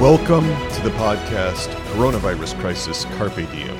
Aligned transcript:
Welcome 0.00 0.44
to 0.44 0.82
the 0.84 0.90
podcast 0.90 1.66
Coronavirus 1.90 2.56
Crisis 2.60 3.04
Carpe 3.16 3.34
Diem, 3.50 3.76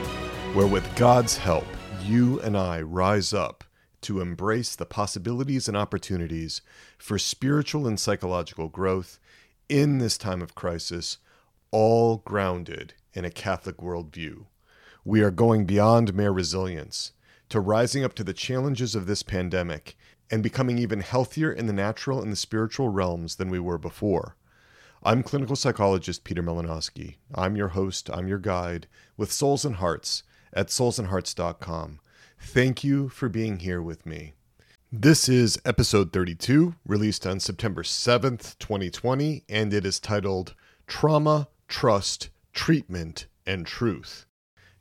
where 0.52 0.66
with 0.66 0.96
God's 0.96 1.36
help, 1.36 1.64
you 2.02 2.40
and 2.40 2.56
I 2.56 2.80
rise 2.80 3.32
up 3.32 3.62
to 4.00 4.20
embrace 4.20 4.74
the 4.74 4.84
possibilities 4.84 5.68
and 5.68 5.76
opportunities 5.76 6.60
for 6.98 7.20
spiritual 7.20 7.86
and 7.86 8.00
psychological 8.00 8.66
growth 8.66 9.20
in 9.68 9.98
this 9.98 10.18
time 10.18 10.42
of 10.42 10.56
crisis, 10.56 11.18
all 11.70 12.16
grounded 12.24 12.94
in 13.14 13.24
a 13.24 13.30
Catholic 13.30 13.76
worldview. 13.76 14.46
We 15.04 15.20
are 15.20 15.30
going 15.30 15.66
beyond 15.66 16.14
mere 16.14 16.32
resilience 16.32 17.12
to 17.48 17.60
rising 17.60 18.02
up 18.02 18.14
to 18.14 18.24
the 18.24 18.32
challenges 18.32 18.96
of 18.96 19.06
this 19.06 19.22
pandemic 19.22 19.96
and 20.32 20.42
becoming 20.42 20.78
even 20.78 20.98
healthier 20.98 21.52
in 21.52 21.68
the 21.68 21.72
natural 21.72 22.20
and 22.20 22.32
the 22.32 22.36
spiritual 22.36 22.88
realms 22.88 23.36
than 23.36 23.50
we 23.50 23.60
were 23.60 23.78
before. 23.78 24.34
I'm 25.02 25.22
clinical 25.22 25.54
psychologist 25.54 26.24
Peter 26.24 26.42
Malinoski. 26.42 27.16
I'm 27.32 27.54
your 27.54 27.68
host, 27.68 28.10
I'm 28.12 28.26
your 28.26 28.40
guide 28.40 28.88
with 29.16 29.30
Souls 29.30 29.64
and 29.64 29.76
Hearts 29.76 30.24
at 30.52 30.68
soulsandhearts.com. 30.68 32.00
Thank 32.40 32.82
you 32.82 33.08
for 33.08 33.28
being 33.28 33.60
here 33.60 33.80
with 33.80 34.04
me. 34.04 34.32
This 34.90 35.28
is 35.28 35.60
episode 35.64 36.12
32, 36.12 36.74
released 36.84 37.28
on 37.28 37.38
September 37.38 37.84
7th, 37.84 38.58
2020, 38.58 39.44
and 39.48 39.72
it 39.72 39.86
is 39.86 40.00
titled 40.00 40.56
Trauma, 40.88 41.48
Trust, 41.68 42.30
Treatment, 42.52 43.26
and 43.46 43.66
Truth. 43.66 44.26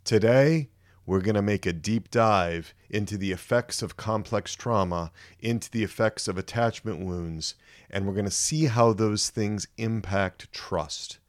Today, 0.04 0.70
we're 1.06 1.22
going 1.22 1.36
to 1.36 1.42
make 1.42 1.66
a 1.66 1.74
deep 1.74 2.10
dive 2.10 2.74
into 2.90 3.18
the 3.18 3.32
effects 3.32 3.82
of 3.82 3.98
complex 3.98 4.56
trauma, 4.56 5.12
into 5.40 5.70
the 5.70 5.84
effects 5.84 6.28
of 6.28 6.38
attachment 6.38 7.00
wounds, 7.00 7.56
and 7.90 8.06
we're 8.06 8.14
going 8.14 8.26
to 8.26 8.32
see 8.32 8.66
how 8.66 8.94
those 8.94 9.30
things 9.30 9.68
impact 9.78 10.52
trust. 10.52 11.20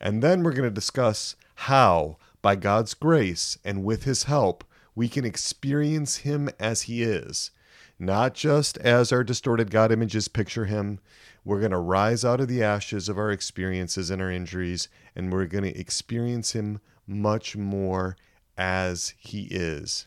And 0.00 0.22
then 0.22 0.42
we're 0.42 0.52
going 0.52 0.68
to 0.68 0.74
discuss 0.74 1.36
how, 1.54 2.18
by 2.42 2.56
God's 2.56 2.94
grace 2.94 3.58
and 3.64 3.84
with 3.84 4.04
His 4.04 4.24
help, 4.24 4.64
we 4.94 5.08
can 5.08 5.24
experience 5.24 6.18
Him 6.18 6.48
as 6.58 6.82
He 6.82 7.02
is, 7.02 7.50
not 7.98 8.34
just 8.34 8.76
as 8.78 9.12
our 9.12 9.24
distorted 9.24 9.70
God 9.70 9.90
images 9.90 10.28
picture 10.28 10.66
Him. 10.66 11.00
We're 11.44 11.60
going 11.60 11.72
to 11.72 11.78
rise 11.78 12.24
out 12.24 12.40
of 12.40 12.48
the 12.48 12.62
ashes 12.62 13.08
of 13.08 13.18
our 13.18 13.30
experiences 13.30 14.10
and 14.10 14.20
our 14.20 14.30
injuries, 14.30 14.88
and 15.14 15.32
we're 15.32 15.46
going 15.46 15.64
to 15.64 15.78
experience 15.78 16.52
Him 16.52 16.80
much 17.06 17.56
more 17.56 18.16
as 18.56 19.14
he 19.18 19.48
is. 19.50 20.06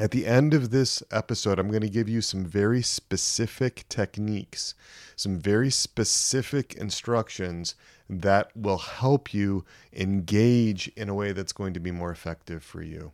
At 0.00 0.12
the 0.12 0.24
end 0.24 0.54
of 0.54 0.70
this 0.70 1.02
episode, 1.10 1.58
I'm 1.58 1.68
going 1.68 1.82
to 1.82 1.90
give 1.90 2.08
you 2.08 2.22
some 2.22 2.42
very 2.42 2.80
specific 2.80 3.84
techniques, 3.90 4.74
some 5.14 5.38
very 5.38 5.70
specific 5.70 6.72
instructions 6.72 7.74
that 8.08 8.50
will 8.56 8.78
help 8.78 9.34
you 9.34 9.66
engage 9.92 10.88
in 10.96 11.10
a 11.10 11.14
way 11.14 11.32
that's 11.32 11.52
going 11.52 11.74
to 11.74 11.80
be 11.80 11.90
more 11.90 12.10
effective 12.10 12.64
for 12.64 12.80
you. 12.80 13.12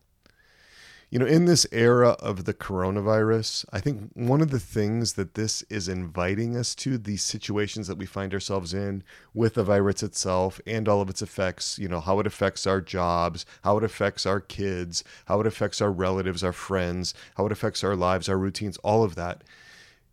You 1.08 1.20
know, 1.20 1.26
in 1.26 1.44
this 1.44 1.66
era 1.70 2.10
of 2.18 2.46
the 2.46 2.54
coronavirus, 2.54 3.64
I 3.72 3.78
think 3.78 4.10
one 4.14 4.40
of 4.40 4.50
the 4.50 4.58
things 4.58 5.12
that 5.12 5.34
this 5.34 5.62
is 5.70 5.88
inviting 5.88 6.56
us 6.56 6.74
to, 6.76 6.98
these 6.98 7.22
situations 7.22 7.86
that 7.86 7.96
we 7.96 8.06
find 8.06 8.34
ourselves 8.34 8.74
in 8.74 9.04
with 9.32 9.54
the 9.54 9.62
virus 9.62 10.02
itself 10.02 10.60
and 10.66 10.88
all 10.88 11.00
of 11.00 11.08
its 11.08 11.22
effects, 11.22 11.78
you 11.78 11.86
know, 11.86 12.00
how 12.00 12.18
it 12.18 12.26
affects 12.26 12.66
our 12.66 12.80
jobs, 12.80 13.46
how 13.62 13.78
it 13.78 13.84
affects 13.84 14.26
our 14.26 14.40
kids, 14.40 15.04
how 15.26 15.40
it 15.40 15.46
affects 15.46 15.80
our 15.80 15.92
relatives, 15.92 16.42
our 16.42 16.52
friends, 16.52 17.14
how 17.36 17.46
it 17.46 17.52
affects 17.52 17.84
our 17.84 17.94
lives, 17.94 18.28
our 18.28 18.38
routines, 18.38 18.76
all 18.78 19.04
of 19.04 19.14
that. 19.14 19.44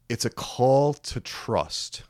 It's 0.09 0.25
a 0.25 0.30
call 0.30 0.94
to 0.94 1.19
trust. 1.19 2.03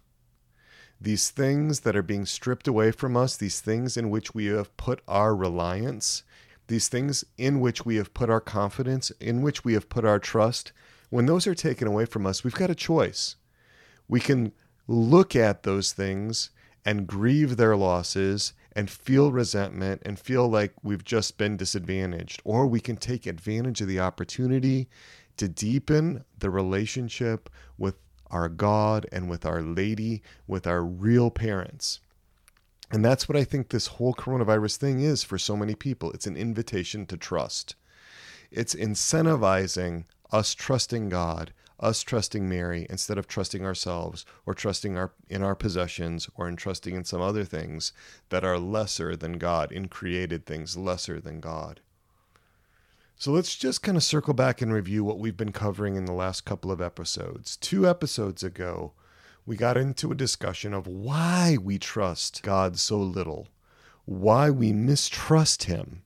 These 0.99 1.29
things 1.29 1.81
that 1.81 1.95
are 1.95 2.03
being 2.03 2.25
stripped 2.25 2.67
away 2.67 2.91
from 2.91 3.15
us, 3.15 3.37
these 3.37 3.61
things 3.61 3.95
in 3.95 4.09
which 4.09 4.35
we 4.35 4.47
have 4.47 4.75
put 4.75 5.01
our 5.07 5.33
reliance, 5.33 6.23
these 6.67 6.87
things 6.87 7.23
in 7.37 7.59
which 7.59 7.85
we 7.85 7.95
have 7.97 8.13
put 8.13 8.29
our 8.29 8.41
confidence, 8.41 9.11
in 9.19 9.41
which 9.41 9.63
we 9.63 9.73
have 9.73 9.89
put 9.89 10.05
our 10.05 10.19
trust, 10.19 10.71
when 11.09 11.25
those 11.25 11.45
are 11.45 11.55
taken 11.55 11.87
away 11.87 12.05
from 12.05 12.25
us, 12.25 12.43
we've 12.43 12.53
got 12.53 12.69
a 12.69 12.75
choice. 12.75 13.35
We 14.07 14.19
can 14.19 14.51
look 14.87 15.35
at 15.35 15.63
those 15.63 15.93
things 15.93 16.49
and 16.85 17.07
grieve 17.07 17.57
their 17.57 17.75
losses 17.75 18.53
and 18.75 18.89
feel 18.89 19.31
resentment 19.31 20.01
and 20.05 20.19
feel 20.19 20.47
like 20.47 20.73
we've 20.83 21.03
just 21.03 21.37
been 21.37 21.55
disadvantaged. 21.57 22.41
Or 22.43 22.65
we 22.65 22.79
can 22.79 22.97
take 22.97 23.25
advantage 23.25 23.81
of 23.81 23.87
the 23.87 23.99
opportunity 23.99 24.89
to 25.37 25.47
deepen 25.47 26.25
the 26.37 26.49
relationship 26.49 27.49
with 27.77 27.95
our 28.29 28.49
God 28.49 29.05
and 29.11 29.29
with 29.29 29.45
Our 29.45 29.61
Lady, 29.61 30.23
with 30.47 30.65
our 30.65 30.83
real 30.83 31.29
parents. 31.29 31.99
And 32.93 33.03
that's 33.03 33.27
what 33.27 33.35
I 33.35 33.43
think 33.43 33.69
this 33.69 33.87
whole 33.87 34.13
coronavirus 34.13 34.77
thing 34.77 34.99
is 34.99 35.23
for 35.23 35.39
so 35.39 35.57
many 35.57 35.73
people. 35.73 36.11
It's 36.11 36.27
an 36.27 36.37
invitation 36.37 37.07
to 37.07 37.17
trust. 37.17 37.73
It's 38.51 38.75
incentivizing 38.75 40.05
us 40.31 40.53
trusting 40.53 41.09
God, 41.09 41.53
us 41.79 42.03
trusting 42.03 42.47
Mary 42.47 42.85
instead 42.91 43.17
of 43.17 43.27
trusting 43.27 43.65
ourselves 43.65 44.27
or 44.45 44.53
trusting 44.53 44.95
our 44.95 45.11
in 45.27 45.41
our 45.41 45.55
possessions 45.55 46.29
or 46.35 46.47
in 46.47 46.55
trusting 46.55 46.95
in 46.95 47.03
some 47.03 47.19
other 47.19 47.43
things 47.43 47.93
that 48.29 48.45
are 48.45 48.59
lesser 48.59 49.15
than 49.15 49.39
God, 49.39 49.71
in 49.71 49.87
created 49.87 50.45
things 50.45 50.77
lesser 50.77 51.19
than 51.19 51.39
God. 51.39 51.81
So 53.15 53.31
let's 53.31 53.55
just 53.55 53.81
kind 53.81 53.97
of 53.97 54.03
circle 54.03 54.35
back 54.35 54.61
and 54.61 54.71
review 54.71 55.03
what 55.03 55.17
we've 55.17 55.35
been 55.35 55.51
covering 55.51 55.95
in 55.95 56.05
the 56.05 56.13
last 56.13 56.41
couple 56.41 56.71
of 56.71 56.79
episodes. 56.79 57.57
Two 57.57 57.89
episodes 57.89 58.43
ago, 58.43 58.93
we 59.45 59.55
got 59.57 59.77
into 59.77 60.11
a 60.11 60.15
discussion 60.15 60.73
of 60.73 60.87
why 60.87 61.57
we 61.61 61.77
trust 61.77 62.43
God 62.43 62.79
so 62.79 62.97
little, 62.97 63.49
why 64.05 64.49
we 64.49 64.71
mistrust 64.71 65.63
Him, 65.63 66.03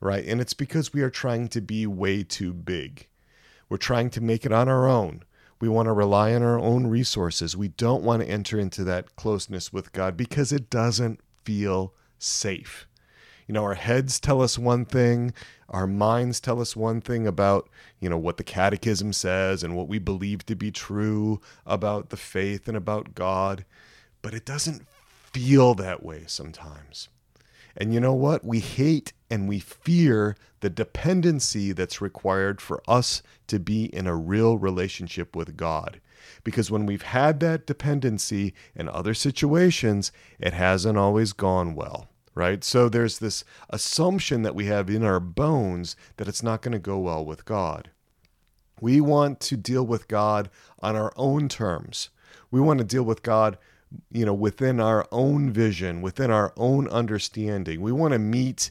right? 0.00 0.24
And 0.24 0.40
it's 0.40 0.54
because 0.54 0.92
we 0.92 1.02
are 1.02 1.10
trying 1.10 1.48
to 1.48 1.60
be 1.60 1.86
way 1.86 2.22
too 2.22 2.52
big. 2.52 3.08
We're 3.68 3.76
trying 3.76 4.10
to 4.10 4.20
make 4.20 4.46
it 4.46 4.52
on 4.52 4.68
our 4.68 4.86
own. 4.86 5.24
We 5.58 5.68
want 5.68 5.86
to 5.86 5.92
rely 5.92 6.34
on 6.34 6.42
our 6.42 6.58
own 6.58 6.86
resources. 6.86 7.56
We 7.56 7.68
don't 7.68 8.04
want 8.04 8.22
to 8.22 8.28
enter 8.28 8.58
into 8.58 8.84
that 8.84 9.16
closeness 9.16 9.72
with 9.72 9.92
God 9.92 10.16
because 10.16 10.52
it 10.52 10.70
doesn't 10.70 11.20
feel 11.44 11.94
safe. 12.18 12.86
You 13.46 13.52
know, 13.52 13.62
our 13.62 13.74
heads 13.74 14.18
tell 14.18 14.42
us 14.42 14.58
one 14.58 14.84
thing, 14.84 15.32
our 15.68 15.86
minds 15.86 16.40
tell 16.40 16.60
us 16.60 16.74
one 16.74 17.00
thing 17.00 17.26
about, 17.28 17.68
you 18.00 18.08
know, 18.08 18.18
what 18.18 18.38
the 18.38 18.44
catechism 18.44 19.12
says 19.12 19.62
and 19.62 19.76
what 19.76 19.86
we 19.88 20.00
believe 20.00 20.44
to 20.46 20.56
be 20.56 20.72
true 20.72 21.40
about 21.64 22.10
the 22.10 22.16
faith 22.16 22.66
and 22.66 22.76
about 22.76 23.14
God, 23.14 23.64
but 24.20 24.34
it 24.34 24.44
doesn't 24.44 24.86
feel 25.32 25.74
that 25.74 26.02
way 26.02 26.24
sometimes. 26.26 27.08
And 27.76 27.94
you 27.94 28.00
know 28.00 28.14
what? 28.14 28.44
We 28.44 28.58
hate 28.58 29.12
and 29.30 29.48
we 29.48 29.60
fear 29.60 30.34
the 30.60 30.70
dependency 30.70 31.72
that's 31.72 32.00
required 32.00 32.60
for 32.60 32.82
us 32.88 33.22
to 33.46 33.60
be 33.60 33.84
in 33.94 34.08
a 34.08 34.16
real 34.16 34.58
relationship 34.58 35.36
with 35.36 35.56
God. 35.56 36.00
Because 36.42 36.70
when 36.70 36.86
we've 36.86 37.02
had 37.02 37.38
that 37.40 37.66
dependency 37.66 38.54
in 38.74 38.88
other 38.88 39.14
situations, 39.14 40.10
it 40.40 40.52
hasn't 40.52 40.98
always 40.98 41.32
gone 41.32 41.76
well 41.76 42.08
right? 42.36 42.62
So 42.62 42.88
there's 42.88 43.18
this 43.18 43.42
assumption 43.70 44.42
that 44.42 44.54
we 44.54 44.66
have 44.66 44.88
in 44.88 45.02
our 45.02 45.18
bones 45.18 45.96
that 46.18 46.28
it's 46.28 46.42
not 46.42 46.62
going 46.62 46.72
to 46.72 46.78
go 46.78 46.98
well 46.98 47.24
with 47.24 47.44
God. 47.44 47.90
We 48.80 49.00
want 49.00 49.40
to 49.40 49.56
deal 49.56 49.84
with 49.84 50.06
God 50.06 50.50
on 50.80 50.94
our 50.94 51.12
own 51.16 51.48
terms. 51.48 52.10
We 52.50 52.60
want 52.60 52.78
to 52.78 52.84
deal 52.84 53.04
with 53.04 53.22
God, 53.22 53.56
you 54.12 54.26
know, 54.26 54.34
within 54.34 54.80
our 54.80 55.08
own 55.10 55.50
vision, 55.50 56.02
within 56.02 56.30
our 56.30 56.52
own 56.58 56.86
understanding. 56.88 57.80
We 57.80 57.90
want 57.90 58.12
to 58.12 58.18
meet 58.18 58.70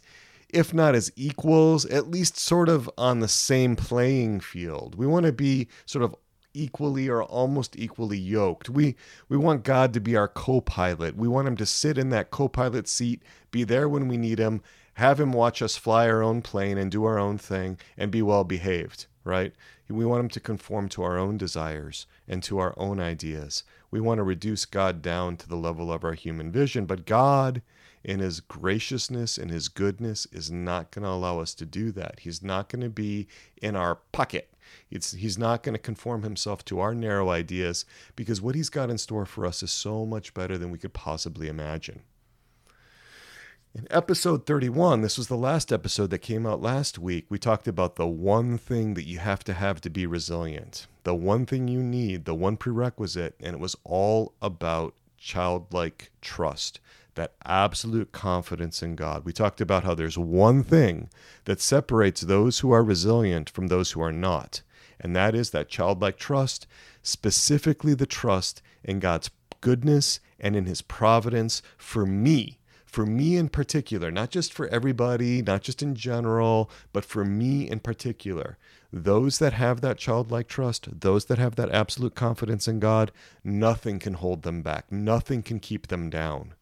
if 0.49 0.73
not 0.73 0.95
as 0.95 1.11
equals, 1.17 1.85
at 1.87 2.09
least 2.09 2.37
sort 2.37 2.69
of 2.69 2.89
on 2.97 3.19
the 3.19 3.27
same 3.27 3.75
playing 3.75 4.39
field. 4.39 4.95
We 4.95 5.05
want 5.05 5.25
to 5.25 5.33
be 5.33 5.67
sort 5.85 6.05
of 6.05 6.15
equally 6.55 7.07
or 7.07 7.23
almost 7.23 7.75
equally 7.77 8.17
yoked. 8.17 8.69
We 8.69 8.95
we 9.29 9.37
want 9.37 9.63
God 9.63 9.93
to 9.93 9.99
be 9.99 10.15
our 10.15 10.27
co-pilot. 10.27 11.15
We 11.15 11.27
want 11.27 11.47
him 11.47 11.57
to 11.57 11.65
sit 11.65 11.97
in 11.97 12.09
that 12.09 12.31
co-pilot 12.31 12.87
seat, 12.87 13.21
be 13.51 13.63
there 13.63 13.89
when 13.89 14.07
we 14.07 14.17
need 14.17 14.39
him, 14.39 14.61
have 14.95 15.19
him 15.19 15.33
watch 15.33 15.61
us 15.61 15.75
fly 15.75 16.07
our 16.07 16.23
own 16.23 16.41
plane 16.41 16.77
and 16.77 16.89
do 16.91 17.03
our 17.03 17.19
own 17.19 17.37
thing 17.37 17.77
and 17.97 18.11
be 18.11 18.21
well 18.21 18.43
behaved, 18.43 19.07
right? 19.23 19.53
We 19.89 20.05
want 20.05 20.21
him 20.21 20.29
to 20.29 20.39
conform 20.39 20.89
to 20.89 21.03
our 21.03 21.17
own 21.17 21.37
desires 21.37 22.07
and 22.27 22.41
to 22.43 22.57
our 22.57 22.73
own 22.77 22.99
ideas. 22.99 23.63
We 23.91 23.99
want 23.99 24.17
to 24.17 24.23
reduce 24.23 24.65
God 24.65 25.01
down 25.01 25.37
to 25.37 25.47
the 25.47 25.57
level 25.57 25.91
of 25.91 26.03
our 26.03 26.13
human 26.13 26.51
vision, 26.51 26.85
but 26.85 27.05
God 27.05 27.61
in 28.03 28.19
his 28.19 28.39
graciousness 28.39 29.37
and 29.37 29.51
his 29.51 29.67
goodness 29.67 30.27
is 30.31 30.51
not 30.51 30.91
going 30.91 31.03
to 31.03 31.09
allow 31.09 31.39
us 31.39 31.53
to 31.55 31.65
do 31.65 31.91
that. 31.91 32.19
He's 32.19 32.41
not 32.41 32.69
going 32.69 32.83
to 32.83 32.89
be 32.89 33.27
in 33.61 33.75
our 33.75 33.95
pocket 34.11 34.49
it's, 34.89 35.13
he's 35.13 35.37
not 35.37 35.63
going 35.63 35.73
to 35.73 35.79
conform 35.79 36.23
himself 36.23 36.63
to 36.65 36.79
our 36.79 36.93
narrow 36.93 37.29
ideas 37.29 37.85
because 38.15 38.41
what 38.41 38.55
he's 38.55 38.69
got 38.69 38.89
in 38.89 38.97
store 38.97 39.25
for 39.25 39.45
us 39.45 39.63
is 39.63 39.71
so 39.71 40.05
much 40.05 40.33
better 40.33 40.57
than 40.57 40.71
we 40.71 40.77
could 40.77 40.93
possibly 40.93 41.47
imagine. 41.47 42.01
In 43.77 43.87
episode 43.91 44.45
31, 44.45 45.01
this 45.01 45.17
was 45.17 45.27
the 45.27 45.35
last 45.35 45.73
episode 45.73 46.09
that 46.11 46.19
came 46.19 46.45
out 46.45 46.61
last 46.61 46.97
week, 46.97 47.25
we 47.27 47.37
talked 47.37 47.67
about 47.67 47.97
the 47.97 48.07
one 48.07 48.57
thing 48.57 48.93
that 48.93 49.05
you 49.05 49.19
have 49.19 49.43
to 49.43 49.53
have 49.53 49.81
to 49.81 49.89
be 49.89 50.05
resilient, 50.05 50.87
the 51.03 51.13
one 51.13 51.45
thing 51.45 51.67
you 51.67 51.83
need, 51.83 52.23
the 52.23 52.33
one 52.33 52.55
prerequisite, 52.55 53.35
and 53.41 53.53
it 53.53 53.59
was 53.59 53.75
all 53.83 54.33
about 54.41 54.95
childlike 55.17 56.11
trust, 56.21 56.79
that 57.15 57.33
absolute 57.45 58.11
confidence 58.11 58.83
in 58.83 58.95
God. 58.95 59.25
We 59.25 59.33
talked 59.33 59.61
about 59.61 59.83
how 59.83 59.95
there's 59.95 60.17
one 60.17 60.63
thing 60.63 61.09
that 61.45 61.61
separates 61.61 62.21
those 62.21 62.59
who 62.59 62.71
are 62.71 62.83
resilient 62.83 63.49
from 63.49 63.67
those 63.67 63.91
who 63.91 64.01
are 64.01 64.11
not, 64.11 64.61
and 64.99 65.15
that 65.15 65.35
is 65.35 65.49
that 65.51 65.69
childlike 65.69 66.17
trust, 66.17 66.67
specifically 67.01 67.93
the 67.93 68.05
trust 68.05 68.61
in 68.83 68.99
God's 68.99 69.29
goodness 69.61 70.19
and 70.39 70.55
in 70.55 70.65
his 70.65 70.81
providence 70.81 71.61
for 71.77 72.05
me 72.05 72.59
for 72.95 73.05
me 73.05 73.35
in 73.35 73.49
particular, 73.49 74.09
not 74.09 74.29
just 74.29 74.53
for 74.53 74.69
everybody, 74.69 75.41
not 75.41 75.61
just 75.61 75.83
in 75.83 75.95
general, 75.95 76.69
but 76.93 77.03
for 77.03 77.25
me 77.25 77.69
in 77.69 77.77
particular. 77.81 78.57
Those 78.93 79.37
that 79.39 79.51
have 79.51 79.81
that 79.81 79.97
childlike 79.97 80.47
trust, 80.47 81.01
those 81.01 81.25
that 81.25 81.37
have 81.37 81.57
that 81.57 81.69
absolute 81.71 82.15
confidence 82.15 82.69
in 82.69 82.79
God, 82.79 83.11
nothing 83.43 83.99
can 83.99 84.13
hold 84.13 84.43
them 84.43 84.61
back. 84.61 84.89
Nothing 84.89 85.43
can 85.43 85.59
keep 85.59 85.87
them 85.87 86.09
down. 86.09 86.53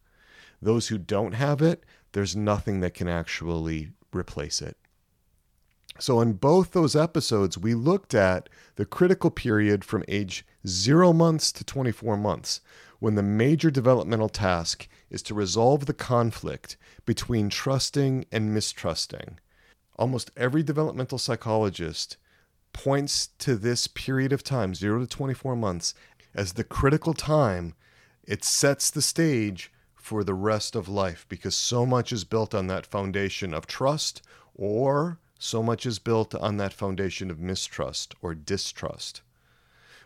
Those 0.64 0.88
who 0.88 0.96
don't 0.96 1.34
have 1.34 1.60
it, 1.60 1.84
there's 2.12 2.34
nothing 2.34 2.80
that 2.80 2.94
can 2.94 3.06
actually 3.06 3.90
replace 4.14 4.62
it. 4.62 4.78
So, 5.98 6.22
in 6.22 6.32
both 6.32 6.70
those 6.70 6.96
episodes, 6.96 7.58
we 7.58 7.74
looked 7.74 8.14
at 8.14 8.48
the 8.76 8.86
critical 8.86 9.30
period 9.30 9.84
from 9.84 10.04
age 10.08 10.46
zero 10.66 11.12
months 11.12 11.52
to 11.52 11.64
24 11.64 12.16
months, 12.16 12.62
when 12.98 13.14
the 13.14 13.22
major 13.22 13.70
developmental 13.70 14.30
task 14.30 14.88
is 15.10 15.22
to 15.24 15.34
resolve 15.34 15.84
the 15.84 15.92
conflict 15.92 16.78
between 17.04 17.50
trusting 17.50 18.24
and 18.32 18.54
mistrusting. 18.54 19.36
Almost 19.96 20.30
every 20.34 20.62
developmental 20.62 21.18
psychologist 21.18 22.16
points 22.72 23.26
to 23.40 23.56
this 23.56 23.86
period 23.86 24.32
of 24.32 24.42
time, 24.42 24.74
0 24.74 25.00
to 25.00 25.06
24 25.06 25.56
months, 25.56 25.92
as 26.34 26.54
the 26.54 26.64
critical 26.64 27.12
time. 27.12 27.74
It 28.26 28.42
sets 28.44 28.90
the 28.90 29.02
stage 29.02 29.70
for 30.04 30.22
the 30.22 30.34
rest 30.34 30.76
of 30.76 30.86
life 30.86 31.24
because 31.30 31.56
so 31.56 31.86
much 31.86 32.12
is 32.12 32.24
built 32.24 32.54
on 32.54 32.66
that 32.66 32.84
foundation 32.84 33.54
of 33.54 33.66
trust 33.66 34.20
or 34.54 35.18
so 35.38 35.62
much 35.62 35.86
is 35.86 35.98
built 35.98 36.34
on 36.34 36.58
that 36.58 36.74
foundation 36.74 37.30
of 37.30 37.40
mistrust 37.40 38.14
or 38.20 38.34
distrust 38.34 39.22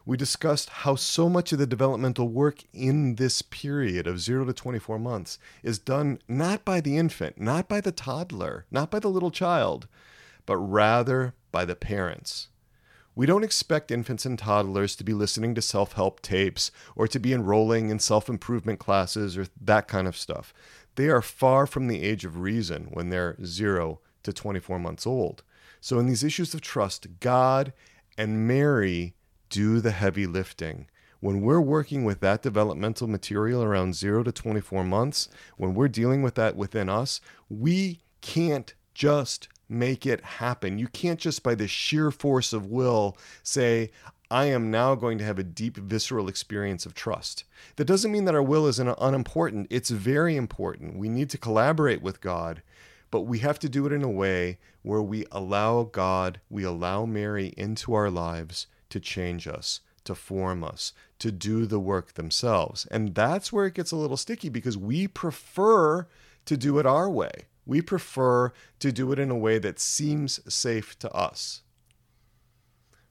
we 0.06 0.16
discussed 0.16 0.68
how 0.70 0.94
so 0.94 1.28
much 1.28 1.52
of 1.52 1.58
the 1.58 1.66
developmental 1.66 2.28
work 2.28 2.62
in 2.72 3.16
this 3.16 3.42
period 3.42 4.06
of 4.06 4.20
0 4.20 4.44
to 4.44 4.52
24 4.52 5.00
months 5.00 5.38
is 5.64 5.80
done 5.80 6.20
not 6.28 6.64
by 6.64 6.80
the 6.80 6.96
infant, 6.96 7.40
not 7.40 7.68
by 7.68 7.82
the 7.82 7.92
toddler, 7.92 8.64
not 8.70 8.88
by 8.88 9.00
the 9.00 9.10
little 9.10 9.32
child, 9.32 9.88
but 10.46 10.56
rather 10.56 11.34
by 11.52 11.66
the 11.66 11.76
parents. 11.76 12.48
We 13.18 13.26
don't 13.26 13.42
expect 13.42 13.90
infants 13.90 14.24
and 14.24 14.38
toddlers 14.38 14.94
to 14.94 15.02
be 15.02 15.12
listening 15.12 15.56
to 15.56 15.60
self 15.60 15.94
help 15.94 16.22
tapes 16.22 16.70
or 16.94 17.08
to 17.08 17.18
be 17.18 17.32
enrolling 17.32 17.90
in 17.90 17.98
self 17.98 18.28
improvement 18.28 18.78
classes 18.78 19.36
or 19.36 19.48
that 19.60 19.88
kind 19.88 20.06
of 20.06 20.16
stuff. 20.16 20.54
They 20.94 21.08
are 21.08 21.20
far 21.20 21.66
from 21.66 21.88
the 21.88 22.04
age 22.04 22.24
of 22.24 22.38
reason 22.38 22.90
when 22.92 23.08
they're 23.08 23.36
0 23.44 23.98
to 24.22 24.32
24 24.32 24.78
months 24.78 25.04
old. 25.04 25.42
So, 25.80 25.98
in 25.98 26.06
these 26.06 26.22
issues 26.22 26.54
of 26.54 26.60
trust, 26.60 27.08
God 27.18 27.72
and 28.16 28.46
Mary 28.46 29.16
do 29.50 29.80
the 29.80 29.90
heavy 29.90 30.28
lifting. 30.28 30.86
When 31.18 31.40
we're 31.40 31.60
working 31.60 32.04
with 32.04 32.20
that 32.20 32.42
developmental 32.42 33.08
material 33.08 33.64
around 33.64 33.96
0 33.96 34.22
to 34.22 34.30
24 34.30 34.84
months, 34.84 35.28
when 35.56 35.74
we're 35.74 35.88
dealing 35.88 36.22
with 36.22 36.36
that 36.36 36.54
within 36.54 36.88
us, 36.88 37.20
we 37.48 37.98
can't 38.20 38.74
just 38.94 39.48
make 39.68 40.06
it 40.06 40.22
happen. 40.22 40.78
You 40.78 40.88
can't 40.88 41.20
just 41.20 41.42
by 41.42 41.54
the 41.54 41.68
sheer 41.68 42.10
force 42.10 42.52
of 42.52 42.66
will 42.66 43.16
say, 43.42 43.90
I 44.30 44.46
am 44.46 44.70
now 44.70 44.94
going 44.94 45.16
to 45.18 45.24
have 45.24 45.38
a 45.38 45.44
deep 45.44 45.76
visceral 45.76 46.28
experience 46.28 46.84
of 46.84 46.94
trust. 46.94 47.44
That 47.76 47.86
doesn't 47.86 48.12
mean 48.12 48.26
that 48.26 48.34
our 48.34 48.42
will 48.42 48.66
is 48.66 48.78
unimportant. 48.78 49.68
It's 49.70 49.90
very 49.90 50.36
important. 50.36 50.98
We 50.98 51.08
need 51.08 51.30
to 51.30 51.38
collaborate 51.38 52.02
with 52.02 52.20
God, 52.20 52.62
but 53.10 53.22
we 53.22 53.38
have 53.38 53.58
to 53.60 53.68
do 53.70 53.86
it 53.86 53.92
in 53.92 54.02
a 54.02 54.10
way 54.10 54.58
where 54.82 55.02
we 55.02 55.24
allow 55.32 55.84
God, 55.84 56.40
we 56.50 56.62
allow 56.62 57.06
Mary 57.06 57.54
into 57.56 57.94
our 57.94 58.10
lives 58.10 58.66
to 58.90 59.00
change 59.00 59.48
us, 59.48 59.80
to 60.04 60.14
form 60.14 60.62
us, 60.62 60.92
to 61.20 61.32
do 61.32 61.64
the 61.64 61.80
work 61.80 62.14
themselves. 62.14 62.86
And 62.90 63.14
that's 63.14 63.50
where 63.50 63.66
it 63.66 63.74
gets 63.74 63.92
a 63.92 63.96
little 63.96 64.16
sticky 64.18 64.50
because 64.50 64.76
we 64.76 65.08
prefer 65.08 66.06
to 66.44 66.56
do 66.56 66.78
it 66.78 66.86
our 66.86 67.08
way. 67.08 67.46
We 67.68 67.82
prefer 67.82 68.54
to 68.80 68.90
do 68.90 69.12
it 69.12 69.18
in 69.18 69.30
a 69.30 69.36
way 69.36 69.58
that 69.58 69.78
seems 69.78 70.40
safe 70.52 70.98
to 71.00 71.12
us. 71.12 71.60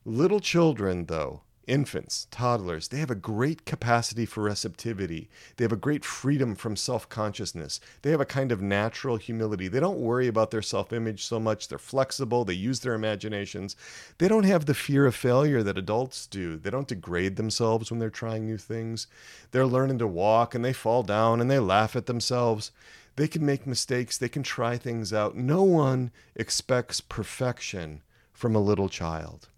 Little 0.03 0.39
children, 0.39 1.05
though, 1.05 1.43
infants, 1.67 2.25
toddlers, 2.31 2.87
they 2.87 2.97
have 2.97 3.11
a 3.11 3.15
great 3.15 3.65
capacity 3.65 4.25
for 4.25 4.41
receptivity. 4.41 5.29
They 5.57 5.63
have 5.63 5.71
a 5.71 5.75
great 5.75 6.03
freedom 6.03 6.55
from 6.55 6.75
self 6.75 7.07
consciousness. 7.07 7.79
They 8.01 8.09
have 8.09 8.19
a 8.19 8.25
kind 8.25 8.51
of 8.51 8.59
natural 8.59 9.17
humility. 9.17 9.67
They 9.67 9.79
don't 9.79 9.99
worry 9.99 10.27
about 10.27 10.49
their 10.49 10.63
self 10.63 10.91
image 10.91 11.23
so 11.23 11.39
much. 11.39 11.67
They're 11.67 11.77
flexible. 11.77 12.43
They 12.43 12.53
use 12.55 12.79
their 12.79 12.95
imaginations. 12.95 13.75
They 14.17 14.27
don't 14.27 14.45
have 14.45 14.65
the 14.65 14.73
fear 14.73 15.05
of 15.05 15.13
failure 15.13 15.61
that 15.61 15.77
adults 15.77 16.25
do. 16.25 16.57
They 16.57 16.71
don't 16.71 16.87
degrade 16.87 17.35
themselves 17.35 17.91
when 17.91 17.99
they're 17.99 18.09
trying 18.09 18.47
new 18.47 18.57
things. 18.57 19.05
They're 19.51 19.67
learning 19.67 19.99
to 19.99 20.07
walk 20.07 20.55
and 20.55 20.65
they 20.65 20.73
fall 20.73 21.03
down 21.03 21.41
and 21.41 21.51
they 21.51 21.59
laugh 21.59 21.95
at 21.95 22.07
themselves. 22.07 22.71
They 23.17 23.27
can 23.27 23.45
make 23.45 23.67
mistakes. 23.67 24.17
They 24.17 24.29
can 24.29 24.43
try 24.43 24.77
things 24.77 25.11
out. 25.11 25.35
No 25.35 25.63
one 25.63 26.11
expects 26.35 27.01
perfection 27.01 28.03
from 28.31 28.55
a 28.55 28.61
little 28.61 28.89
child. 28.89 29.49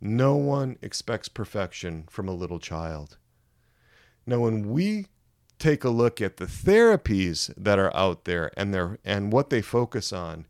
No 0.00 0.34
one 0.34 0.76
expects 0.82 1.28
perfection 1.28 2.06
from 2.10 2.28
a 2.28 2.34
little 2.34 2.58
child. 2.58 3.18
Now, 4.26 4.40
when 4.40 4.68
we 4.68 5.06
take 5.60 5.84
a 5.84 5.90
look 5.90 6.20
at 6.20 6.38
the 6.38 6.46
therapies 6.46 7.54
that 7.56 7.78
are 7.78 7.96
out 7.96 8.24
there 8.24 8.50
and 8.56 8.74
their 8.74 8.98
and 9.04 9.32
what 9.32 9.50
they 9.50 9.62
focus 9.62 10.12
on, 10.12 10.46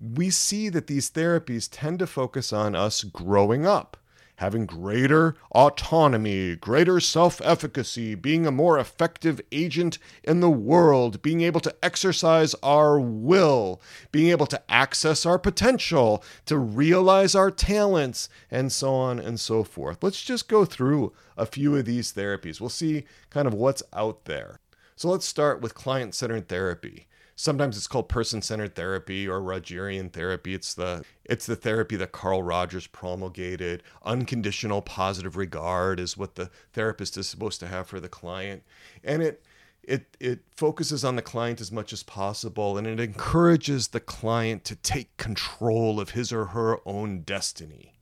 we 0.00 0.30
see 0.30 0.68
that 0.68 0.86
these 0.86 1.10
therapies 1.10 1.68
tend 1.70 1.98
to 1.98 2.06
focus 2.06 2.52
on 2.52 2.76
us 2.76 3.02
growing 3.02 3.66
up 3.66 3.96
having 4.36 4.66
greater 4.66 5.36
autonomy, 5.52 6.56
greater 6.56 7.00
self 7.00 7.40
efficacy, 7.42 8.14
being 8.14 8.46
a 8.46 8.50
more 8.50 8.78
effective 8.78 9.40
agent 9.52 9.98
in 10.22 10.40
the 10.40 10.50
world, 10.50 11.22
being 11.22 11.40
able 11.40 11.60
to 11.60 11.74
exercise 11.82 12.54
our 12.62 12.98
will, 12.98 13.80
being 14.12 14.30
able 14.30 14.46
to 14.46 14.62
access 14.70 15.24
our 15.24 15.38
potential, 15.38 16.22
to 16.46 16.58
realize 16.58 17.34
our 17.34 17.50
talents, 17.50 18.28
and 18.50 18.72
so 18.72 18.94
on 18.94 19.18
and 19.18 19.38
so 19.38 19.62
forth. 19.62 20.02
Let's 20.02 20.22
just 20.22 20.48
go 20.48 20.64
through 20.64 21.12
a 21.36 21.46
few 21.46 21.76
of 21.76 21.84
these 21.84 22.12
therapies. 22.12 22.60
We'll 22.60 22.70
see 22.70 23.04
kind 23.30 23.46
of 23.46 23.54
what's 23.54 23.82
out 23.92 24.24
there. 24.24 24.60
So 24.96 25.08
let's 25.08 25.26
start 25.26 25.60
with 25.60 25.74
client 25.74 26.14
centered 26.14 26.48
therapy 26.48 27.06
sometimes 27.36 27.76
it's 27.76 27.86
called 27.86 28.08
person-centered 28.08 28.74
therapy 28.74 29.28
or 29.28 29.40
Rogerian 29.40 30.12
therapy. 30.12 30.54
It's 30.54 30.74
the 30.74 31.04
it's 31.24 31.46
the 31.46 31.56
therapy 31.56 31.96
that 31.96 32.12
Carl 32.12 32.42
Rogers 32.42 32.86
promulgated. 32.86 33.82
Unconditional 34.02 34.82
positive 34.82 35.36
regard 35.36 36.00
is 36.00 36.16
what 36.16 36.34
the 36.34 36.50
therapist 36.72 37.16
is 37.16 37.26
supposed 37.26 37.60
to 37.60 37.68
have 37.68 37.86
for 37.86 38.00
the 38.00 38.08
client, 38.08 38.62
and 39.02 39.22
it 39.22 39.44
it 39.82 40.16
it 40.20 40.40
focuses 40.56 41.04
on 41.04 41.16
the 41.16 41.22
client 41.22 41.60
as 41.60 41.70
much 41.70 41.92
as 41.92 42.02
possible 42.02 42.78
and 42.78 42.86
it 42.86 43.00
encourages 43.00 43.88
the 43.88 44.00
client 44.00 44.64
to 44.64 44.76
take 44.76 45.16
control 45.16 46.00
of 46.00 46.10
his 46.10 46.32
or 46.32 46.46
her 46.46 46.78
own 46.86 47.20
destiny. 47.20 47.94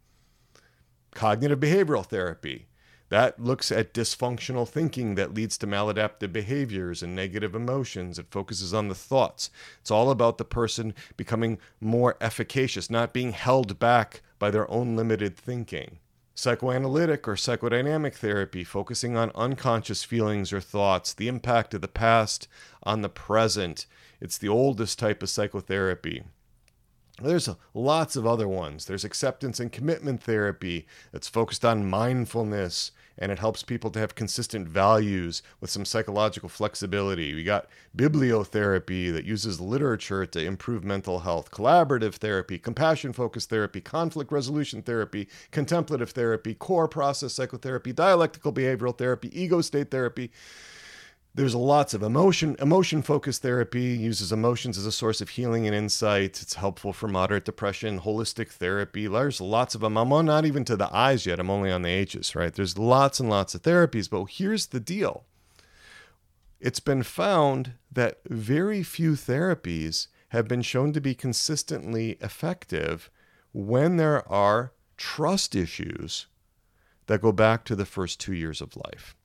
Cognitive 1.15 1.61
behavioral 1.61 2.07
therapy 2.07 2.69
that 3.13 3.39
looks 3.39 3.71
at 3.71 3.93
dysfunctional 3.93 4.67
thinking 4.67 5.17
that 5.17 5.35
leads 5.35 5.59
to 5.59 5.67
maladaptive 5.67 6.33
behaviors 6.33 7.03
and 7.03 7.15
negative 7.15 7.55
emotions. 7.55 8.19
It 8.19 8.31
focuses 8.31 8.73
on 8.73 8.89
the 8.89 8.95
thoughts. 8.95 9.51
It's 9.83 9.91
all 9.91 10.11
about 10.11 10.39
the 10.39 10.47
person 10.47 10.95
becoming 11.19 11.59
more 11.79 12.17
efficacious, 12.23 12.89
not 12.89 13.13
being 13.13 13.33
held 13.33 13.79
back 13.79 14.23
by 14.39 14.51
their 14.51 14.69
own 14.71 14.97
limited 14.97 15.37
thinking. 15.37 15.99
Psychoanalytic 16.35 17.29
or 17.29 17.35
psychodynamic 17.35 18.15
therapy, 18.15 18.65
focusing 18.65 19.15
on 19.15 19.31
unconscious 19.35 20.03
feelings 20.03 20.51
or 20.51 20.61
thoughts, 20.63 21.13
the 21.13 21.29
impact 21.29 21.75
of 21.75 21.83
the 21.83 21.89
past 21.89 22.49
on 22.83 23.03
the 23.03 23.11
present. 23.11 23.85
It's 24.23 24.39
the 24.39 24.49
oldest 24.49 24.99
type 24.99 25.23
of 25.23 25.29
psychotherapy. 25.29 26.23
There's 27.21 27.49
lots 27.75 28.17
of 28.17 28.27
other 28.27 28.49
ones. 28.49 28.87
There's 28.87 29.05
acceptance 29.05 29.61
and 29.61 29.71
commitment 29.71 30.23
therapy 30.23 30.87
that's 31.13 31.29
focused 31.29 31.65
on 31.65 31.89
mindfulness 31.89 32.93
and 33.19 33.31
it 33.31 33.39
helps 33.39 33.63
people 33.63 33.91
to 33.91 33.99
have 33.99 34.15
consistent 34.15 34.67
values 34.69 35.43
with 35.61 35.71
some 35.71 35.85
psychological 35.85 36.49
flexibility. 36.49 37.35
We 37.35 37.45
got 37.45 37.69
bibliotherapy 37.97 39.13
that 39.13 39.25
uses 39.25 39.61
literature 39.61 40.27
to 40.27 40.45
improve 40.45 40.83
mental 40.83 41.21
health, 41.21 41.51
collaborative 41.51 42.15
therapy, 42.15 42.59
compassion 42.59 43.13
focused 43.13 43.51
therapy, 43.51 43.81
conflict 43.81 44.33
resolution 44.33 44.83
therapy, 44.83 45.29
contemplative 45.51 46.11
therapy, 46.11 46.55
core 46.55 46.89
process 46.89 47.35
psychotherapy, 47.35 47.93
dialectical 47.93 48.53
behavioral 48.53 48.97
therapy, 48.97 49.31
ego 49.41 49.61
state 49.61 49.91
therapy. 49.91 50.31
There's 51.35 51.55
lots 51.55 51.95
of 51.95 52.03
emotion. 52.03 52.57
Emotion 52.59 53.01
focused 53.01 53.41
therapy 53.41 53.85
uses 53.85 54.33
emotions 54.33 54.77
as 54.77 54.85
a 54.85 54.93
source 54.93 55.23
of 55.23 55.31
healing 55.31 55.67
and 55.67 55.75
insight. 55.75 56.43
It's 56.43 56.55
helpful 56.55 56.93
for 56.93 57.09
moderate 57.09 57.47
depression. 57.47 58.01
Holistic 58.01 58.49
therapy. 58.51 59.07
There's 59.07 59.41
lots 59.41 59.75
of 59.75 59.81
them. 59.81 59.97
I'm 59.97 60.13
on 60.13 60.27
not 60.27 60.45
even 60.45 60.67
to 60.67 60.77
the 60.77 60.95
eyes 60.95 61.25
yet. 61.25 61.41
I'm 61.41 61.49
only 61.49 61.73
on 61.73 61.81
the 61.81 61.89
H's, 61.89 62.35
right? 62.35 62.53
There's 62.53 62.77
lots 62.77 63.19
and 63.19 63.31
lots 63.31 63.55
of 63.55 63.63
therapies. 63.63 64.11
But 64.11 64.27
here's 64.27 64.67
the 64.67 64.81
deal 64.81 65.25
it's 66.61 66.81
been 66.81 67.03
found 67.03 67.73
that 67.91 68.21
very 68.29 68.83
few 68.83 69.13
therapies 69.13 70.09
have 70.29 70.47
been 70.47 70.63
shown 70.63 70.93
to 70.93 71.01
be 71.01 71.15
consistently 71.15 72.19
effective 72.21 73.11
when 73.53 73.97
there 73.97 74.31
are 74.31 74.73
trust 74.99 75.57
issues 75.57 76.27
that 77.07 77.23
go 77.23 77.33
back 77.33 77.65
to 77.65 77.75
the 77.75 77.87
first 77.87 78.21
two 78.21 78.35
years 78.35 78.61
of 78.61 78.77
life. 78.77 79.17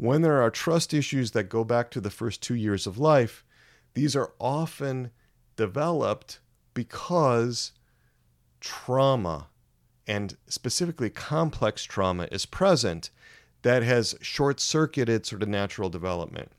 When 0.00 0.22
there 0.22 0.40
are 0.40 0.50
trust 0.50 0.94
issues 0.94 1.32
that 1.32 1.50
go 1.50 1.62
back 1.62 1.90
to 1.90 2.00
the 2.00 2.08
first 2.08 2.42
two 2.42 2.54
years 2.54 2.86
of 2.86 2.96
life, 2.96 3.44
these 3.92 4.16
are 4.16 4.32
often 4.40 5.10
developed 5.56 6.40
because 6.72 7.72
trauma 8.60 9.48
and 10.06 10.38
specifically 10.46 11.10
complex 11.10 11.84
trauma 11.84 12.28
is 12.32 12.46
present 12.46 13.10
that 13.60 13.82
has 13.82 14.14
short 14.22 14.58
circuited 14.58 15.26
sort 15.26 15.42
of 15.42 15.50
natural 15.50 15.90
development. 15.90 16.50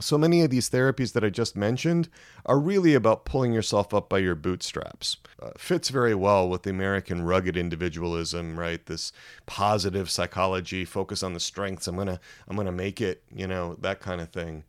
So 0.00 0.16
many 0.16 0.42
of 0.42 0.50
these 0.50 0.70
therapies 0.70 1.12
that 1.12 1.24
I 1.24 1.30
just 1.30 1.56
mentioned 1.56 2.08
are 2.46 2.58
really 2.58 2.94
about 2.94 3.24
pulling 3.24 3.52
yourself 3.52 3.92
up 3.92 4.08
by 4.08 4.18
your 4.18 4.34
bootstraps. 4.34 5.16
Uh, 5.40 5.50
fits 5.56 5.88
very 5.88 6.14
well 6.14 6.48
with 6.48 6.62
the 6.62 6.70
American 6.70 7.22
rugged 7.22 7.56
individualism, 7.56 8.58
right? 8.58 8.84
This 8.86 9.12
positive 9.46 10.10
psychology, 10.10 10.84
focus 10.84 11.22
on 11.22 11.34
the 11.34 11.40
strengths. 11.40 11.86
I'm 11.86 11.96
gonna, 11.96 12.20
I'm 12.46 12.56
gonna 12.56 12.72
make 12.72 13.00
it, 13.00 13.22
you 13.34 13.46
know, 13.46 13.74
that 13.80 14.00
kind 14.00 14.20
of 14.20 14.30
thing. 14.30 14.64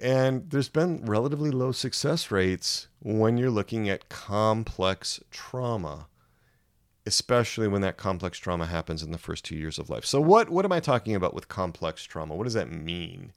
And 0.00 0.48
there's 0.50 0.70
been 0.70 1.04
relatively 1.04 1.50
low 1.50 1.72
success 1.72 2.30
rates 2.30 2.88
when 3.00 3.36
you're 3.36 3.50
looking 3.50 3.88
at 3.88 4.08
complex 4.08 5.20
trauma 5.30 6.06
especially 7.06 7.66
when 7.66 7.80
that 7.80 7.96
complex 7.96 8.38
trauma 8.38 8.66
happens 8.66 9.02
in 9.02 9.10
the 9.10 9.18
first 9.18 9.44
two 9.44 9.56
years 9.56 9.78
of 9.78 9.90
life. 9.90 10.04
So, 10.04 10.20
what, 10.20 10.50
what 10.50 10.64
am 10.64 10.70
I 10.70 10.80
talking 10.80 11.14
about 11.14 11.34
with 11.34 11.48
complex 11.48 12.04
trauma? 12.04 12.36
What 12.36 12.44
does 12.44 12.54
that 12.54 12.70
mean? 12.70 13.32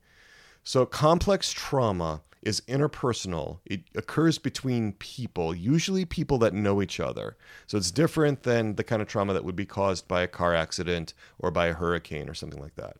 So, 0.63 0.85
complex 0.85 1.51
trauma 1.51 2.21
is 2.41 2.61
interpersonal. 2.61 3.59
It 3.65 3.81
occurs 3.95 4.37
between 4.37 4.93
people, 4.93 5.55
usually 5.55 6.05
people 6.05 6.37
that 6.39 6.53
know 6.53 6.81
each 6.81 6.99
other. 6.99 7.37
So, 7.67 7.77
it's 7.77 7.91
different 7.91 8.43
than 8.43 8.75
the 8.75 8.83
kind 8.83 9.01
of 9.01 9.07
trauma 9.07 9.33
that 9.33 9.45
would 9.45 9.55
be 9.55 9.65
caused 9.65 10.07
by 10.07 10.21
a 10.21 10.27
car 10.27 10.53
accident 10.53 11.13
or 11.39 11.51
by 11.51 11.67
a 11.67 11.73
hurricane 11.73 12.29
or 12.29 12.33
something 12.33 12.61
like 12.61 12.75
that. 12.75 12.97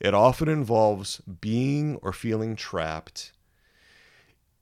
It 0.00 0.14
often 0.14 0.48
involves 0.48 1.18
being 1.20 1.96
or 2.02 2.12
feeling 2.12 2.56
trapped 2.56 3.32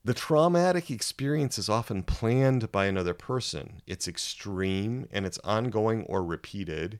the 0.04 0.14
traumatic 0.14 0.90
experience 0.90 1.58
is 1.58 1.68
often 1.68 2.02
planned 2.02 2.72
by 2.72 2.86
another 2.86 3.14
person. 3.14 3.82
It's 3.86 4.08
extreme 4.08 5.06
and 5.12 5.24
it's 5.24 5.38
ongoing 5.44 6.02
or 6.04 6.24
repeated. 6.24 6.98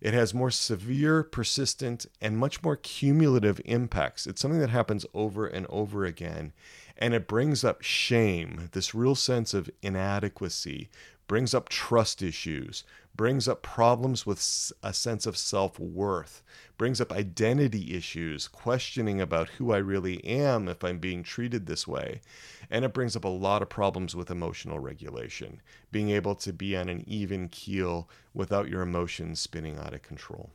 It 0.00 0.14
has 0.14 0.32
more 0.32 0.50
severe, 0.50 1.22
persistent, 1.22 2.06
and 2.20 2.38
much 2.38 2.62
more 2.62 2.76
cumulative 2.76 3.60
impacts. 3.64 4.26
It's 4.26 4.40
something 4.40 4.60
that 4.60 4.70
happens 4.70 5.04
over 5.12 5.46
and 5.46 5.66
over 5.68 6.04
again. 6.04 6.52
And 6.96 7.14
it 7.14 7.28
brings 7.28 7.64
up 7.64 7.82
shame, 7.82 8.68
this 8.72 8.94
real 8.94 9.14
sense 9.14 9.52
of 9.54 9.70
inadequacy, 9.82 10.88
brings 11.26 11.54
up 11.54 11.68
trust 11.68 12.22
issues, 12.22 12.82
brings 13.14 13.46
up 13.46 13.62
problems 13.62 14.24
with 14.26 14.72
a 14.82 14.92
sense 14.92 15.26
of 15.26 15.36
self 15.36 15.78
worth, 15.78 16.42
brings 16.80 16.98
up 16.98 17.12
identity 17.12 17.94
issues, 17.94 18.48
questioning 18.48 19.20
about 19.20 19.50
who 19.50 19.70
I 19.70 19.76
really 19.76 20.24
am 20.24 20.66
if 20.66 20.82
I'm 20.82 20.98
being 20.98 21.22
treated 21.22 21.66
this 21.66 21.86
way. 21.86 22.22
And 22.70 22.86
it 22.86 22.94
brings 22.94 23.14
up 23.14 23.24
a 23.24 23.28
lot 23.28 23.60
of 23.60 23.68
problems 23.68 24.16
with 24.16 24.30
emotional 24.30 24.78
regulation, 24.78 25.60
being 25.92 26.08
able 26.08 26.34
to 26.36 26.54
be 26.54 26.74
on 26.74 26.88
an 26.88 27.04
even 27.06 27.50
keel 27.50 28.08
without 28.32 28.70
your 28.70 28.80
emotions 28.80 29.40
spinning 29.40 29.76
out 29.76 29.92
of 29.92 30.00
control. 30.00 30.52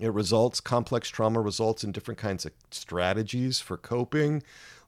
It 0.00 0.12
results, 0.12 0.58
complex 0.58 1.08
trauma 1.08 1.40
results 1.40 1.84
in 1.84 1.92
different 1.92 2.18
kinds 2.18 2.44
of 2.44 2.50
strategies 2.72 3.60
for 3.60 3.76
coping, 3.76 4.42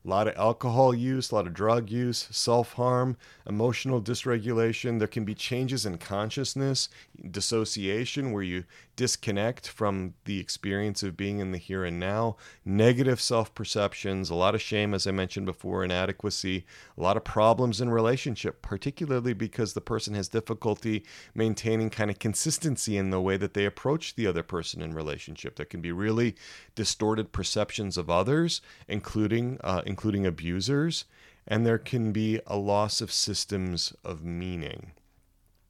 a 0.04 0.08
lot 0.08 0.26
of 0.26 0.36
alcohol 0.36 0.94
use, 0.94 1.30
a 1.30 1.34
lot 1.34 1.46
of 1.46 1.54
drug 1.54 1.88
use, 1.88 2.28
self 2.30 2.72
harm, 2.72 3.16
emotional 3.46 4.02
dysregulation. 4.02 4.98
There 4.98 5.08
can 5.08 5.24
be 5.24 5.34
changes 5.34 5.86
in 5.86 5.98
consciousness, 5.98 6.88
dissociation, 7.30 8.32
where 8.32 8.42
you 8.42 8.64
disconnect 8.94 9.68
from 9.68 10.14
the 10.24 10.38
experience 10.38 11.02
of 11.02 11.16
being 11.16 11.38
in 11.38 11.52
the 11.52 11.58
here 11.58 11.84
and 11.84 11.98
now, 11.98 12.36
negative 12.64 13.20
self 13.20 13.54
perceptions, 13.54 14.28
a 14.28 14.34
lot 14.34 14.54
of 14.54 14.60
shame, 14.60 14.92
as 14.92 15.06
I 15.06 15.12
mentioned 15.12 15.46
before, 15.46 15.84
inadequacy, 15.84 16.64
a 16.96 17.00
lot 17.00 17.16
of 17.16 17.24
problems 17.24 17.80
in 17.80 17.90
relationship, 17.90 18.60
particularly 18.60 19.32
because 19.32 19.72
the 19.72 19.80
person 19.80 20.14
has 20.14 20.28
difficulty 20.28 21.04
maintaining 21.34 21.90
kind 21.90 22.10
of 22.10 22.18
consistency 22.18 22.96
in 22.96 23.10
the 23.10 23.20
way 23.20 23.36
that 23.36 23.54
they 23.54 23.64
approach 23.64 24.14
the 24.14 24.26
other 24.26 24.42
person 24.42 24.82
in 24.82 24.94
relationship. 24.94 25.56
There 25.56 25.66
can 25.66 25.80
be 25.80 25.92
really 25.92 26.34
distorted 26.74 27.32
perceptions 27.32 27.96
of 27.96 28.10
others, 28.10 28.60
including 28.88 29.58
uh, 29.62 29.82
including 29.92 30.24
abusers, 30.24 31.04
and 31.46 31.66
there 31.66 31.76
can 31.76 32.12
be 32.12 32.40
a 32.46 32.56
loss 32.56 33.02
of 33.02 33.12
systems 33.12 33.92
of 34.02 34.24
meaning. 34.24 34.92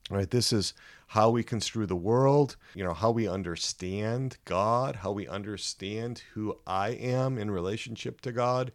Right, 0.09 0.29
this 0.29 0.53
is 0.53 0.73
how 1.07 1.29
we 1.29 1.43
construe 1.43 1.85
the 1.85 1.97
world, 1.97 2.55
you 2.73 2.85
know, 2.85 2.93
how 2.93 3.11
we 3.11 3.27
understand 3.27 4.37
God, 4.45 4.95
how 4.97 5.11
we 5.11 5.27
understand 5.27 6.23
who 6.33 6.57
I 6.65 6.91
am 6.91 7.37
in 7.37 7.51
relationship 7.51 8.21
to 8.21 8.31
God. 8.31 8.71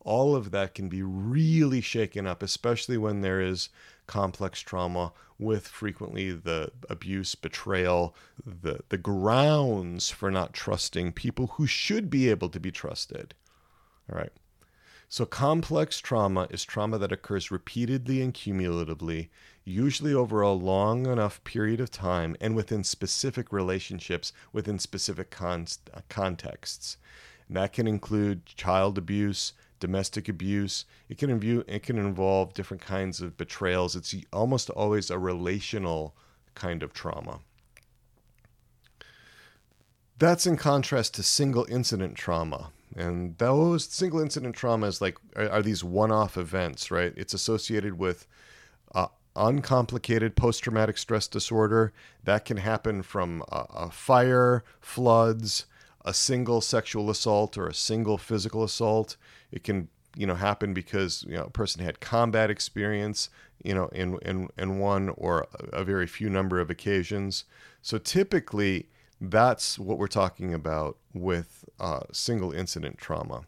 All 0.00 0.36
of 0.36 0.50
that 0.50 0.74
can 0.74 0.90
be 0.90 1.02
really 1.02 1.80
shaken 1.80 2.26
up, 2.26 2.42
especially 2.42 2.98
when 2.98 3.22
there 3.22 3.40
is 3.40 3.70
complex 4.06 4.60
trauma 4.60 5.14
with 5.38 5.66
frequently 5.66 6.30
the 6.32 6.72
abuse, 6.90 7.34
betrayal, 7.34 8.14
the, 8.44 8.80
the 8.90 8.98
grounds 8.98 10.10
for 10.10 10.30
not 10.30 10.52
trusting 10.52 11.12
people 11.12 11.46
who 11.54 11.66
should 11.66 12.10
be 12.10 12.28
able 12.28 12.50
to 12.50 12.60
be 12.60 12.70
trusted. 12.70 13.34
All 14.12 14.18
right. 14.18 14.32
So, 15.12 15.26
complex 15.26 15.98
trauma 15.98 16.46
is 16.50 16.64
trauma 16.64 16.96
that 16.98 17.10
occurs 17.10 17.50
repeatedly 17.50 18.22
and 18.22 18.32
cumulatively, 18.32 19.28
usually 19.64 20.14
over 20.14 20.40
a 20.40 20.52
long 20.52 21.06
enough 21.06 21.42
period 21.42 21.80
of 21.80 21.90
time 21.90 22.36
and 22.40 22.54
within 22.54 22.84
specific 22.84 23.52
relationships, 23.52 24.32
within 24.52 24.78
specific 24.78 25.30
con- 25.32 25.66
uh, 25.92 26.02
contexts. 26.08 26.96
And 27.48 27.56
that 27.56 27.72
can 27.72 27.88
include 27.88 28.46
child 28.46 28.98
abuse, 28.98 29.52
domestic 29.80 30.28
abuse. 30.28 30.84
It 31.08 31.18
can, 31.18 31.42
it 31.66 31.82
can 31.82 31.98
involve 31.98 32.54
different 32.54 32.80
kinds 32.80 33.20
of 33.20 33.36
betrayals. 33.36 33.96
It's 33.96 34.14
almost 34.32 34.70
always 34.70 35.10
a 35.10 35.18
relational 35.18 36.14
kind 36.54 36.84
of 36.84 36.92
trauma. 36.92 37.40
That's 40.16 40.46
in 40.46 40.56
contrast 40.56 41.14
to 41.14 41.24
single 41.24 41.66
incident 41.68 42.14
trauma. 42.14 42.70
And 42.96 43.38
those 43.38 43.84
single 43.84 44.20
incident 44.20 44.56
traumas, 44.56 45.00
like, 45.00 45.18
are, 45.36 45.48
are 45.48 45.62
these 45.62 45.84
one 45.84 46.10
off 46.10 46.36
events, 46.36 46.90
right? 46.90 47.12
It's 47.16 47.34
associated 47.34 47.98
with 47.98 48.26
uh, 48.94 49.06
uncomplicated 49.36 50.36
post 50.36 50.62
traumatic 50.62 50.98
stress 50.98 51.28
disorder 51.28 51.92
that 52.24 52.44
can 52.44 52.56
happen 52.56 53.02
from 53.02 53.42
a, 53.50 53.66
a 53.74 53.90
fire, 53.90 54.64
floods, 54.80 55.66
a 56.04 56.12
single 56.12 56.60
sexual 56.60 57.10
assault, 57.10 57.56
or 57.56 57.66
a 57.66 57.74
single 57.74 58.18
physical 58.18 58.64
assault. 58.64 59.16
It 59.52 59.62
can 59.62 59.88
you 60.16 60.26
know 60.26 60.34
happen 60.34 60.74
because 60.74 61.24
you 61.28 61.36
know 61.36 61.44
a 61.44 61.50
person 61.50 61.84
had 61.84 62.00
combat 62.00 62.50
experience 62.50 63.28
you 63.62 63.74
know 63.74 63.86
in 63.88 64.18
in 64.22 64.48
in 64.58 64.78
one 64.78 65.10
or 65.10 65.46
a 65.72 65.84
very 65.84 66.06
few 66.06 66.28
number 66.28 66.60
of 66.60 66.70
occasions 66.70 67.44
so 67.82 67.96
typically 67.98 68.88
that's 69.20 69.78
what 69.78 69.98
we're 69.98 70.06
talking 70.06 70.54
about 70.54 70.96
with 71.12 71.64
uh, 71.78 72.00
single 72.12 72.52
incident 72.52 72.98
trauma. 72.98 73.42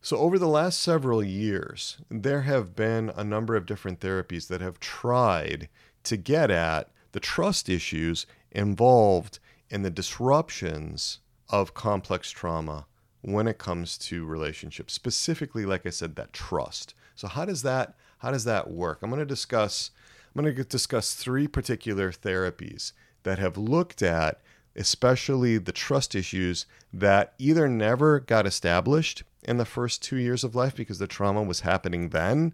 So, 0.00 0.18
over 0.18 0.38
the 0.38 0.46
last 0.46 0.80
several 0.80 1.24
years, 1.24 1.98
there 2.08 2.42
have 2.42 2.76
been 2.76 3.10
a 3.16 3.24
number 3.24 3.56
of 3.56 3.66
different 3.66 3.98
therapies 3.98 4.46
that 4.46 4.60
have 4.60 4.78
tried 4.78 5.68
to 6.04 6.16
get 6.16 6.50
at 6.50 6.90
the 7.10 7.18
trust 7.18 7.68
issues 7.68 8.26
involved 8.52 9.40
in 9.68 9.82
the 9.82 9.90
disruptions 9.90 11.18
of 11.48 11.74
complex 11.74 12.30
trauma 12.30 12.86
when 13.22 13.48
it 13.48 13.58
comes 13.58 13.98
to 13.98 14.24
relationships 14.24 14.92
specifically 14.92 15.66
like 15.66 15.84
i 15.86 15.90
said 15.90 16.14
that 16.16 16.32
trust 16.32 16.94
so 17.14 17.26
how 17.26 17.44
does 17.44 17.62
that 17.62 17.94
how 18.18 18.30
does 18.30 18.44
that 18.44 18.70
work 18.70 19.00
i'm 19.02 19.10
going 19.10 19.18
to 19.18 19.26
discuss 19.26 19.90
i'm 20.34 20.42
going 20.42 20.54
to 20.54 20.64
discuss 20.64 21.14
three 21.14 21.48
particular 21.48 22.12
therapies 22.12 22.92
that 23.26 23.38
have 23.40 23.58
looked 23.58 24.02
at 24.02 24.40
especially 24.76 25.58
the 25.58 25.72
trust 25.72 26.14
issues 26.14 26.66
that 26.92 27.34
either 27.38 27.68
never 27.68 28.20
got 28.20 28.46
established 28.46 29.22
in 29.42 29.56
the 29.56 29.64
first 29.64 30.02
two 30.02 30.16
years 30.16 30.44
of 30.44 30.54
life 30.54 30.76
because 30.76 30.98
the 30.98 31.06
trauma 31.06 31.42
was 31.42 31.60
happening 31.60 32.10
then, 32.10 32.52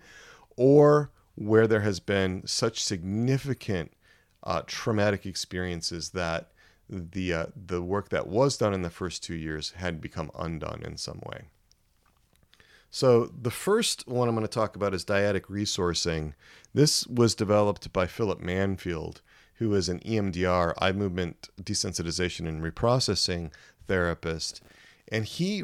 or 0.57 1.11
where 1.35 1.67
there 1.67 1.81
has 1.81 2.01
been 2.01 2.47
such 2.47 2.83
significant 2.83 3.93
uh, 4.45 4.63
traumatic 4.67 5.27
experiences 5.27 6.11
that 6.11 6.53
the 6.89 7.33
uh, 7.33 7.47
the 7.57 7.83
work 7.83 8.11
that 8.11 8.27
was 8.27 8.57
done 8.57 8.75
in 8.75 8.83
the 8.83 8.91
first 8.91 9.23
two 9.23 9.35
years 9.35 9.71
had 9.77 10.01
become 10.01 10.31
undone 10.39 10.83
in 10.85 10.97
some 10.97 11.21
way. 11.27 11.45
So 12.91 13.27
the 13.27 13.51
first 13.51 14.07
one 14.07 14.29
I'm 14.29 14.35
going 14.35 14.47
to 14.47 14.53
talk 14.53 14.77
about 14.77 14.93
is 14.93 15.05
dyadic 15.05 15.43
resourcing. 15.43 16.35
This 16.75 17.07
was 17.07 17.35
developed 17.35 17.93
by 17.93 18.07
Philip 18.07 18.43
Manfield 18.43 19.23
who 19.63 19.75
is 19.75 19.89
an 19.89 20.01
EMDR, 20.01 20.75
eye 20.79 20.93
movement 20.93 21.49
desensitization 21.63 22.49
and 22.49 22.63
reprocessing 22.63 23.53
therapist. 23.87 24.61
and 25.11 25.25
he 25.25 25.63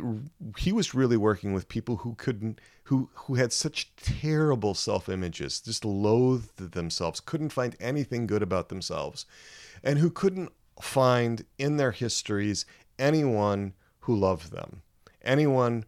he 0.59 0.73
was 0.73 0.95
really 0.95 1.17
working 1.17 1.52
with 1.52 1.69
people 1.69 1.97
who 1.99 2.14
couldn't 2.14 2.61
who 2.85 3.09
who 3.14 3.35
had 3.35 3.52
such 3.52 3.95
terrible 3.97 4.75
self-images 4.75 5.61
just 5.61 5.85
loathed 5.85 6.73
themselves 6.73 7.21
couldn't 7.21 7.50
find 7.50 7.76
anything 7.81 8.26
good 8.26 8.43
about 8.43 8.69
themselves 8.69 9.26
and 9.83 9.99
who 9.99 10.11
couldn't 10.11 10.52
find 10.81 11.45
in 11.59 11.76
their 11.76 11.93
histories 11.93 12.67
anyone 12.99 13.73
who 14.00 14.14
loved 14.14 14.50
them 14.52 14.83
anyone 15.23 15.85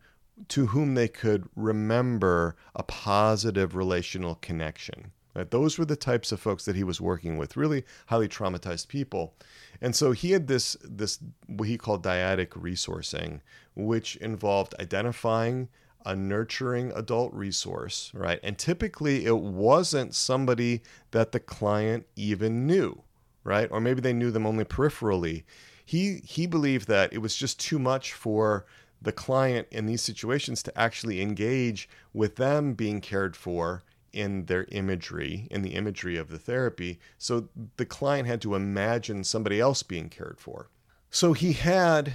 to 0.48 0.66
whom 0.66 0.94
they 0.94 1.08
could 1.08 1.48
remember 1.54 2.56
a 2.74 2.82
positive 2.82 3.74
relational 3.74 4.36
connection 4.36 5.12
Right? 5.34 5.50
Those 5.50 5.78
were 5.78 5.84
the 5.84 5.96
types 5.96 6.32
of 6.32 6.40
folks 6.40 6.64
that 6.64 6.76
he 6.76 6.84
was 6.84 7.00
working 7.00 7.36
with, 7.36 7.56
really 7.56 7.84
highly 8.06 8.28
traumatized 8.28 8.88
people. 8.88 9.34
And 9.80 9.94
so 9.94 10.12
he 10.12 10.32
had 10.32 10.48
this 10.48 10.76
this 10.82 11.18
what 11.46 11.68
he 11.68 11.78
called 11.78 12.02
dyadic 12.02 12.48
resourcing, 12.50 13.40
which 13.74 14.16
involved 14.16 14.74
identifying 14.80 15.68
a 16.04 16.16
nurturing 16.16 16.92
adult 16.92 17.32
resource, 17.34 18.10
right? 18.14 18.40
And 18.42 18.58
typically 18.58 19.26
it 19.26 19.36
wasn't 19.36 20.14
somebody 20.14 20.82
that 21.10 21.32
the 21.32 21.40
client 21.40 22.06
even 22.16 22.66
knew, 22.66 23.02
right? 23.44 23.68
Or 23.70 23.80
maybe 23.80 24.00
they 24.00 24.12
knew 24.12 24.30
them 24.30 24.46
only 24.46 24.64
peripherally. 24.64 25.44
He 25.84 26.20
he 26.24 26.46
believed 26.46 26.88
that 26.88 27.12
it 27.12 27.18
was 27.18 27.36
just 27.36 27.60
too 27.60 27.78
much 27.78 28.12
for 28.12 28.66
the 29.02 29.12
client 29.12 29.66
in 29.70 29.86
these 29.86 30.02
situations 30.02 30.62
to 30.62 30.78
actually 30.78 31.20
engage 31.20 31.88
with 32.12 32.36
them 32.36 32.74
being 32.74 33.00
cared 33.00 33.36
for 33.36 33.82
in 34.12 34.46
their 34.46 34.66
imagery, 34.70 35.48
in 35.50 35.62
the 35.62 35.74
imagery 35.74 36.16
of 36.16 36.28
the 36.28 36.38
therapy. 36.38 36.98
So 37.18 37.48
the 37.76 37.86
client 37.86 38.26
had 38.26 38.40
to 38.42 38.54
imagine 38.54 39.24
somebody 39.24 39.60
else 39.60 39.82
being 39.82 40.08
cared 40.08 40.38
for. 40.40 40.70
So 41.10 41.32
he 41.32 41.52
had 41.54 42.14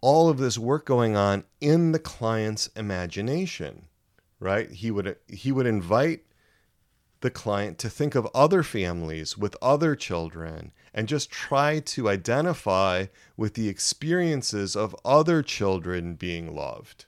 all 0.00 0.28
of 0.28 0.38
this 0.38 0.58
work 0.58 0.86
going 0.86 1.16
on 1.16 1.44
in 1.60 1.92
the 1.92 1.98
client's 1.98 2.68
imagination, 2.68 3.86
right? 4.38 4.70
He 4.70 4.90
would 4.90 5.16
he 5.28 5.50
would 5.50 5.66
invite 5.66 6.24
the 7.20 7.30
client 7.30 7.78
to 7.78 7.90
think 7.90 8.14
of 8.14 8.28
other 8.34 8.62
families 8.62 9.36
with 9.36 9.56
other 9.60 9.96
children 9.96 10.72
and 10.94 11.08
just 11.08 11.30
try 11.30 11.80
to 11.80 12.08
identify 12.08 13.06
with 13.36 13.54
the 13.54 13.68
experiences 13.68 14.76
of 14.76 14.94
other 15.04 15.42
children 15.42 16.14
being 16.14 16.54
loved 16.54 17.06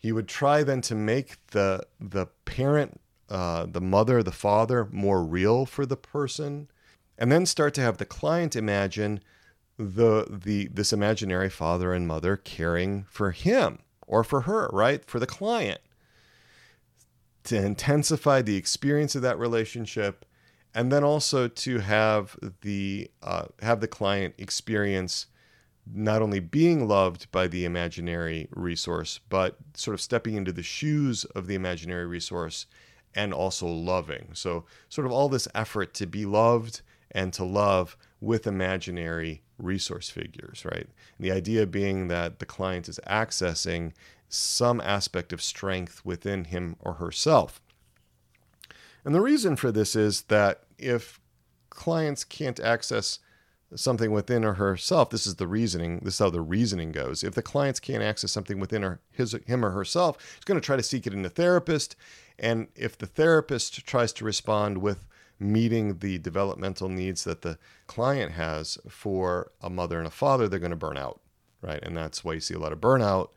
he 0.00 0.12
would 0.12 0.26
try 0.26 0.62
then 0.62 0.80
to 0.80 0.94
make 0.94 1.46
the 1.48 1.86
the 2.00 2.26
parent, 2.46 3.00
uh, 3.28 3.66
the 3.66 3.82
mother, 3.82 4.22
the 4.22 4.32
father 4.32 4.88
more 4.90 5.22
real 5.22 5.66
for 5.66 5.84
the 5.84 5.96
person, 5.96 6.68
and 7.18 7.30
then 7.30 7.44
start 7.44 7.74
to 7.74 7.82
have 7.82 7.98
the 7.98 8.06
client 8.06 8.56
imagine 8.56 9.20
the 9.76 10.26
the 10.30 10.68
this 10.68 10.94
imaginary 10.94 11.50
father 11.50 11.92
and 11.92 12.08
mother 12.08 12.38
caring 12.38 13.04
for 13.10 13.30
him 13.30 13.80
or 14.06 14.24
for 14.24 14.42
her, 14.42 14.70
right? 14.72 15.04
For 15.04 15.20
the 15.20 15.26
client. 15.26 15.82
To 17.44 17.56
intensify 17.56 18.40
the 18.40 18.56
experience 18.56 19.14
of 19.14 19.22
that 19.22 19.38
relationship, 19.38 20.24
and 20.74 20.90
then 20.90 21.04
also 21.04 21.46
to 21.46 21.78
have 21.80 22.38
the 22.62 23.10
uh, 23.22 23.46
have 23.60 23.80
the 23.80 23.88
client 23.88 24.34
experience 24.38 25.26
not 25.92 26.22
only 26.22 26.40
being 26.40 26.86
loved 26.86 27.30
by 27.30 27.46
the 27.46 27.64
imaginary 27.64 28.48
resource, 28.50 29.20
but 29.28 29.56
sort 29.74 29.94
of 29.94 30.00
stepping 30.00 30.34
into 30.34 30.52
the 30.52 30.62
shoes 30.62 31.24
of 31.24 31.46
the 31.46 31.54
imaginary 31.54 32.06
resource 32.06 32.66
and 33.14 33.32
also 33.32 33.66
loving. 33.66 34.28
So, 34.34 34.64
sort 34.88 35.06
of 35.06 35.12
all 35.12 35.28
this 35.28 35.48
effort 35.54 35.94
to 35.94 36.06
be 36.06 36.24
loved 36.26 36.82
and 37.10 37.32
to 37.32 37.44
love 37.44 37.96
with 38.20 38.46
imaginary 38.46 39.42
resource 39.58 40.10
figures, 40.10 40.64
right? 40.64 40.86
And 40.86 41.26
the 41.26 41.32
idea 41.32 41.66
being 41.66 42.08
that 42.08 42.38
the 42.38 42.46
client 42.46 42.88
is 42.88 43.00
accessing 43.06 43.92
some 44.28 44.80
aspect 44.80 45.32
of 45.32 45.42
strength 45.42 46.04
within 46.04 46.44
him 46.44 46.76
or 46.78 46.94
herself. 46.94 47.60
And 49.04 49.14
the 49.14 49.20
reason 49.20 49.56
for 49.56 49.72
this 49.72 49.96
is 49.96 50.22
that 50.22 50.62
if 50.78 51.20
clients 51.68 52.22
can't 52.24 52.60
access 52.60 53.18
something 53.74 54.10
within 54.12 54.44
or 54.44 54.54
herself, 54.54 55.10
this 55.10 55.26
is 55.26 55.36
the 55.36 55.46
reasoning. 55.46 56.00
This 56.02 56.14
is 56.14 56.18
how 56.18 56.30
the 56.30 56.40
reasoning 56.40 56.92
goes. 56.92 57.22
If 57.22 57.34
the 57.34 57.42
clients 57.42 57.80
can't 57.80 58.02
access 58.02 58.32
something 58.32 58.58
within 58.58 58.82
her, 58.82 59.00
his, 59.10 59.32
him 59.46 59.64
or 59.64 59.70
herself, 59.70 60.16
he's 60.34 60.44
going 60.44 60.60
to 60.60 60.64
try 60.64 60.76
to 60.76 60.82
seek 60.82 61.06
it 61.06 61.14
in 61.14 61.22
the 61.22 61.30
therapist. 61.30 61.96
And 62.38 62.68
if 62.74 62.98
the 62.98 63.06
therapist 63.06 63.86
tries 63.86 64.12
to 64.14 64.24
respond 64.24 64.78
with 64.78 65.06
meeting 65.38 65.98
the 65.98 66.18
developmental 66.18 66.88
needs 66.88 67.24
that 67.24 67.42
the 67.42 67.58
client 67.86 68.32
has 68.32 68.78
for 68.88 69.52
a 69.60 69.70
mother 69.70 69.98
and 69.98 70.06
a 70.06 70.10
father, 70.10 70.48
they're 70.48 70.58
going 70.58 70.70
to 70.70 70.76
burn 70.76 70.98
out, 70.98 71.20
right? 71.62 71.82
And 71.82 71.96
that's 71.96 72.24
why 72.24 72.34
you 72.34 72.40
see 72.40 72.54
a 72.54 72.58
lot 72.58 72.72
of 72.72 72.80
burnout 72.80 73.30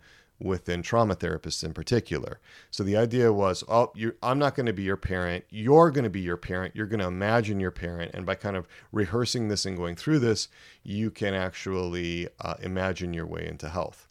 within 0.44 0.82
trauma 0.82 1.16
therapists 1.16 1.64
in 1.64 1.74
particular. 1.74 2.40
So 2.70 2.84
the 2.84 2.98
idea 2.98 3.32
was, 3.32 3.64
oh, 3.68 3.94
I'm 4.22 4.38
not 4.38 4.56
going 4.56 4.66
to 4.66 4.74
be 4.74 4.84
your 4.84 4.98
parent. 4.98 5.46
You're 5.50 5.90
going 5.90 6.04
to 6.04 6.10
be 6.10 6.20
your 6.20 6.38
parent. 6.38 6.76
You're 6.76 6.86
going 6.86 7.00
to 7.00 7.08
imagine 7.08 7.60
your 7.60 7.72
parent. 7.72 8.12
And 8.14 8.26
by 8.26 8.36
kind 8.36 8.58
of 8.58 8.68
rehearsing 8.92 9.48
this 9.48 9.66
and 9.66 9.78
going 9.78 9.96
through 9.96 10.20
this, 10.20 10.50
you 10.84 11.10
can 11.10 11.34
actually 11.34 12.28
uh, 12.42 12.56
imagine 12.62 13.14
your 13.14 13.26
way 13.26 13.48
into 13.48 13.70
health. 13.70 14.08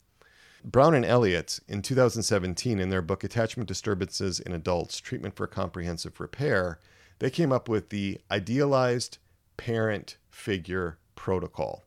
Brown 0.65 0.95
and 0.95 1.05
Elliott 1.05 1.61
in 1.69 1.83
2017, 1.83 2.79
in 2.79 2.89
their 2.89 3.03
book 3.03 3.25
Attachment 3.25 3.69
Disturbances 3.69 4.41
in 4.41 4.53
Adults 4.53 4.99
Treatment 5.01 5.37
for 5.37 5.47
Comprehensive 5.47 6.19
Repair, 6.19 6.79
they 7.19 7.31
came 7.31 7.53
up 7.53 7.69
with 7.69 7.91
the 7.91 8.21
idealized 8.31 9.19
parent 9.57 10.17
figure 10.31 10.99
protocol. 11.15 11.85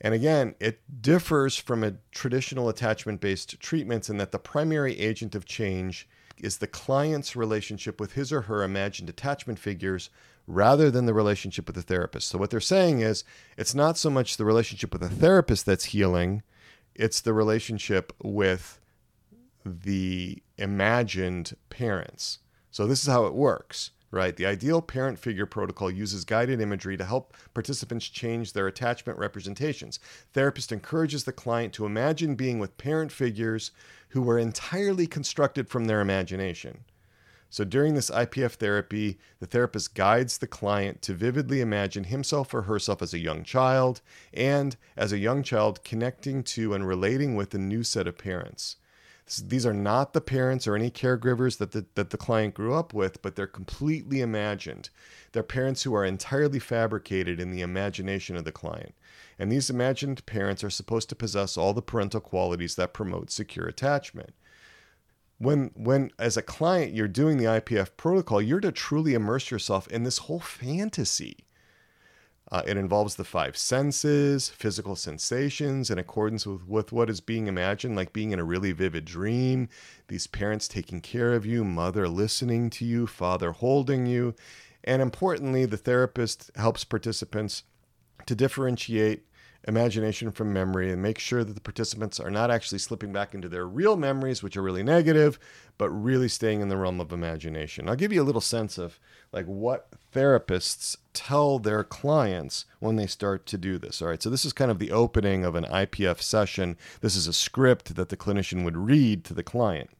And 0.00 0.14
again, 0.14 0.54
it 0.60 0.80
differs 1.02 1.56
from 1.56 1.82
a 1.82 1.94
traditional 2.12 2.68
attachment 2.68 3.20
based 3.20 3.58
treatments 3.60 4.08
in 4.08 4.16
that 4.18 4.32
the 4.32 4.38
primary 4.38 4.98
agent 4.98 5.34
of 5.34 5.44
change 5.44 6.08
is 6.36 6.58
the 6.58 6.68
client's 6.68 7.34
relationship 7.34 8.00
with 8.00 8.12
his 8.12 8.32
or 8.32 8.42
her 8.42 8.62
imagined 8.62 9.08
attachment 9.08 9.58
figures 9.58 10.08
rather 10.46 10.90
than 10.90 11.06
the 11.06 11.14
relationship 11.14 11.66
with 11.66 11.74
the 11.74 11.82
therapist. 11.82 12.28
So, 12.28 12.38
what 12.38 12.50
they're 12.50 12.60
saying 12.60 13.00
is 13.00 13.24
it's 13.56 13.74
not 13.74 13.98
so 13.98 14.08
much 14.08 14.36
the 14.36 14.44
relationship 14.44 14.92
with 14.92 15.02
the 15.02 15.08
therapist 15.08 15.66
that's 15.66 15.86
healing, 15.86 16.42
it's 16.94 17.20
the 17.20 17.32
relationship 17.32 18.12
with 18.22 18.80
the 19.64 20.42
imagined 20.56 21.56
parents. 21.70 22.38
So, 22.70 22.86
this 22.86 23.02
is 23.02 23.08
how 23.08 23.26
it 23.26 23.34
works 23.34 23.90
right? 24.10 24.36
The 24.36 24.46
ideal 24.46 24.80
parent 24.80 25.18
figure 25.18 25.46
protocol 25.46 25.90
uses 25.90 26.24
guided 26.24 26.60
imagery 26.60 26.96
to 26.96 27.04
help 27.04 27.36
participants 27.54 28.06
change 28.08 28.52
their 28.52 28.66
attachment 28.66 29.18
representations. 29.18 29.98
Therapist 30.32 30.72
encourages 30.72 31.24
the 31.24 31.32
client 31.32 31.72
to 31.74 31.86
imagine 31.86 32.34
being 32.34 32.58
with 32.58 32.78
parent 32.78 33.12
figures 33.12 33.70
who 34.10 34.22
were 34.22 34.38
entirely 34.38 35.06
constructed 35.06 35.68
from 35.68 35.84
their 35.84 36.00
imagination. 36.00 36.84
So 37.50 37.64
during 37.64 37.94
this 37.94 38.10
IPF 38.10 38.52
therapy, 38.52 39.18
the 39.40 39.46
therapist 39.46 39.94
guides 39.94 40.38
the 40.38 40.46
client 40.46 41.00
to 41.02 41.14
vividly 41.14 41.60
imagine 41.60 42.04
himself 42.04 42.52
or 42.52 42.62
herself 42.62 43.00
as 43.00 43.14
a 43.14 43.18
young 43.18 43.42
child 43.42 44.02
and 44.34 44.76
as 44.96 45.12
a 45.12 45.18
young 45.18 45.42
child 45.42 45.82
connecting 45.82 46.42
to 46.42 46.74
and 46.74 46.86
relating 46.86 47.36
with 47.36 47.54
a 47.54 47.58
new 47.58 47.82
set 47.82 48.06
of 48.06 48.18
parents. 48.18 48.76
These 49.36 49.66
are 49.66 49.74
not 49.74 50.12
the 50.12 50.20
parents 50.20 50.66
or 50.66 50.74
any 50.74 50.90
caregivers 50.90 51.58
that 51.58 51.72
the, 51.72 51.86
that 51.94 52.10
the 52.10 52.16
client 52.16 52.54
grew 52.54 52.74
up 52.74 52.94
with, 52.94 53.20
but 53.20 53.36
they're 53.36 53.46
completely 53.46 54.20
imagined. 54.20 54.90
They're 55.32 55.42
parents 55.42 55.82
who 55.82 55.94
are 55.94 56.04
entirely 56.04 56.58
fabricated 56.58 57.38
in 57.38 57.50
the 57.50 57.60
imagination 57.60 58.36
of 58.36 58.44
the 58.44 58.52
client. 58.52 58.94
And 59.38 59.52
these 59.52 59.70
imagined 59.70 60.24
parents 60.26 60.64
are 60.64 60.70
supposed 60.70 61.08
to 61.10 61.16
possess 61.16 61.56
all 61.56 61.74
the 61.74 61.82
parental 61.82 62.20
qualities 62.20 62.74
that 62.76 62.94
promote 62.94 63.30
secure 63.30 63.66
attachment. 63.66 64.34
When, 65.36 65.70
when 65.74 66.10
as 66.18 66.36
a 66.36 66.42
client 66.42 66.94
you're 66.94 67.06
doing 67.06 67.36
the 67.36 67.44
IPF 67.44 67.90
protocol, 67.96 68.42
you're 68.42 68.60
to 68.60 68.72
truly 68.72 69.14
immerse 69.14 69.50
yourself 69.50 69.86
in 69.88 70.02
this 70.02 70.18
whole 70.18 70.40
fantasy 70.40 71.36
uh, 72.50 72.62
it 72.66 72.76
involves 72.76 73.16
the 73.16 73.24
five 73.24 73.56
senses, 73.56 74.48
physical 74.48 74.96
sensations 74.96 75.90
in 75.90 75.98
accordance 75.98 76.46
with, 76.46 76.66
with 76.66 76.92
what 76.92 77.10
is 77.10 77.20
being 77.20 77.46
imagined, 77.46 77.94
like 77.94 78.12
being 78.12 78.32
in 78.32 78.38
a 78.38 78.44
really 78.44 78.72
vivid 78.72 79.04
dream, 79.04 79.68
these 80.08 80.26
parents 80.26 80.66
taking 80.66 81.00
care 81.00 81.34
of 81.34 81.44
you, 81.44 81.62
mother 81.62 82.08
listening 82.08 82.70
to 82.70 82.86
you, 82.86 83.06
father 83.06 83.52
holding 83.52 84.06
you. 84.06 84.34
And 84.82 85.02
importantly, 85.02 85.66
the 85.66 85.76
therapist 85.76 86.50
helps 86.56 86.84
participants 86.84 87.64
to 88.24 88.34
differentiate 88.34 89.24
imagination 89.66 90.30
from 90.30 90.52
memory 90.52 90.90
and 90.90 91.02
make 91.02 91.18
sure 91.18 91.44
that 91.44 91.52
the 91.52 91.60
participants 91.60 92.18
are 92.18 92.30
not 92.30 92.50
actually 92.50 92.78
slipping 92.78 93.12
back 93.12 93.34
into 93.34 93.48
their 93.50 93.66
real 93.66 93.96
memories, 93.96 94.42
which 94.42 94.56
are 94.56 94.62
really 94.62 94.82
negative, 94.82 95.38
but 95.76 95.90
really 95.90 96.28
staying 96.28 96.62
in 96.62 96.68
the 96.68 96.76
realm 96.76 97.00
of 97.00 97.12
imagination. 97.12 97.88
I'll 97.88 97.96
give 97.96 98.12
you 98.12 98.22
a 98.22 98.24
little 98.24 98.40
sense 98.40 98.78
of 98.78 98.98
like 99.32 99.44
what 99.44 99.92
therapists 100.18 100.96
tell 101.12 101.60
their 101.60 101.84
clients 101.84 102.64
when 102.80 102.96
they 102.96 103.06
start 103.06 103.46
to 103.46 103.56
do 103.56 103.78
this. 103.78 104.02
All 104.02 104.08
right, 104.08 104.20
so 104.20 104.28
this 104.28 104.44
is 104.44 104.52
kind 104.52 104.70
of 104.70 104.80
the 104.80 104.90
opening 104.90 105.44
of 105.44 105.54
an 105.54 105.64
IPF 105.64 106.20
session. 106.20 106.76
This 107.00 107.14
is 107.14 107.28
a 107.28 107.32
script 107.32 107.94
that 107.94 108.08
the 108.08 108.16
clinician 108.16 108.64
would 108.64 108.76
read 108.76 109.24
to 109.24 109.34
the 109.34 109.44
client. 109.44 109.90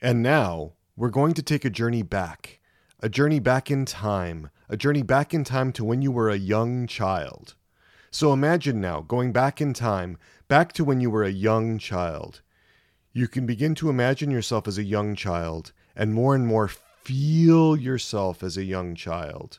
And 0.00 0.22
now 0.22 0.74
we're 0.96 1.10
going 1.10 1.34
to 1.34 1.42
take 1.42 1.64
a 1.64 1.70
journey 1.70 2.02
back, 2.02 2.60
a 3.00 3.08
journey 3.08 3.40
back 3.40 3.68
in 3.68 3.84
time, 3.84 4.50
a 4.68 4.76
journey 4.76 5.02
back 5.02 5.34
in 5.34 5.42
time 5.42 5.72
to 5.72 5.84
when 5.84 6.02
you 6.02 6.12
were 6.12 6.30
a 6.30 6.36
young 6.36 6.86
child. 6.86 7.54
So 8.12 8.32
imagine 8.32 8.80
now 8.80 9.00
going 9.00 9.32
back 9.32 9.60
in 9.60 9.74
time, 9.74 10.18
back 10.46 10.72
to 10.74 10.84
when 10.84 11.00
you 11.00 11.10
were 11.10 11.24
a 11.24 11.30
young 11.30 11.78
child. 11.78 12.42
You 13.12 13.26
can 13.26 13.44
begin 13.44 13.74
to 13.76 13.90
imagine 13.90 14.30
yourself 14.30 14.68
as 14.68 14.78
a 14.78 14.84
young 14.84 15.16
child 15.16 15.72
and 15.96 16.14
more 16.14 16.34
and 16.34 16.46
more 16.46 16.70
feel 17.02 17.76
yourself 17.76 18.42
as 18.42 18.56
a 18.56 18.64
young 18.64 18.94
child. 18.94 19.58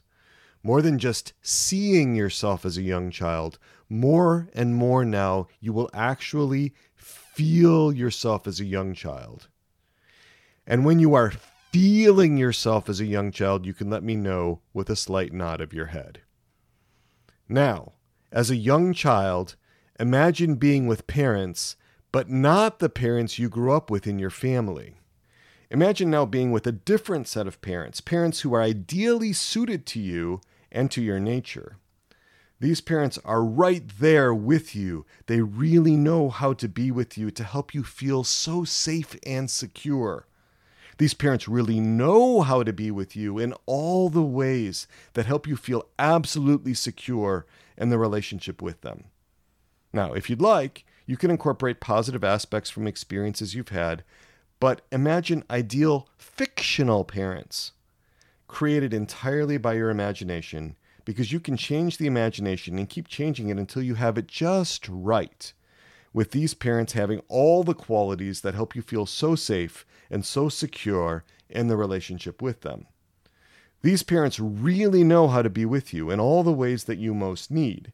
More 0.64 0.82
than 0.82 0.98
just 0.98 1.34
seeing 1.42 2.16
yourself 2.16 2.66
as 2.66 2.78
a 2.78 2.82
young 2.82 3.12
child, 3.12 3.60
more 3.90 4.50
and 4.54 4.76
more 4.76 5.04
now 5.04 5.48
you 5.60 5.74
will 5.74 5.90
actually 5.94 6.74
feel 6.96 7.92
yourself 7.92 8.48
as 8.48 8.60
a 8.60 8.66
young 8.66 8.94
child. 8.94 9.50
And 10.66 10.86
when 10.86 11.00
you 11.00 11.14
are 11.16 11.34
feeling 11.72 12.38
yourself 12.38 12.88
as 12.88 13.02
a 13.02 13.06
young 13.06 13.32
child, 13.32 13.66
you 13.66 13.74
can 13.74 13.90
let 13.90 14.04
me 14.04 14.16
know 14.16 14.62
with 14.74 14.90
a 14.90 14.96
slight 14.96 15.34
nod 15.34 15.60
of 15.60 15.74
your 15.74 15.88
head. 15.88 16.22
Now, 17.50 17.94
as 18.32 18.50
a 18.50 18.56
young 18.56 18.94
child, 18.94 19.56
imagine 20.00 20.56
being 20.56 20.88
with 20.88 21.08
parents, 21.08 21.76
but 22.12 22.30
not 22.30 22.80
the 22.80 22.90
parents 22.90 23.38
you 23.38 23.50
grew 23.50 23.74
up 23.74 23.90
with 23.90 24.08
in 24.08 24.18
your 24.18 24.30
family. 24.30 24.96
Imagine 25.74 26.12
now 26.12 26.24
being 26.24 26.52
with 26.52 26.68
a 26.68 26.72
different 26.72 27.28
set 27.28 27.48
of 27.48 27.60
parents, 27.64 28.00
parents 28.00 28.42
who 28.42 28.54
are 28.54 28.62
ideally 28.62 29.34
suited 29.34 29.88
to 29.88 30.00
you 30.00 30.40
and 30.72 30.92
to 30.92 31.02
your 31.02 31.20
nature. 31.20 31.78
These 32.60 32.80
parents 32.80 33.18
are 33.26 33.44
right 33.44 33.84
there 34.00 34.36
with 34.36 34.76
you. 34.76 35.04
They 35.26 35.42
really 35.42 35.96
know 35.96 36.30
how 36.30 36.54
to 36.54 36.70
be 36.70 36.92
with 36.92 37.18
you 37.18 37.32
to 37.32 37.44
help 37.44 37.74
you 37.74 37.84
feel 37.84 38.24
so 38.24 38.64
safe 38.64 39.18
and 39.26 39.50
secure. 39.50 40.28
These 41.00 41.16
parents 41.16 41.48
really 41.48 41.80
know 41.80 42.42
how 42.42 42.62
to 42.62 42.72
be 42.72 42.92
with 42.92 43.16
you 43.16 43.40
in 43.40 43.56
all 43.66 44.10
the 44.10 44.22
ways 44.22 44.86
that 45.14 45.26
help 45.26 45.48
you 45.48 45.58
feel 45.58 45.88
absolutely 45.98 46.76
secure 46.76 47.48
in 47.80 47.90
the 47.90 47.98
relationship 47.98 48.62
with 48.62 48.82
them. 48.82 49.06
Now, 49.92 50.14
if 50.14 50.30
you'd 50.30 50.40
like, 50.40 50.86
you 51.08 51.18
can 51.18 51.32
incorporate 51.32 51.80
positive 51.80 52.24
aspects 52.24 52.70
from 52.70 52.86
experiences 52.86 53.56
you've 53.56 53.70
had, 53.70 54.04
but 54.64 54.80
imagine 54.94 55.44
ideal 55.50 56.08
fictional 56.16 57.04
parents 57.04 57.74
created 58.48 58.94
entirely 58.94 59.58
by 59.58 59.74
your 59.74 59.90
imagination 59.90 60.78
because 61.04 61.34
you 61.34 61.40
can 61.42 61.58
change 61.58 61.98
the 61.98 62.08
imagination 62.08 62.80
and 62.80 62.88
keep 62.88 63.10
changing 63.10 63.50
it 63.50 63.58
until 63.58 63.84
you 63.84 63.96
have 63.96 64.18
it 64.18 64.26
just 64.26 64.88
right. 64.88 65.52
With 66.14 66.32
these 66.32 66.54
parents 66.54 66.94
having 66.94 67.22
all 67.28 67.66
the 67.66 67.74
qualities 67.74 68.40
that 68.40 68.54
help 68.54 68.74
you 68.74 68.82
feel 68.82 69.06
so 69.06 69.36
safe 69.36 69.86
and 70.10 70.26
so 70.26 70.48
secure 70.48 71.26
in 71.50 71.68
the 71.68 71.76
relationship 71.76 72.42
with 72.42 72.62
them. 72.62 72.88
These 73.82 74.04
parents 74.04 74.40
really 74.40 75.04
know 75.04 75.28
how 75.28 75.42
to 75.42 75.50
be 75.50 75.66
with 75.66 75.94
you 75.94 76.10
in 76.10 76.22
all 76.22 76.42
the 76.42 76.54
ways 76.54 76.86
that 76.86 77.00
you 77.00 77.14
most 77.14 77.52
need. 77.52 77.92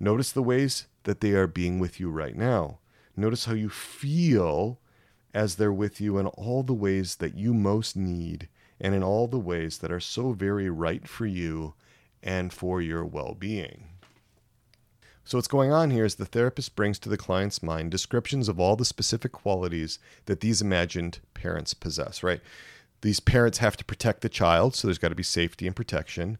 Notice 0.00 0.32
the 0.32 0.42
ways 0.42 0.88
that 1.04 1.20
they 1.20 1.30
are 1.34 1.46
being 1.46 1.78
with 1.78 2.00
you 2.00 2.10
right 2.10 2.34
now. 2.34 2.80
Notice 3.16 3.44
how 3.44 3.54
you 3.54 3.68
feel 3.68 4.80
as 5.34 5.56
they're 5.56 5.72
with 5.72 6.00
you 6.00 6.18
in 6.18 6.26
all 6.26 6.62
the 6.62 6.74
ways 6.74 7.16
that 7.16 7.34
you 7.34 7.52
most 7.54 7.96
need 7.96 8.48
and 8.80 8.94
in 8.94 9.02
all 9.02 9.26
the 9.26 9.38
ways 9.38 9.78
that 9.78 9.92
are 9.92 10.00
so 10.00 10.32
very 10.32 10.70
right 10.70 11.08
for 11.08 11.26
you 11.26 11.74
and 12.22 12.52
for 12.52 12.80
your 12.80 13.04
well 13.04 13.34
being. 13.34 13.84
So, 15.24 15.36
what's 15.36 15.48
going 15.48 15.70
on 15.70 15.90
here 15.90 16.06
is 16.06 16.14
the 16.14 16.24
therapist 16.24 16.74
brings 16.74 16.98
to 17.00 17.10
the 17.10 17.18
client's 17.18 17.62
mind 17.62 17.90
descriptions 17.90 18.48
of 18.48 18.58
all 18.58 18.76
the 18.76 18.84
specific 18.86 19.32
qualities 19.32 19.98
that 20.24 20.40
these 20.40 20.62
imagined 20.62 21.18
parents 21.34 21.74
possess, 21.74 22.22
right? 22.22 22.40
These 23.02 23.20
parents 23.20 23.58
have 23.58 23.76
to 23.76 23.84
protect 23.84 24.22
the 24.22 24.30
child, 24.30 24.74
so 24.74 24.88
there's 24.88 24.98
got 24.98 25.10
to 25.10 25.14
be 25.14 25.22
safety 25.22 25.66
and 25.66 25.76
protection. 25.76 26.38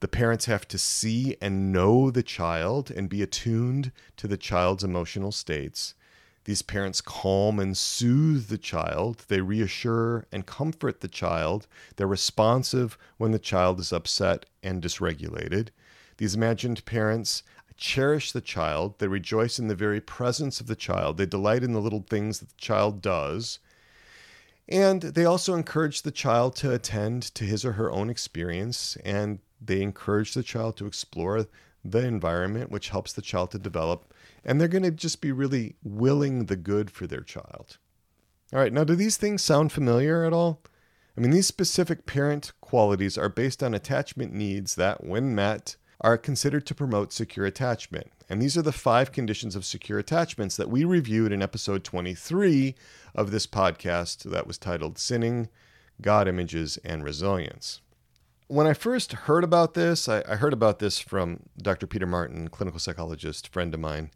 The 0.00 0.08
parents 0.08 0.44
have 0.44 0.68
to 0.68 0.78
see 0.78 1.36
and 1.42 1.72
know 1.72 2.12
the 2.12 2.22
child 2.22 2.90
and 2.92 3.08
be 3.08 3.22
attuned 3.22 3.90
to 4.16 4.28
the 4.28 4.36
child's 4.36 4.84
emotional 4.84 5.32
states. 5.32 5.94
These 6.48 6.62
parents 6.62 7.02
calm 7.02 7.58
and 7.58 7.76
soothe 7.76 8.48
the 8.48 8.56
child. 8.56 9.26
They 9.28 9.42
reassure 9.42 10.24
and 10.32 10.46
comfort 10.46 11.02
the 11.02 11.06
child. 11.06 11.66
They're 11.96 12.06
responsive 12.06 12.96
when 13.18 13.32
the 13.32 13.38
child 13.38 13.78
is 13.80 13.92
upset 13.92 14.46
and 14.62 14.82
dysregulated. 14.82 15.68
These 16.16 16.34
imagined 16.34 16.86
parents 16.86 17.42
cherish 17.76 18.32
the 18.32 18.40
child. 18.40 18.98
They 18.98 19.08
rejoice 19.08 19.58
in 19.58 19.68
the 19.68 19.74
very 19.74 20.00
presence 20.00 20.58
of 20.58 20.68
the 20.68 20.74
child. 20.74 21.18
They 21.18 21.26
delight 21.26 21.62
in 21.62 21.74
the 21.74 21.82
little 21.82 22.06
things 22.08 22.38
that 22.38 22.48
the 22.48 22.56
child 22.56 23.02
does. 23.02 23.58
And 24.66 25.02
they 25.02 25.26
also 25.26 25.54
encourage 25.54 26.00
the 26.00 26.10
child 26.10 26.56
to 26.56 26.72
attend 26.72 27.24
to 27.34 27.44
his 27.44 27.62
or 27.62 27.72
her 27.72 27.92
own 27.92 28.08
experience 28.08 28.96
and 29.04 29.40
they 29.60 29.82
encourage 29.82 30.32
the 30.32 30.42
child 30.42 30.78
to 30.78 30.86
explore 30.86 31.46
the 31.84 32.06
environment, 32.06 32.70
which 32.70 32.88
helps 32.88 33.12
the 33.12 33.20
child 33.20 33.50
to 33.50 33.58
develop 33.58 34.14
and 34.44 34.60
they're 34.60 34.68
going 34.68 34.82
to 34.82 34.90
just 34.90 35.20
be 35.20 35.32
really 35.32 35.76
willing 35.82 36.46
the 36.46 36.56
good 36.56 36.90
for 36.90 37.06
their 37.06 37.22
child. 37.22 37.78
All 38.52 38.58
right, 38.58 38.72
now 38.72 38.84
do 38.84 38.94
these 38.94 39.16
things 39.16 39.42
sound 39.42 39.72
familiar 39.72 40.24
at 40.24 40.32
all? 40.32 40.62
I 41.16 41.20
mean, 41.20 41.32
these 41.32 41.46
specific 41.46 42.06
parent 42.06 42.52
qualities 42.60 43.18
are 43.18 43.28
based 43.28 43.62
on 43.62 43.74
attachment 43.74 44.32
needs 44.32 44.76
that, 44.76 45.04
when 45.04 45.34
met, 45.34 45.76
are 46.00 46.16
considered 46.16 46.64
to 46.66 46.74
promote 46.74 47.12
secure 47.12 47.44
attachment. 47.44 48.12
And 48.28 48.40
these 48.40 48.56
are 48.56 48.62
the 48.62 48.72
five 48.72 49.10
conditions 49.10 49.56
of 49.56 49.64
secure 49.64 49.98
attachments 49.98 50.56
that 50.56 50.70
we 50.70 50.84
reviewed 50.84 51.32
in 51.32 51.42
episode 51.42 51.82
23 51.82 52.74
of 53.14 53.30
this 53.30 53.46
podcast 53.46 54.30
that 54.30 54.46
was 54.46 54.58
titled 54.58 54.96
Sinning, 54.96 55.48
God 56.00 56.28
Images, 56.28 56.78
and 56.84 57.02
Resilience. 57.02 57.80
When 58.46 58.66
I 58.66 58.72
first 58.72 59.12
heard 59.12 59.44
about 59.44 59.74
this, 59.74 60.08
I, 60.08 60.36
heard 60.36 60.52
about 60.52 60.78
this 60.78 61.00
from 61.00 61.40
Dr. 61.60 61.86
Peter 61.86 62.06
Martin, 62.06 62.48
clinical 62.48 62.80
psychologist, 62.80 63.48
friend 63.48 63.74
of 63.74 63.80
mine 63.80 64.10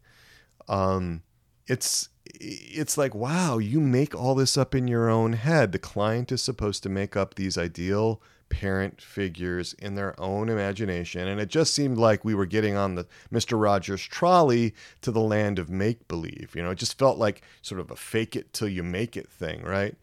um, 0.67 1.23
it's 1.67 2.09
it's 2.25 2.97
like 2.97 3.13
wow 3.13 3.57
you 3.57 3.79
make 3.79 4.15
all 4.15 4.35
this 4.35 4.57
up 4.57 4.73
in 4.73 4.87
your 4.87 5.09
own 5.09 5.33
head. 5.33 5.71
The 5.71 5.79
client 5.79 6.31
is 6.31 6.41
supposed 6.41 6.83
to 6.83 6.89
make 6.89 7.15
up 7.15 7.35
these 7.35 7.57
ideal 7.57 8.21
parent 8.49 9.01
figures 9.01 9.73
in 9.73 9.95
their 9.95 10.19
own 10.19 10.47
imagination. 10.47 11.27
And 11.27 11.39
it 11.39 11.49
just 11.49 11.73
seemed 11.73 11.97
like 11.97 12.23
we 12.23 12.35
were 12.35 12.45
getting 12.45 12.75
on 12.75 12.95
the 12.95 13.07
Mr. 13.31 13.59
Rogers 13.59 14.05
trolley 14.05 14.75
to 15.01 15.11
the 15.11 15.21
land 15.21 15.57
of 15.57 15.69
make 15.69 16.07
believe 16.07 16.53
you 16.55 16.61
know 16.61 16.71
it 16.71 16.77
just 16.77 16.97
felt 16.97 17.17
like 17.17 17.41
sort 17.61 17.81
of 17.81 17.89
a 17.91 17.95
fake 17.95 18.35
it 18.35 18.53
till 18.53 18.67
you 18.67 18.83
make 18.83 19.17
it 19.17 19.29
thing 19.29 19.63
right 19.63 19.95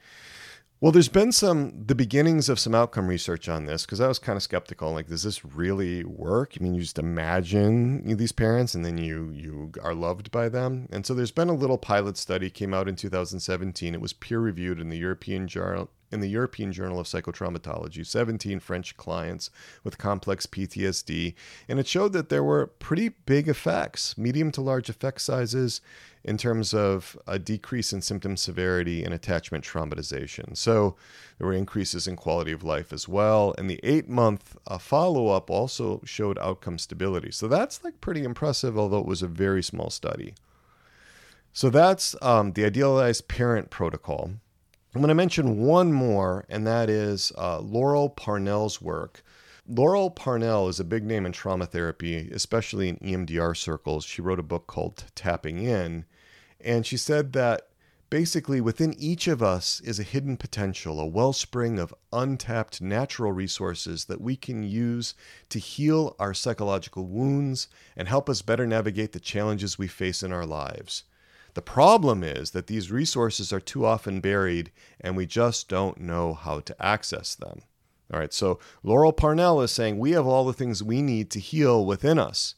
well, 0.81 0.93
there's 0.93 1.09
been 1.09 1.31
some 1.31 1.85
the 1.87 1.95
beginnings 1.95 2.49
of 2.49 2.59
some 2.59 2.75
outcome 2.75 3.07
research 3.07 3.51
on 3.51 3.67
this 3.67 3.85
because 3.85 4.01
I 4.01 4.09
was 4.09 4.19
kind 4.19 4.39
of 4.39 4.43
skeptical. 4.43 4.93
Like, 4.93 5.09
does 5.09 5.25
this 5.25 5.45
really 5.45 6.05
work? 6.05 6.55
I 6.59 6.63
mean, 6.63 6.75
you 6.75 6.81
just 6.81 6.99
imagine 6.99 8.17
these 8.17 8.33
parents 8.33 8.75
and 8.75 8.83
then 8.83 8.97
you 8.97 9.31
you 9.31 9.73
are 9.83 9.95
loved 9.95 10.31
by 10.31 10.49
them. 10.49 10.89
And 10.91 11.05
so 11.05 11.13
there's 11.13 11.33
been 11.33 11.51
a 11.51 11.55
little 11.55 11.77
pilot 11.77 12.17
study 12.17 12.49
came 12.49 12.73
out 12.73 12.89
in 12.89 12.97
2017. 12.97 13.95
It 13.95 14.01
was 14.01 14.15
peer 14.15 14.41
reviewed 14.41 14.81
in 14.81 14.89
the 14.89 14.97
European 14.97 15.49
Journal 15.49 15.91
in 16.13 16.21
the 16.21 16.29
European 16.29 16.73
Journal 16.73 16.99
of 16.99 17.07
Psychotraumatology, 17.07 18.05
17 18.05 18.61
French 18.61 18.97
clients 18.97 19.51
with 19.85 19.99
complex 19.99 20.47
PTSD, 20.47 21.35
and 21.69 21.79
it 21.79 21.87
showed 21.87 22.13
that 22.15 22.29
there 22.29 22.43
were 22.43 22.67
pretty 22.67 23.11
big 23.11 23.49
effects, 23.49 24.19
medium 24.19 24.51
to 24.53 24.61
large 24.61 24.89
effect 24.89 25.21
sizes 25.21 25.81
in 26.23 26.37
terms 26.37 26.75
of 26.75 27.17
a 27.27 27.39
decrease 27.39 27.93
in 27.93 28.03
symptom 28.03 28.37
severity 28.37 29.05
and 29.05 29.15
attachment 29.15 29.65
traumatization. 29.65 30.57
So 30.57 30.97
there 31.39 31.47
were 31.47 31.55
increases 31.55 32.07
in 32.07 32.17
quality 32.17 32.53
of 32.53 32.63
life 32.63 32.93
as 32.93 33.09
well, 33.09 33.55
and 33.57 33.71
the 33.71 33.81
8-month 33.83 34.57
uh, 34.67 34.79
follow-up 34.79 35.49
also 35.49 36.03
showed 36.05 36.39
outcome 36.39 36.79
stability. 36.79 37.31
So 37.31 37.49
that's 37.49 37.83
like 37.83 38.01
pretty 38.01 38.25
impressive 38.25 38.79
although 38.79 39.01
it 39.01 39.07
was 39.07 39.23
a 39.23 39.29
very 39.29 39.63
small 39.63 39.91
study. 39.91 40.35
So 41.53 41.71
that's 41.71 42.15
um, 42.23 42.53
the 42.53 42.65
idealized 42.65 43.29
parent 43.29 43.71
protocol. 43.71 44.31
I'm 44.95 45.01
going 45.01 45.09
to 45.09 45.15
mention 45.15 45.59
one 45.59 45.93
more, 45.93 46.45
and 46.49 46.67
that 46.67 46.91
is 46.91 47.33
uh, 47.39 47.61
Laurel 47.61 48.09
Parnell's 48.09 48.81
work. 48.81 49.23
Laurel 49.73 50.11
Parnell 50.11 50.67
is 50.67 50.81
a 50.81 50.85
big 50.85 51.05
name 51.05 51.25
in 51.25 51.31
trauma 51.31 51.65
therapy, 51.65 52.29
especially 52.33 52.89
in 52.89 52.97
EMDR 52.97 53.57
circles. 53.57 54.05
She 54.05 54.21
wrote 54.21 54.41
a 54.41 54.43
book 54.43 54.67
called 54.67 55.05
Tapping 55.15 55.61
In, 55.63 56.07
and 56.61 56.85
she 56.85 56.97
said 56.97 57.35
that 57.35 57.69
basically 58.11 58.61
within 58.61 58.95
each 58.99 59.29
of 59.29 59.45
us 59.45 59.81
is 59.83 60.01
a 60.01 60.03
hidden 60.03 60.37
potential, 60.37 60.99
a 60.99 61.07
wellspring 61.07 61.79
of 61.79 61.95
untapped 62.13 62.83
natural 62.83 63.31
resources 63.31 64.07
that 64.07 64.21
we 64.21 64.35
can 64.35 64.65
use 64.65 65.15
to 65.51 65.61
heal 65.61 66.17
our 66.19 66.35
psychological 66.35 67.07
wounds 67.07 67.69
and 67.97 68.09
help 68.09 68.29
us 68.29 68.43
better 68.43 68.67
navigate 68.67 69.13
the 69.13 69.21
challenges 69.21 69.79
we 69.79 69.87
face 69.87 70.25
in 70.25 70.33
our 70.33 70.47
lives. 70.47 71.05
The 71.55 71.63
problem 71.63 72.25
is 72.25 72.51
that 72.51 72.67
these 72.67 72.91
resources 72.91 73.53
are 73.53 73.61
too 73.61 73.87
often 73.87 74.21
buried 74.21 74.73
and 75.01 75.17
we 75.17 75.27
just 75.27 75.69
don't 75.69 76.01
know 76.01 76.35
how 76.35 76.59
to 76.59 76.85
access 76.85 77.37
them. 77.37 77.63
All 78.13 78.19
right, 78.19 78.33
so 78.33 78.59
Laurel 78.83 79.13
Parnell 79.13 79.61
is 79.61 79.71
saying 79.71 79.99
we 79.99 80.13
have 80.13 80.27
all 80.27 80.45
the 80.45 80.53
things 80.53 80.83
we 80.83 81.01
need 81.01 81.31
to 81.31 81.41
heal 81.41 81.85
within 81.85 82.19
us. 82.19 82.57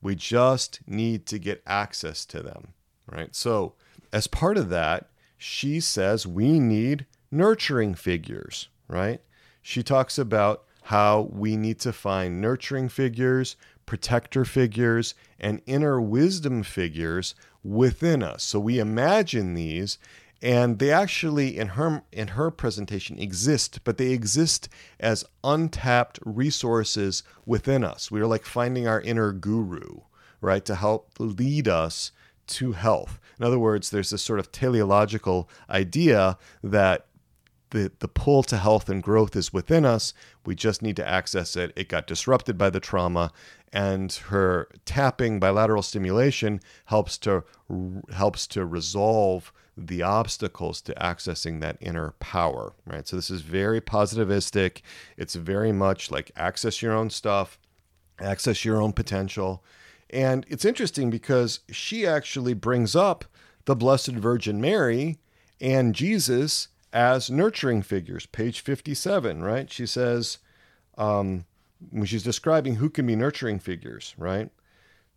We 0.00 0.14
just 0.14 0.80
need 0.86 1.26
to 1.26 1.38
get 1.38 1.62
access 1.66 2.24
to 2.26 2.40
them. 2.42 2.68
Right. 3.10 3.34
So, 3.34 3.74
as 4.12 4.26
part 4.26 4.56
of 4.56 4.70
that, 4.70 5.10
she 5.36 5.78
says 5.80 6.26
we 6.26 6.58
need 6.58 7.06
nurturing 7.30 7.94
figures, 7.94 8.68
right? 8.88 9.20
She 9.60 9.82
talks 9.82 10.18
about 10.18 10.64
how 10.84 11.28
we 11.32 11.56
need 11.56 11.80
to 11.80 11.92
find 11.92 12.40
nurturing 12.40 12.88
figures, 12.88 13.56
protector 13.86 14.44
figures, 14.44 15.14
and 15.38 15.60
inner 15.66 16.00
wisdom 16.00 16.62
figures 16.62 17.34
within 17.62 18.22
us. 18.22 18.42
So 18.42 18.60
we 18.60 18.78
imagine 18.78 19.54
these 19.54 19.98
and 20.42 20.78
they 20.78 20.90
actually 20.90 21.58
in 21.58 21.68
her 21.68 22.02
in 22.12 22.28
her 22.28 22.50
presentation 22.50 23.18
exist 23.18 23.80
but 23.84 23.98
they 23.98 24.10
exist 24.10 24.68
as 25.00 25.24
untapped 25.42 26.18
resources 26.24 27.22
within 27.46 27.84
us. 27.84 28.10
We 28.10 28.20
are 28.20 28.26
like 28.26 28.44
finding 28.44 28.86
our 28.86 29.00
inner 29.00 29.32
guru 29.32 30.00
right 30.40 30.64
to 30.64 30.74
help 30.74 31.10
lead 31.18 31.68
us 31.68 32.12
to 32.46 32.72
health. 32.72 33.18
In 33.38 33.44
other 33.44 33.58
words 33.58 33.90
there's 33.90 34.10
this 34.10 34.22
sort 34.22 34.38
of 34.38 34.52
teleological 34.52 35.48
idea 35.70 36.38
that 36.62 37.06
the, 37.70 37.90
the 37.98 38.08
pull 38.08 38.44
to 38.44 38.56
health 38.56 38.88
and 38.88 39.02
growth 39.02 39.34
is 39.34 39.52
within 39.52 39.84
us. 39.84 40.14
We 40.46 40.54
just 40.54 40.80
need 40.80 40.94
to 40.96 41.08
access 41.08 41.56
it. 41.56 41.72
It 41.74 41.88
got 41.88 42.06
disrupted 42.06 42.56
by 42.56 42.70
the 42.70 42.78
trauma 42.78 43.32
and 43.74 44.12
her 44.12 44.68
tapping 44.84 45.40
bilateral 45.40 45.82
stimulation 45.82 46.60
helps 46.86 47.18
to 47.18 47.42
helps 48.12 48.46
to 48.46 48.64
resolve 48.64 49.52
the 49.76 50.02
obstacles 50.02 50.80
to 50.82 50.94
accessing 50.94 51.60
that 51.60 51.76
inner 51.80 52.12
power, 52.20 52.72
right? 52.86 53.06
So 53.06 53.16
this 53.16 53.30
is 53.30 53.40
very 53.40 53.80
positivistic. 53.80 54.82
It's 55.16 55.34
very 55.34 55.72
much 55.72 56.10
like 56.10 56.30
access 56.36 56.80
your 56.80 56.92
own 56.92 57.10
stuff, 57.10 57.58
access 58.20 58.64
your 58.64 58.80
own 58.80 58.92
potential. 58.92 59.64
And 60.10 60.46
it's 60.48 60.64
interesting 60.64 61.10
because 61.10 61.60
she 61.70 62.06
actually 62.06 62.54
brings 62.54 62.94
up 62.94 63.24
the 63.64 63.74
Blessed 63.74 64.12
Virgin 64.12 64.60
Mary 64.60 65.18
and 65.60 65.94
Jesus 65.94 66.68
as 66.92 67.30
nurturing 67.30 67.82
figures. 67.82 68.26
Page 68.26 68.60
57, 68.60 69.42
right? 69.42 69.70
She 69.70 69.86
says, 69.86 70.38
um, 70.96 71.46
when 71.90 72.06
she's 72.06 72.22
describing 72.22 72.76
who 72.76 72.88
can 72.88 73.06
be 73.06 73.16
nurturing 73.16 73.58
figures, 73.58 74.14
right? 74.16 74.50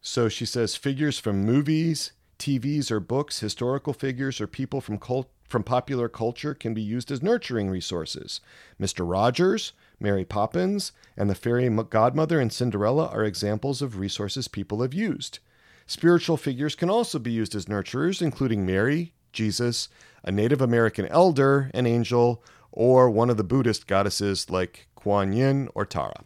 So 0.01 0.29
she 0.29 0.45
says 0.45 0.75
figures 0.75 1.19
from 1.19 1.45
movies, 1.45 2.13
TVs 2.39 2.91
or 2.91 2.99
books, 2.99 3.39
historical 3.39 3.93
figures, 3.93 4.39
or 4.39 4.47
people 4.47 4.81
from 4.81 4.97
cult- 4.97 5.29
from 5.47 5.63
popular 5.63 6.09
culture 6.09 6.53
can 6.53 6.73
be 6.73 6.81
used 6.81 7.09
as 7.09 7.23
nurturing 7.23 7.69
resources. 7.69 8.41
Mr. 8.79 9.09
Rogers, 9.09 9.71
Mary 9.99 10.25
Poppins, 10.25 10.91
and 11.15 11.29
the 11.29 11.35
fairy 11.35 11.69
godmother 11.89 12.39
in 12.41 12.49
Cinderella 12.49 13.07
are 13.07 13.23
examples 13.23 13.81
of 13.81 13.97
resources 13.97 14.47
people 14.47 14.81
have 14.81 14.93
used. 14.93 15.39
Spiritual 15.85 16.35
figures 16.35 16.75
can 16.75 16.89
also 16.89 17.17
be 17.17 17.31
used 17.31 17.55
as 17.55 17.65
nurturers, 17.65 18.21
including 18.21 18.65
Mary, 18.65 19.13
Jesus, 19.31 19.87
a 20.23 20.31
Native 20.31 20.61
American 20.61 21.07
elder, 21.07 21.71
an 21.73 21.87
angel, 21.87 22.43
or 22.71 23.09
one 23.09 23.29
of 23.29 23.37
the 23.37 23.43
Buddhist 23.43 23.87
goddesses 23.87 24.49
like 24.49 24.87
Kuan 24.95 25.31
Yin 25.31 25.69
or 25.73 25.85
Tara. 25.85 26.25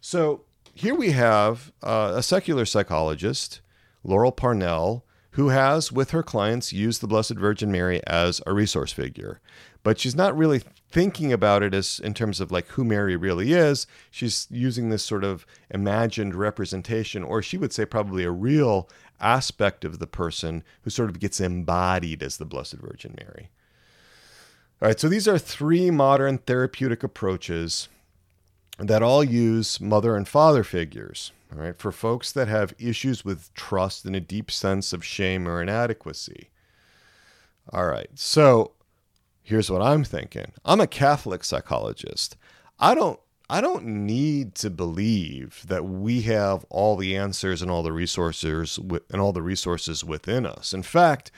So 0.00 0.42
here 0.74 0.94
we 0.94 1.12
have 1.12 1.72
uh, 1.82 2.12
a 2.16 2.22
secular 2.22 2.66
psychologist 2.66 3.60
Laurel 4.04 4.32
Parnell, 4.32 5.04
who 5.32 5.48
has, 5.48 5.90
with 5.90 6.10
her 6.10 6.22
clients, 6.22 6.72
used 6.72 7.00
the 7.00 7.06
Blessed 7.06 7.36
Virgin 7.36 7.72
Mary 7.72 8.00
as 8.06 8.40
a 8.46 8.52
resource 8.52 8.92
figure. 8.92 9.40
But 9.82 9.98
she's 9.98 10.14
not 10.14 10.36
really 10.36 10.62
thinking 10.90 11.32
about 11.32 11.62
it 11.62 11.72
as 11.72 11.98
in 11.98 12.12
terms 12.12 12.40
of 12.40 12.52
like 12.52 12.68
who 12.68 12.84
Mary 12.84 13.16
really 13.16 13.52
is. 13.52 13.86
She's 14.10 14.46
using 14.50 14.90
this 14.90 15.02
sort 15.02 15.24
of 15.24 15.46
imagined 15.70 16.34
representation, 16.34 17.24
or 17.24 17.42
she 17.42 17.56
would 17.56 17.72
say 17.72 17.86
probably 17.86 18.24
a 18.24 18.30
real 18.30 18.88
aspect 19.20 19.84
of 19.84 19.98
the 19.98 20.06
person 20.06 20.62
who 20.82 20.90
sort 20.90 21.08
of 21.08 21.18
gets 21.18 21.40
embodied 21.40 22.22
as 22.22 22.36
the 22.36 22.44
Blessed 22.44 22.74
Virgin 22.74 23.14
Mary. 23.18 23.50
All 24.80 24.88
right, 24.88 25.00
so 25.00 25.08
these 25.08 25.28
are 25.28 25.38
three 25.38 25.90
modern 25.90 26.38
therapeutic 26.38 27.02
approaches 27.02 27.88
that 28.78 29.02
all 29.02 29.22
use 29.22 29.80
mother 29.80 30.16
and 30.16 30.26
father 30.28 30.64
figures. 30.64 31.32
All 31.52 31.62
right, 31.62 31.78
for 31.78 31.92
folks 31.92 32.32
that 32.32 32.48
have 32.48 32.74
issues 32.78 33.24
with 33.24 33.52
trust 33.54 34.06
and 34.06 34.16
a 34.16 34.20
deep 34.20 34.50
sense 34.50 34.92
of 34.92 35.04
shame 35.04 35.46
or 35.46 35.60
inadequacy. 35.60 36.50
All 37.72 37.86
right, 37.86 38.08
so 38.14 38.72
here's 39.42 39.70
what 39.70 39.82
I'm 39.82 40.02
thinking. 40.02 40.52
I'm 40.64 40.80
a 40.80 40.86
Catholic 40.86 41.44
psychologist. 41.44 42.36
I 42.78 42.94
don't 42.94 43.20
I 43.50 43.60
don't 43.60 43.84
need 43.84 44.54
to 44.56 44.70
believe 44.70 45.62
that 45.66 45.84
we 45.84 46.22
have 46.22 46.64
all 46.70 46.96
the 46.96 47.14
answers 47.14 47.60
and 47.60 47.70
all 47.70 47.82
the 47.82 47.92
resources 47.92 48.78
and 49.10 49.20
all 49.20 49.34
the 49.34 49.42
resources 49.42 50.02
within 50.02 50.46
us. 50.46 50.72
In 50.72 50.82
fact, 50.82 51.30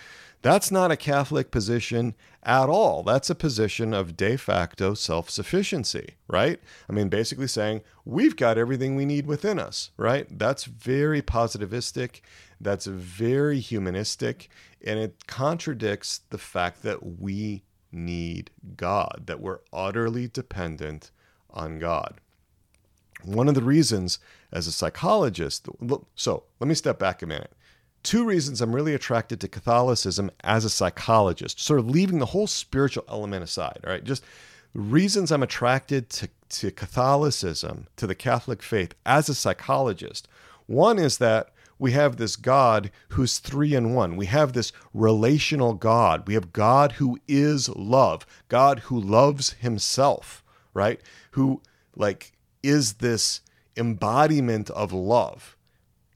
that's 0.45 0.71
not 0.71 0.93
a 0.93 0.97
Catholic 0.97 1.51
position 1.51 2.15
at 2.43 2.69
all. 2.69 3.03
That's 3.03 3.31
a 3.31 3.35
position 3.35 3.95
of 3.95 4.15
de 4.15 4.37
facto 4.37 4.93
self 4.93 5.31
sufficiency, 5.31 6.17
right? 6.29 6.61
I 6.87 6.93
mean, 6.93 7.09
basically 7.09 7.47
saying 7.47 7.81
we've 8.05 8.37
got 8.37 8.59
everything 8.59 8.95
we 8.95 9.07
need 9.07 9.27
within 9.27 9.59
us, 9.59 9.91
right? 9.97 10.27
That's 10.31 10.65
very 10.65 11.23
positivistic. 11.23 12.21
That's 12.61 12.85
very 12.85 13.59
humanistic. 13.59 14.51
And 14.87 14.99
it 14.99 15.27
contradicts 15.27 16.21
the 16.29 16.37
fact 16.37 16.83
that 16.83 17.19
we 17.19 17.63
need 17.91 18.51
God, 18.77 19.23
that 19.25 19.41
we're 19.41 19.61
utterly 19.73 20.29
dependent 20.29 21.11
on 21.49 21.79
God. 21.79 22.21
One 23.23 23.49
of 23.49 23.55
the 23.55 23.63
reasons 23.63 24.19
as 24.53 24.67
a 24.67 24.73
psychologist, 24.73 25.71
so 26.15 26.43
let 26.61 26.69
me 26.69 26.75
step 26.75 26.99
back 26.99 27.23
a 27.23 27.27
minute 27.27 27.55
two 28.05 28.25
reasons 28.25 28.61
I'm 28.61 28.75
really 28.75 28.95
attracted 28.95 29.41
to 29.41 29.49
Catholicism 29.49 30.31
as 30.45 30.65
a 30.65 30.71
psychologist, 30.71 31.59
sort 31.59 31.81
of 31.81 31.91
leaving 31.91 32.21
the 32.21 32.27
whole 32.27 32.47
spiritual 32.47 33.05
element 33.09 33.43
aside, 33.43 33.81
all 33.85 33.91
right? 33.91 34.05
Just 34.05 34.25
reasons 34.75 35.33
I'm 35.33 35.43
attracted 35.43 36.11
to, 36.11 36.29
to 36.51 36.71
Catholicism, 36.71 37.89
to 37.97 38.07
the 38.07 38.15
Catholic 38.15 38.63
faith 38.63 38.95
as 39.05 39.29
a 39.29 39.35
psychologist. 39.35 40.29
One 40.67 40.99
is 40.99 41.19
that 41.19 41.51
we 41.79 41.93
have 41.93 42.17
this 42.17 42.37
God 42.37 42.91
who's 43.11 43.39
three 43.39 43.75
in 43.75 43.95
one. 43.95 44.17
We 44.17 44.27
have 44.27 44.53
this 44.53 44.73
relational 44.93 45.75
God. 45.75 46.27
We 46.29 46.35
have 46.35 46.53
God 46.53 46.93
who 46.93 47.19
is 47.27 47.69
love, 47.69 48.25
God 48.49 48.81
who 48.81 49.01
loves 49.01 49.55
himself, 49.55 50.45
right? 50.73 51.01
Who, 51.33 51.63
like, 51.97 52.33
is 52.63 52.95
this 52.95 53.41
embodiment 53.77 54.71
of 54.71 54.93
love. 54.93 55.57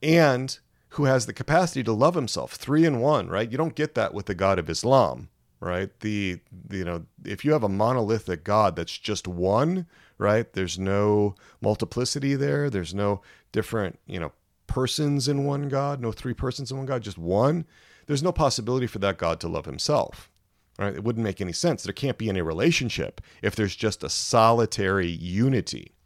And 0.03 0.59
who 0.91 1.05
has 1.05 1.27
the 1.27 1.33
capacity 1.33 1.83
to 1.85 1.93
love 1.93 2.15
himself, 2.15 2.53
three 2.53 2.85
in 2.85 3.01
one, 3.01 3.29
right? 3.29 3.51
You 3.51 3.59
don't 3.59 3.75
get 3.75 3.95
that 3.95 4.15
with 4.15 4.27
the 4.27 4.35
God 4.35 4.59
of 4.59 4.71
Islam, 4.71 5.29
right? 5.61 5.91
The, 6.01 6.41
the 6.53 6.79
you 6.79 6.85
know, 6.85 7.07
if 7.25 7.45
you 7.45 7.53
have 7.53 7.63
a 7.63 7.69
monolithic 7.69 8.45
God 8.45 8.77
that's 8.77 8.97
just 8.97 9.29
one, 9.29 9.87
right? 10.17 10.53
There's 10.53 10.79
no 10.79 11.35
multiplicity 11.61 12.35
there. 12.35 12.71
There's 12.71 12.95
no 12.95 13.23
different, 13.53 13.99
you 14.07 14.19
know, 14.19 14.33
persons 14.67 15.29
in 15.29 15.45
one 15.45 15.69
God, 15.69 16.01
no 16.01 16.13
three 16.13 16.35
persons 16.35 16.71
in 16.71 16.77
one 16.77 16.87
God, 16.87 17.03
just 17.03 17.19
one. 17.19 17.65
There's 18.07 18.23
no 18.23 18.33
possibility 18.33 18.87
for 18.87 18.99
that 19.01 19.19
God 19.19 19.41
to 19.41 19.49
love 19.49 19.67
himself. 19.67 20.31
Right? 20.79 20.95
It 20.95 21.03
wouldn't 21.03 21.25
make 21.25 21.41
any 21.41 21.53
sense. 21.53 21.83
There 21.83 21.93
can't 21.93 22.19
be 22.19 22.29
any 22.29 22.41
relationship 22.41 23.21
if 23.43 23.57
there's 23.57 23.75
just 23.75 24.05
a 24.05 24.09
solitary 24.09 25.09
unity. 25.09 25.97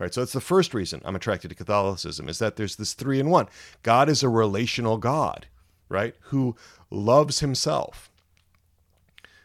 Right, 0.00 0.14
so 0.14 0.22
that's 0.22 0.32
the 0.32 0.40
first 0.40 0.72
reason 0.72 1.02
I'm 1.04 1.14
attracted 1.14 1.48
to 1.48 1.54
Catholicism 1.54 2.26
is 2.30 2.38
that 2.38 2.56
there's 2.56 2.76
this 2.76 2.94
three 2.94 3.20
in 3.20 3.28
one. 3.28 3.48
God 3.82 4.08
is 4.08 4.22
a 4.22 4.30
relational 4.30 4.96
God, 4.96 5.46
right, 5.90 6.14
who 6.20 6.56
loves 6.90 7.40
himself. 7.40 8.10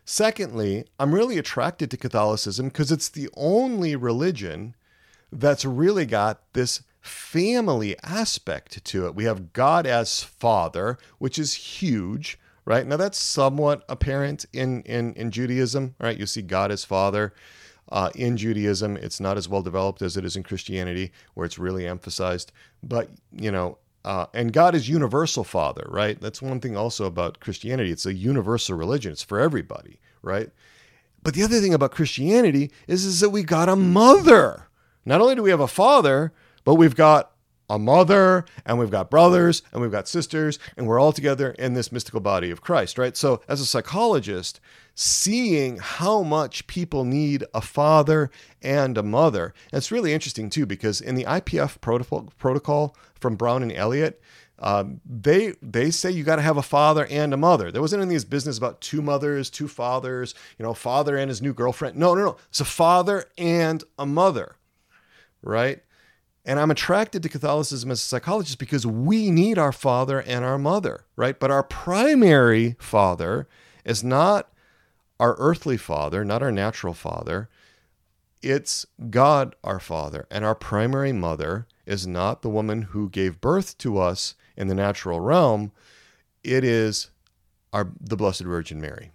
Secondly, 0.06 0.86
I'm 0.98 1.14
really 1.14 1.38
attracted 1.38 1.92
to 1.92 1.98
Catholicism 1.98 2.70
because 2.70 2.90
it's 2.90 3.10
the 3.10 3.28
only 3.36 3.98
religion 3.98 4.76
that's 5.30 5.66
really 5.66 6.06
got 6.06 6.42
this 6.54 6.84
family 7.02 7.98
aspect 8.02 8.86
to 8.86 9.08
it. 9.08 9.14
We 9.16 9.26
have 9.26 9.52
God 9.52 9.86
as 9.86 10.24
Father, 10.24 10.98
which 11.18 11.38
is 11.38 11.54
huge, 11.54 12.40
right? 12.64 12.88
Now 12.88 12.96
that's 12.96 13.18
somewhat 13.18 13.84
apparent 13.90 14.46
in 14.54 14.84
in 14.84 15.14
in 15.16 15.32
Judaism, 15.32 15.96
right? 16.00 16.18
You 16.18 16.26
see 16.26 16.42
God 16.42 16.72
as 16.72 16.86
Father. 16.86 17.34
Uh, 17.90 18.10
in 18.16 18.36
Judaism, 18.36 18.98
it's 18.98 19.20
not 19.20 19.38
as 19.38 19.48
well 19.48 19.62
developed 19.62 20.02
as 20.02 20.18
it 20.18 20.26
is 20.26 20.36
in 20.36 20.44
Christianity, 20.44 21.12
where 21.34 21.46
it's 21.46 21.60
really 21.60 21.88
emphasized. 21.88 22.52
But, 22.82 23.10
you 23.32 23.52
know, 23.52 23.78
uh, 24.04 24.26
and 24.34 24.54
God 24.54 24.76
is 24.76 24.90
universal 24.90 25.44
Father, 25.44 25.86
right? 25.90 26.20
That's 26.20 26.42
one 26.42 26.60
thing 26.60 26.76
also 26.76 27.06
about 27.06 27.40
Christianity. 27.40 27.92
It's 27.92 28.06
a 28.06 28.14
universal 28.14 28.78
religion, 28.78 29.12
it's 29.12 29.24
for 29.24 29.40
everybody, 29.40 30.00
right? 30.22 30.50
But 31.24 31.34
the 31.34 31.44
other 31.44 31.60
thing 31.60 31.74
about 31.74 31.92
Christianity 31.92 32.72
is, 32.88 33.04
is 33.04 33.20
that 33.20 33.32
we 33.32 33.44
got 33.44 33.70
a 33.70 33.76
mother. 33.76 34.68
Not 35.06 35.22
only 35.22 35.36
do 35.36 35.44
we 35.44 35.50
have 35.50 35.60
a 35.60 35.68
father, 35.68 36.34
but 36.64 36.76
we've 36.76 36.96
got 36.96 37.32
a 37.70 37.80
mother 37.80 38.46
and 38.66 38.78
we've 38.80 38.92
got 38.92 39.10
brothers 39.10 39.62
and 39.72 39.82
we've 39.82 39.92
got 39.92 40.08
sisters 40.08 40.60
and 40.78 40.88
we're 40.88 41.00
all 41.00 41.12
together 41.12 41.52
in 41.52 41.74
this 41.74 41.92
mystical 41.92 42.20
body 42.20 42.52
of 42.52 42.62
Christ, 42.62 42.98
right? 42.98 43.16
So, 43.18 43.42
as 43.48 43.62
a 43.62 43.66
psychologist, 43.66 44.60
seeing 44.94 45.78
how 45.78 46.24
much 46.24 46.68
people 46.68 47.04
need 47.04 47.44
a 47.54 47.62
father 47.62 48.30
and 48.62 48.98
a 48.98 49.04
mother, 49.04 49.54
it's 49.74 49.92
really 49.92 50.14
interesting 50.14 50.50
too 50.50 50.66
because 50.66 51.02
in 51.02 51.16
the 51.16 51.26
IPF 51.26 51.82
protocol, 51.82 52.30
protocol 52.38 52.96
from 53.20 53.36
Brown 53.36 53.62
and 53.64 53.72
Elliott, 53.72 54.22
um, 54.60 55.02
they 55.06 55.54
they 55.62 55.92
say 55.92 56.12
you 56.12 56.24
got 56.24 56.38
to 56.38 56.42
have 56.42 56.58
a 56.58 56.64
father 56.64 57.06
and 57.10 57.34
a 57.34 57.38
mother. 57.38 57.72
There 57.72 57.82
wasn't 57.82 58.04
any 58.04 58.16
of 58.16 58.30
business 58.30 58.58
about 58.58 58.80
two 58.80 59.02
mothers, 59.02 59.50
two 59.50 59.68
fathers, 59.68 60.34
you 60.58 60.64
know, 60.64 60.74
father 60.74 61.18
and 61.18 61.30
his 61.30 61.42
new 61.42 61.54
girlfriend. 61.54 61.98
No, 61.98 62.16
no, 62.16 62.24
no. 62.24 62.38
It's 62.50 62.62
a 62.62 62.66
father 62.66 63.26
and 63.38 63.84
a 64.00 64.06
mother, 64.06 64.56
right? 65.42 65.84
And 66.46 66.60
I'm 66.60 66.70
attracted 66.70 67.24
to 67.24 67.30
Catholicism 67.30 67.90
as 67.90 68.00
a 68.00 68.04
psychologist 68.04 68.60
because 68.60 68.86
we 68.86 69.32
need 69.32 69.58
our 69.58 69.72
father 69.72 70.22
and 70.22 70.46
our 70.46 70.60
mother, 70.60 71.06
right? 71.16 71.40
But 71.40 71.50
our 71.50 71.64
primary 71.64 72.76
father 72.80 73.48
is 73.84 74.04
not 74.04 74.52
our 75.20 75.36
earthly 75.40 75.78
father, 75.78 76.24
not 76.24 76.44
our 76.44 76.52
natural 76.52 76.94
father. 76.94 77.50
It's 78.44 78.86
God, 79.10 79.56
our 79.64 79.80
father. 79.80 80.28
And 80.30 80.46
our 80.46 80.54
primary 80.54 81.12
mother 81.12 81.66
is 81.88 82.06
not 82.06 82.44
the 82.44 82.50
woman 82.50 82.84
who 82.84 83.10
gave 83.10 83.42
birth 83.42 83.76
to 83.80 83.98
us 83.98 84.36
in 84.56 84.68
the 84.68 84.76
natural 84.76 85.20
realm. 85.20 85.72
It 86.44 86.64
is 86.64 87.10
our 87.74 87.92
the 88.00 88.16
Blessed 88.16 88.44
Virgin 88.44 88.80
Mary. 88.80 89.12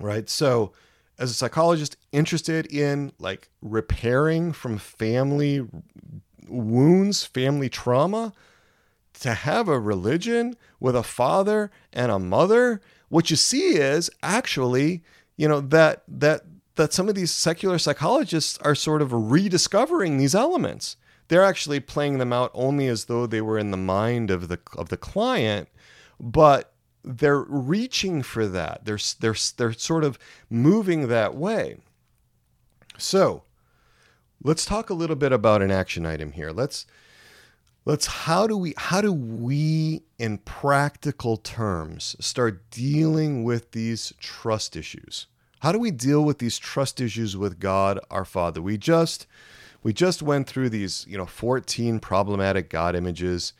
Right? 0.00 0.28
So 0.28 0.72
as 1.18 1.30
a 1.30 1.34
psychologist 1.34 1.96
interested 2.10 2.66
in 2.66 3.12
like 3.20 3.48
repairing 3.60 4.52
from 4.52 4.76
family 4.78 5.64
wounds, 6.52 7.24
family 7.24 7.68
trauma, 7.68 8.32
to 9.20 9.34
have 9.34 9.68
a 9.68 9.78
religion 9.78 10.56
with 10.80 10.96
a 10.96 11.02
father 11.02 11.70
and 11.92 12.10
a 12.10 12.18
mother, 12.18 12.80
what 13.08 13.30
you 13.30 13.36
see 13.36 13.76
is 13.76 14.10
actually, 14.22 15.02
you 15.36 15.48
know, 15.48 15.60
that 15.60 16.02
that 16.08 16.42
that 16.76 16.92
some 16.92 17.08
of 17.08 17.14
these 17.14 17.30
secular 17.30 17.78
psychologists 17.78 18.58
are 18.58 18.74
sort 18.74 19.02
of 19.02 19.12
rediscovering 19.12 20.16
these 20.16 20.34
elements. 20.34 20.96
They're 21.28 21.44
actually 21.44 21.80
playing 21.80 22.18
them 22.18 22.32
out 22.32 22.50
only 22.54 22.88
as 22.88 23.04
though 23.04 23.26
they 23.26 23.40
were 23.40 23.58
in 23.58 23.70
the 23.70 23.76
mind 23.76 24.30
of 24.30 24.48
the 24.48 24.58
of 24.76 24.88
the 24.88 24.96
client, 24.96 25.68
but 26.18 26.72
they're 27.04 27.40
reaching 27.40 28.22
for 28.22 28.46
that. 28.46 28.84
They're 28.84 28.98
they're 29.20 29.36
they're 29.56 29.72
sort 29.72 30.04
of 30.04 30.18
moving 30.50 31.08
that 31.08 31.34
way. 31.34 31.76
So, 32.98 33.44
let's 34.44 34.64
talk 34.64 34.90
a 34.90 34.94
little 34.94 35.16
bit 35.16 35.32
about 35.32 35.62
an 35.62 35.70
action 35.70 36.06
item 36.06 36.32
here. 36.32 36.50
Let's 36.50 36.86
let's 37.84 38.06
how 38.06 38.46
do 38.46 38.56
we 38.56 38.74
how 38.76 39.00
do 39.00 39.12
we 39.12 40.02
in 40.18 40.38
practical 40.38 41.36
terms 41.36 42.16
start 42.20 42.70
dealing 42.70 43.44
with 43.44 43.72
these 43.72 44.12
trust 44.18 44.76
issues? 44.76 45.26
How 45.60 45.72
do 45.72 45.78
we 45.78 45.90
deal 45.90 46.24
with 46.24 46.38
these 46.38 46.58
trust 46.58 47.00
issues 47.00 47.36
with 47.36 47.60
God 47.60 48.00
our 48.10 48.24
Father? 48.24 48.60
We 48.60 48.76
just 48.78 49.26
we 49.82 49.92
just 49.92 50.22
went 50.22 50.46
through 50.46 50.70
these, 50.70 51.06
you 51.08 51.18
know, 51.18 51.26
14 51.26 51.98
problematic 51.98 52.70
God 52.70 52.94
images 52.94 53.52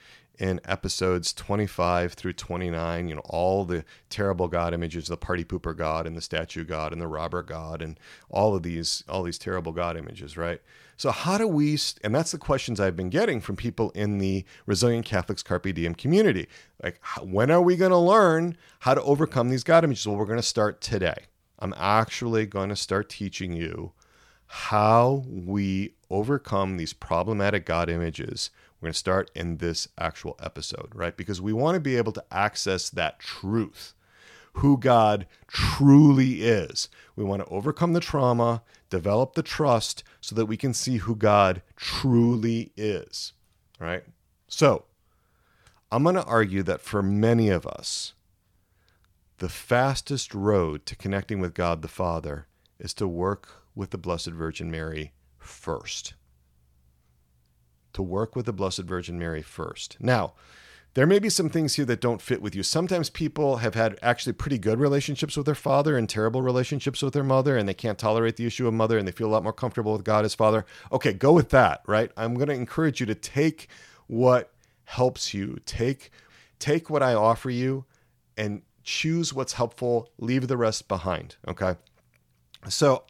in 0.43 0.61
episodes 0.65 1.33
25 1.33 2.15
through 2.15 2.33
29, 2.33 3.07
you 3.07 3.15
know, 3.15 3.23
all 3.27 3.65
the 3.65 3.85
terrible 4.11 4.49
god 4.49 4.75
images, 4.75 5.07
the 5.07 5.17
party 5.17 5.45
pooper 5.45 5.75
god 5.75 6.05
and 6.05 6.17
the 6.17 6.21
statue 6.21 6.65
god 6.65 6.93
and 6.93 7.01
the 7.01 7.07
robber 7.07 7.45
god 7.45 7.81
and 7.81 7.99
all 8.29 8.57
of 8.57 8.65
these 8.65 9.05
all 9.09 9.23
these 9.23 9.39
terrible 9.39 9.71
god 9.71 9.97
images, 9.97 10.37
right? 10.37 10.61
So 10.97 11.13
how 11.13 11.39
do 11.39 11.47
we 11.47 11.79
and 12.03 12.13
that's 12.13 12.33
the 12.33 12.39
questions 12.39 12.81
I've 12.81 12.97
been 12.97 13.09
getting 13.09 13.41
from 13.41 13.55
people 13.55 13.91
in 13.91 14.19
the 14.19 14.45
Resilient 14.67 15.07
Catholics 15.07 15.45
Carpe 15.45 15.73
Diem 15.73 15.95
community. 15.95 16.49
Like 16.83 17.01
when 17.23 17.53
are 17.53 17.63
we 17.63 17.77
going 17.77 17.93
to 17.93 17.97
learn 17.97 18.57
how 18.81 18.95
to 18.95 19.03
overcome 19.03 19.49
these 19.49 19.63
god 19.63 19.85
images? 19.85 20.09
Well, 20.09 20.17
we're 20.17 20.27
going 20.27 20.41
to 20.41 20.43
start 20.43 20.81
today. 20.81 21.27
I'm 21.61 21.75
actually 21.77 22.47
going 22.47 22.71
to 22.71 22.77
start 22.77 23.09
teaching 23.09 23.53
you 23.53 23.93
how 24.47 25.25
we 25.27 25.95
overcome 26.11 26.79
these 26.79 26.93
problematic 26.93 27.65
God 27.65 27.89
images 27.89 28.51
we're 28.83 28.89
going 28.89 28.95
to 28.95 28.99
start 28.99 29.31
in 29.37 29.59
this 29.59 29.87
actual 29.97 30.37
episode, 30.43 30.89
right? 30.93 31.17
Because 31.17 31.41
we 31.41 31.53
want 31.53 31.77
to 31.77 31.81
be 31.81 31.97
able 31.97 32.11
to 32.11 32.25
access 32.33 32.91
that 32.91 33.21
truth, 33.21 33.95
who 34.55 34.77
God 34.77 35.29
truly 35.47 36.43
is. 36.43 36.89
We 37.15 37.23
want 37.23 37.47
to 37.47 37.49
overcome 37.49 37.93
the 37.93 38.01
trauma, 38.01 38.65
develop 38.91 39.35
the 39.35 39.43
trust 39.45 40.03
so 40.21 40.35
that 40.35 40.47
we 40.47 40.57
can 40.57 40.75
see 40.75 40.97
who 40.97 41.15
God 41.15 41.63
truly 41.77 42.73
is, 42.77 43.35
right? 43.79 44.03
So, 44.49 44.87
I'm 45.93 46.03
going 46.03 46.17
to 46.17 46.25
argue 46.25 46.65
that 46.65 46.81
for 46.81 47.05
many 47.05 47.51
of 47.51 47.65
us, 47.65 48.15
the 49.39 49.49
fastest 49.49 50.35
road 50.35 50.87
to 50.87 50.97
connecting 50.97 51.39
with 51.39 51.55
God 51.55 51.83
the 51.83 51.89
Father 51.89 52.49
is 52.81 52.93
to 52.95 53.07
work 53.07 53.63
with 53.77 53.91
the 53.91 53.99
Blessed 53.99 54.31
Virgin 54.31 54.73
Mary 54.73 55.13
first 55.39 56.15
to 57.93 58.03
work 58.03 58.35
with 58.35 58.47
the 58.47 58.53
Blessed 58.53 58.83
Virgin 58.83 59.19
Mary 59.19 59.43
first. 59.43 59.97
Now, 60.01 60.35
there 60.95 61.07
may 61.07 61.19
be 61.19 61.31
some 61.31 61.49
things 61.49 61.75
here 61.75 61.87
that 61.87 62.03
don't 62.03 62.21
fit 62.21 62.43
with 62.43 62.55
you. 62.55 62.63
Sometimes 62.63 63.09
people 63.09 63.59
have 63.59 63.75
had 63.75 63.99
actually 64.03 64.35
pretty 64.35 64.59
good 64.59 64.79
relationships 64.79 65.37
with 65.37 65.47
their 65.47 65.55
father 65.55 65.97
and 65.97 66.07
terrible 66.07 66.43
relationships 66.43 67.03
with 67.03 67.15
their 67.15 67.25
mother, 67.25 67.57
and 67.57 67.67
they 67.67 67.75
can't 67.75 67.99
tolerate 67.99 68.37
the 68.37 68.45
issue 68.45 68.69
of 68.69 68.75
mother 68.75 68.99
and 68.99 69.09
they 69.09 69.13
feel 69.13 69.29
a 69.29 69.33
lot 69.33 69.43
more 69.43 69.55
comfortable 69.55 69.95
with 69.95 70.05
God 70.05 70.27
as 70.27 70.35
father. 70.35 70.67
Okay, 70.93 71.15
go 71.15 71.33
with 71.33 71.49
that, 71.49 71.83
right? 71.87 72.11
I'm 72.17 72.35
going 72.35 72.49
to 72.49 72.55
encourage 72.55 73.01
you 73.01 73.07
to 73.07 73.15
take 73.15 73.69
what 74.07 74.53
helps 74.85 75.33
you. 75.33 75.59
Take 75.65 76.11
take 76.59 76.91
what 76.91 77.03
I 77.03 77.15
offer 77.15 77.51
you 77.51 77.87
and 78.37 78.63
choose 78.85 79.33
what's 79.33 79.55
helpful, 79.55 80.11
leave 80.19 80.47
the 80.47 80.57
rest 80.57 80.89
behind, 80.89 81.37
okay? 81.49 81.77
So, 82.69 83.05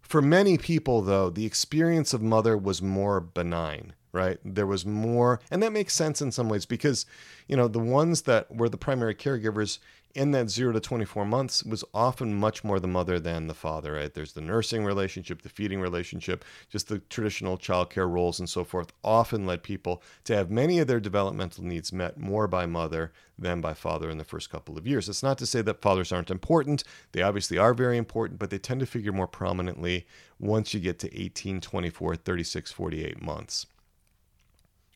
for 0.00 0.20
many 0.20 0.58
people 0.58 1.02
though, 1.02 1.30
the 1.30 1.46
experience 1.46 2.12
of 2.12 2.20
mother 2.20 2.56
was 2.56 2.82
more 2.82 3.20
benign 3.20 3.94
right? 4.12 4.38
There 4.44 4.66
was 4.66 4.86
more, 4.86 5.40
and 5.50 5.62
that 5.62 5.72
makes 5.72 5.94
sense 5.94 6.20
in 6.22 6.32
some 6.32 6.48
ways 6.48 6.66
because, 6.66 7.06
you 7.46 7.56
know, 7.56 7.68
the 7.68 7.78
ones 7.78 8.22
that 8.22 8.54
were 8.54 8.68
the 8.68 8.78
primary 8.78 9.14
caregivers 9.14 9.78
in 10.14 10.30
that 10.32 10.50
zero 10.50 10.72
to 10.72 10.80
24 10.80 11.24
months 11.26 11.62
was 11.62 11.84
often 11.92 12.34
much 12.34 12.64
more 12.64 12.80
the 12.80 12.88
mother 12.88 13.20
than 13.20 13.46
the 13.46 13.54
father, 13.54 13.92
right? 13.92 14.14
There's 14.14 14.32
the 14.32 14.40
nursing 14.40 14.84
relationship, 14.84 15.42
the 15.42 15.48
feeding 15.48 15.80
relationship, 15.80 16.44
just 16.68 16.88
the 16.88 16.98
traditional 16.98 17.58
childcare 17.58 18.10
roles 18.10 18.38
and 18.38 18.48
so 18.48 18.64
forth 18.64 18.92
often 19.04 19.46
led 19.46 19.62
people 19.62 20.02
to 20.24 20.34
have 20.34 20.50
many 20.50 20.78
of 20.78 20.88
their 20.88 21.00
developmental 21.00 21.62
needs 21.62 21.92
met 21.92 22.18
more 22.18 22.48
by 22.48 22.66
mother 22.66 23.12
than 23.38 23.60
by 23.60 23.74
father 23.74 24.10
in 24.10 24.18
the 24.18 24.24
first 24.24 24.50
couple 24.50 24.76
of 24.76 24.86
years. 24.86 25.08
It's 25.08 25.22
not 25.22 25.38
to 25.38 25.46
say 25.46 25.62
that 25.62 25.82
fathers 25.82 26.10
aren't 26.10 26.30
important. 26.30 26.84
They 27.12 27.22
obviously 27.22 27.58
are 27.58 27.74
very 27.74 27.98
important, 27.98 28.40
but 28.40 28.50
they 28.50 28.58
tend 28.58 28.80
to 28.80 28.86
figure 28.86 29.12
more 29.12 29.28
prominently 29.28 30.06
once 30.40 30.74
you 30.74 30.80
get 30.80 30.98
to 31.00 31.16
18, 31.16 31.60
24, 31.60 32.16
36, 32.16 32.72
48 32.72 33.22
months. 33.22 33.66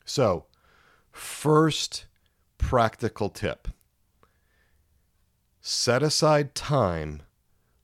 So, 0.04 0.46
first 1.10 2.06
practical 2.58 3.28
tip 3.28 3.68
set 5.60 6.02
aside 6.02 6.54
time 6.54 7.22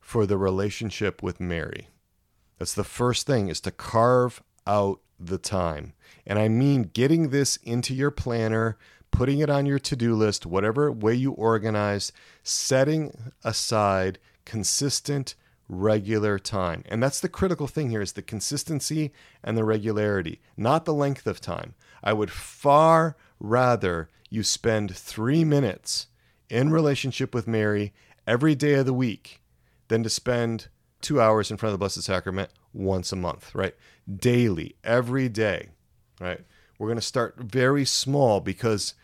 for 0.00 0.26
the 0.26 0.36
relationship 0.36 1.22
with 1.22 1.40
Mary. 1.40 1.88
That's 2.58 2.74
the 2.74 2.84
first 2.84 3.26
thing 3.26 3.48
is 3.48 3.60
to 3.60 3.70
carve 3.70 4.42
out 4.66 5.00
the 5.18 5.38
time. 5.38 5.92
And 6.26 6.38
I 6.38 6.48
mean 6.48 6.90
getting 6.92 7.30
this 7.30 7.56
into 7.58 7.94
your 7.94 8.10
planner, 8.10 8.78
putting 9.10 9.38
it 9.38 9.50
on 9.50 9.66
your 9.66 9.78
to-do 9.78 10.14
list, 10.14 10.44
whatever 10.44 10.90
way 10.90 11.14
you 11.14 11.32
organize, 11.32 12.12
setting 12.42 13.32
aside 13.44 14.18
consistent 14.44 15.34
regular 15.68 16.38
time. 16.38 16.82
And 16.86 17.02
that's 17.02 17.20
the 17.20 17.28
critical 17.28 17.66
thing 17.66 17.90
here 17.90 18.00
is 18.00 18.12
the 18.12 18.22
consistency 18.22 19.12
and 19.44 19.56
the 19.56 19.64
regularity, 19.64 20.40
not 20.56 20.84
the 20.84 20.94
length 20.94 21.26
of 21.26 21.40
time. 21.40 21.74
I 22.08 22.14
would 22.14 22.30
far 22.30 23.18
rather 23.38 24.08
you 24.30 24.42
spend 24.42 24.96
3 24.96 25.44
minutes 25.44 26.06
in 26.48 26.70
relationship 26.70 27.34
with 27.34 27.46
Mary 27.46 27.92
every 28.26 28.54
day 28.54 28.74
of 28.76 28.86
the 28.86 28.94
week 28.94 29.42
than 29.88 30.02
to 30.04 30.08
spend 30.08 30.68
2 31.02 31.20
hours 31.20 31.50
in 31.50 31.58
front 31.58 31.74
of 31.74 31.78
the 31.78 31.82
Blessed 31.82 32.02
Sacrament 32.02 32.48
once 32.72 33.12
a 33.12 33.16
month, 33.16 33.54
right? 33.54 33.74
Daily, 34.10 34.74
every 34.82 35.28
day, 35.28 35.68
right? 36.18 36.40
We're 36.78 36.86
going 36.88 36.96
to 36.96 37.02
start 37.02 37.36
very 37.40 37.84
small 37.84 38.40
because 38.40 38.94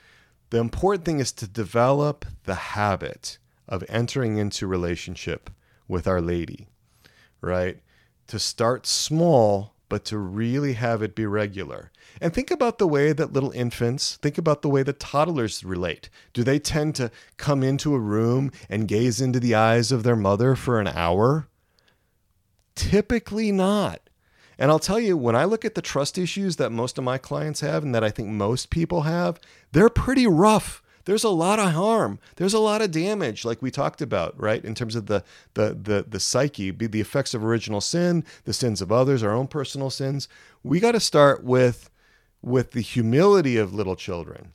the 0.48 0.56
important 0.56 1.04
thing 1.04 1.20
is 1.20 1.32
to 1.32 1.46
develop 1.46 2.24
the 2.44 2.54
habit 2.54 3.36
of 3.68 3.84
entering 3.90 4.38
into 4.38 4.66
relationship 4.66 5.50
with 5.86 6.08
Our 6.08 6.22
Lady, 6.22 6.68
right? 7.42 7.80
To 8.28 8.38
start 8.38 8.86
small, 8.86 9.73
but 9.94 10.04
to 10.04 10.18
really 10.18 10.72
have 10.72 11.02
it 11.02 11.14
be 11.14 11.24
regular. 11.24 11.92
And 12.20 12.34
think 12.34 12.50
about 12.50 12.78
the 12.78 12.88
way 12.88 13.12
that 13.12 13.32
little 13.32 13.52
infants, 13.52 14.16
think 14.16 14.38
about 14.38 14.60
the 14.60 14.68
way 14.68 14.82
that 14.82 14.98
toddlers 14.98 15.62
relate. 15.62 16.10
Do 16.32 16.42
they 16.42 16.58
tend 16.58 16.96
to 16.96 17.12
come 17.36 17.62
into 17.62 17.94
a 17.94 18.00
room 18.00 18.50
and 18.68 18.88
gaze 18.88 19.20
into 19.20 19.38
the 19.38 19.54
eyes 19.54 19.92
of 19.92 20.02
their 20.02 20.16
mother 20.16 20.56
for 20.56 20.80
an 20.80 20.88
hour? 20.88 21.46
Typically 22.74 23.52
not. 23.52 24.00
And 24.58 24.72
I'll 24.72 24.80
tell 24.80 24.98
you, 24.98 25.16
when 25.16 25.36
I 25.36 25.44
look 25.44 25.64
at 25.64 25.76
the 25.76 25.80
trust 25.80 26.18
issues 26.18 26.56
that 26.56 26.72
most 26.72 26.98
of 26.98 27.04
my 27.04 27.16
clients 27.16 27.60
have 27.60 27.84
and 27.84 27.94
that 27.94 28.02
I 28.02 28.10
think 28.10 28.30
most 28.30 28.70
people 28.70 29.02
have, 29.02 29.38
they're 29.70 29.88
pretty 29.88 30.26
rough 30.26 30.82
there's 31.04 31.24
a 31.24 31.30
lot 31.30 31.58
of 31.58 31.72
harm. 31.72 32.18
There's 32.36 32.54
a 32.54 32.58
lot 32.58 32.82
of 32.82 32.90
damage, 32.90 33.44
like 33.44 33.60
we 33.60 33.70
talked 33.70 34.00
about, 34.00 34.38
right? 34.40 34.64
In 34.64 34.74
terms 34.74 34.96
of 34.96 35.06
the 35.06 35.22
the 35.54 35.78
the 35.80 36.04
the 36.08 36.20
psyche, 36.20 36.70
be 36.70 36.86
the 36.86 37.00
effects 37.00 37.34
of 37.34 37.44
original 37.44 37.80
sin, 37.80 38.24
the 38.44 38.52
sins 38.52 38.80
of 38.80 38.90
others, 38.90 39.22
our 39.22 39.32
own 39.32 39.46
personal 39.46 39.90
sins. 39.90 40.28
We 40.62 40.80
got 40.80 40.92
to 40.92 41.00
start 41.00 41.44
with 41.44 41.90
with 42.42 42.72
the 42.72 42.80
humility 42.80 43.56
of 43.56 43.74
little 43.74 43.96
children, 43.96 44.52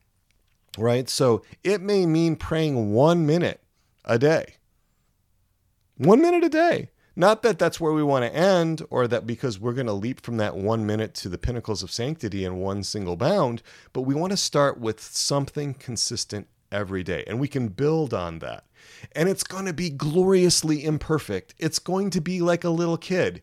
right? 0.77 1.09
So 1.09 1.43
it 1.63 1.81
may 1.81 2.05
mean 2.05 2.35
praying 2.35 2.93
one 2.93 3.25
minute 3.25 3.61
a 4.05 4.17
day. 4.17 4.55
One 5.97 6.21
minute 6.21 6.43
a 6.43 6.49
day. 6.49 6.89
Not 7.19 7.41
that 7.41 7.59
that's 7.59 7.81
where 7.81 7.91
we 7.91 8.01
want 8.01 8.23
to 8.23 8.33
end 8.33 8.81
or 8.89 9.05
that 9.05 9.27
because 9.27 9.59
we're 9.59 9.73
going 9.73 9.87
to 9.87 9.93
leap 9.93 10.21
from 10.21 10.37
that 10.37 10.55
one 10.55 10.85
minute 10.85 11.13
to 11.15 11.27
the 11.27 11.37
pinnacles 11.37 11.83
of 11.83 11.91
sanctity 11.91 12.45
in 12.45 12.59
one 12.59 12.81
single 12.81 13.17
bound, 13.17 13.61
but 13.91 14.03
we 14.03 14.15
want 14.15 14.31
to 14.31 14.37
start 14.37 14.79
with 14.79 15.01
something 15.01 15.73
consistent 15.73 16.47
every 16.71 17.03
day. 17.03 17.25
And 17.27 17.37
we 17.37 17.49
can 17.49 17.67
build 17.67 18.13
on 18.13 18.39
that. 18.39 18.63
And 19.11 19.27
it's 19.27 19.43
going 19.43 19.65
to 19.65 19.73
be 19.73 19.89
gloriously 19.89 20.85
imperfect. 20.85 21.55
It's 21.57 21.77
going 21.77 22.09
to 22.11 22.21
be 22.21 22.39
like 22.39 22.63
a 22.63 22.69
little 22.69 22.95
kid 22.95 23.41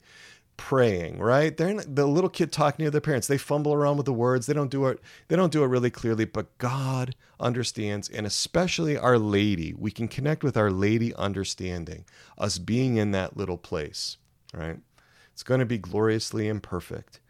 praying, 0.56 1.18
right? 1.18 1.56
They're 1.56 1.74
the 1.82 2.06
little 2.06 2.30
kid 2.30 2.52
talking 2.52 2.84
to 2.84 2.90
their 2.90 3.00
parents. 3.00 3.26
They 3.26 3.38
fumble 3.38 3.72
around 3.72 3.96
with 3.96 4.06
the 4.06 4.12
words. 4.12 4.46
They 4.46 4.54
don't 4.54 4.70
do 4.70 4.86
it. 4.86 5.00
They 5.28 5.36
don't 5.36 5.52
do 5.52 5.62
it 5.62 5.68
really 5.68 5.90
clearly, 5.90 6.24
but 6.24 6.56
God 6.58 7.14
understands, 7.38 8.08
and 8.08 8.26
especially 8.26 8.96
Our 8.96 9.18
Lady. 9.18 9.74
We 9.74 9.90
can 9.90 10.08
connect 10.08 10.42
with 10.42 10.56
Our 10.56 10.70
Lady 10.70 11.14
understanding 11.14 12.04
us 12.38 12.58
being 12.58 12.96
in 12.96 13.10
that 13.12 13.36
little 13.36 13.58
place, 13.58 14.16
right? 14.54 14.78
It's 15.32 15.42
going 15.42 15.60
to 15.60 15.66
be 15.66 15.78
gloriously 15.78 16.48
imperfect, 16.48 17.20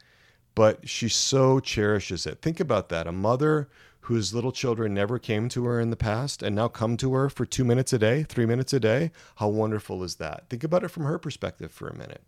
but 0.54 0.88
she 0.88 1.08
so 1.08 1.60
cherishes 1.60 2.26
it. 2.26 2.40
Think 2.40 2.60
about 2.60 2.88
that. 2.90 3.06
A 3.06 3.12
mother 3.12 3.68
whose 4.02 4.32
little 4.32 4.52
children 4.52 4.94
never 4.94 5.18
came 5.18 5.48
to 5.48 5.64
her 5.64 5.80
in 5.80 5.90
the 5.90 5.96
past 5.96 6.40
and 6.40 6.54
now 6.54 6.68
come 6.68 6.96
to 6.96 7.12
her 7.14 7.28
for 7.28 7.44
two 7.44 7.64
minutes 7.64 7.92
a 7.92 7.98
day, 7.98 8.22
three 8.22 8.46
minutes 8.46 8.72
a 8.72 8.78
day. 8.78 9.10
How 9.36 9.48
wonderful 9.48 10.04
is 10.04 10.14
that? 10.16 10.48
Think 10.48 10.62
about 10.62 10.84
it 10.84 10.88
from 10.88 11.04
her 11.04 11.18
perspective 11.18 11.72
for 11.72 11.88
a 11.88 11.96
minute. 11.96 12.22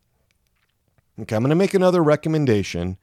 Okay, 1.21 1.35
I'm 1.35 1.43
going 1.43 1.51
to 1.51 1.57
make 1.57 1.75
another 1.75 2.03
recommendation. 2.03 2.97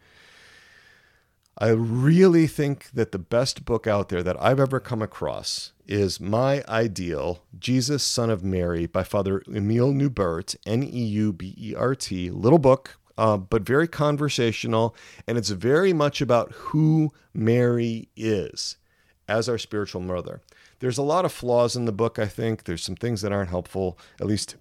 I 1.58 1.70
really 1.70 2.48
think 2.48 2.92
that 2.92 3.12
the 3.12 3.20
best 3.20 3.66
book 3.66 3.88
out 3.88 4.08
there 4.08 4.24
that 4.24 4.42
I've 4.42 4.60
ever 4.60 4.80
come 4.80 5.02
across 5.02 5.74
is 5.86 6.20
My 6.20 6.64
Ideal 6.70 7.44
Jesus, 7.60 8.04
Son 8.04 8.30
of 8.30 8.42
Mary 8.42 8.86
by 8.86 9.04
Father 9.04 9.44
Emile 9.54 9.92
Neubert, 9.92 10.56
N 10.66 10.82
E 10.84 11.04
U 11.04 11.34
B 11.34 11.56
E 11.58 11.76
R 11.76 11.94
T. 11.94 12.30
Little 12.30 12.60
book, 12.60 12.98
uh, 13.18 13.36
but 13.36 13.64
very 13.64 13.88
conversational. 13.88 14.96
And 15.28 15.38
it's 15.38 15.50
very 15.50 15.92
much 15.92 16.22
about 16.22 16.54
who 16.54 17.12
Mary 17.34 18.08
is 18.16 18.78
as 19.28 19.50
our 19.50 19.58
spiritual 19.58 20.02
mother. 20.02 20.42
There's 20.80 20.98
a 20.98 21.04
lot 21.04 21.26
of 21.26 21.34
flaws 21.34 21.76
in 21.76 21.86
the 21.86 21.92
book, 21.92 22.18
I 22.18 22.28
think. 22.28 22.64
There's 22.64 22.84
some 22.84 22.96
things 22.96 23.22
that 23.22 23.32
aren't 23.34 23.50
helpful, 23.50 23.98
at 24.22 24.28
least 24.28 24.56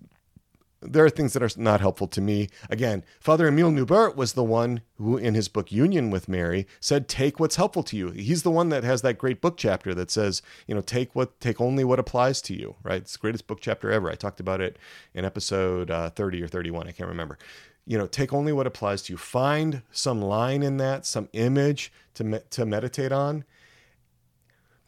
there 0.84 1.04
are 1.04 1.10
things 1.10 1.32
that 1.32 1.42
are 1.42 1.60
not 1.60 1.80
helpful 1.80 2.06
to 2.08 2.20
me. 2.20 2.48
Again, 2.68 3.04
Father 3.20 3.48
Emile 3.48 3.70
Neubert 3.70 4.16
was 4.16 4.34
the 4.34 4.44
one 4.44 4.82
who, 4.98 5.16
in 5.16 5.34
his 5.34 5.48
book 5.48 5.72
Union 5.72 6.10
with 6.10 6.28
Mary, 6.28 6.66
said, 6.80 7.08
"Take 7.08 7.40
what's 7.40 7.56
helpful 7.56 7.82
to 7.84 7.96
you." 7.96 8.10
He's 8.10 8.42
the 8.42 8.50
one 8.50 8.68
that 8.68 8.84
has 8.84 9.02
that 9.02 9.18
great 9.18 9.40
book 9.40 9.56
chapter 9.56 9.94
that 9.94 10.10
says, 10.10 10.42
you 10.66 10.74
know, 10.74 10.80
take 10.80 11.14
what, 11.14 11.40
take 11.40 11.60
only 11.60 11.84
what 11.84 11.98
applies 11.98 12.40
to 12.42 12.54
you. 12.54 12.76
Right? 12.82 13.02
It's 13.02 13.14
the 13.14 13.18
greatest 13.18 13.46
book 13.46 13.60
chapter 13.60 13.90
ever. 13.90 14.10
I 14.10 14.14
talked 14.14 14.40
about 14.40 14.60
it 14.60 14.78
in 15.14 15.24
episode 15.24 15.90
uh, 15.90 16.10
30 16.10 16.42
or 16.42 16.48
31. 16.48 16.88
I 16.88 16.92
can't 16.92 17.08
remember. 17.08 17.38
You 17.86 17.98
know, 17.98 18.06
take 18.06 18.32
only 18.32 18.52
what 18.52 18.66
applies 18.66 19.02
to 19.02 19.12
you. 19.12 19.16
Find 19.16 19.82
some 19.90 20.20
line 20.20 20.62
in 20.62 20.78
that, 20.78 21.04
some 21.06 21.28
image 21.32 21.92
to 22.14 22.24
me- 22.24 22.40
to 22.50 22.64
meditate 22.64 23.12
on. 23.12 23.44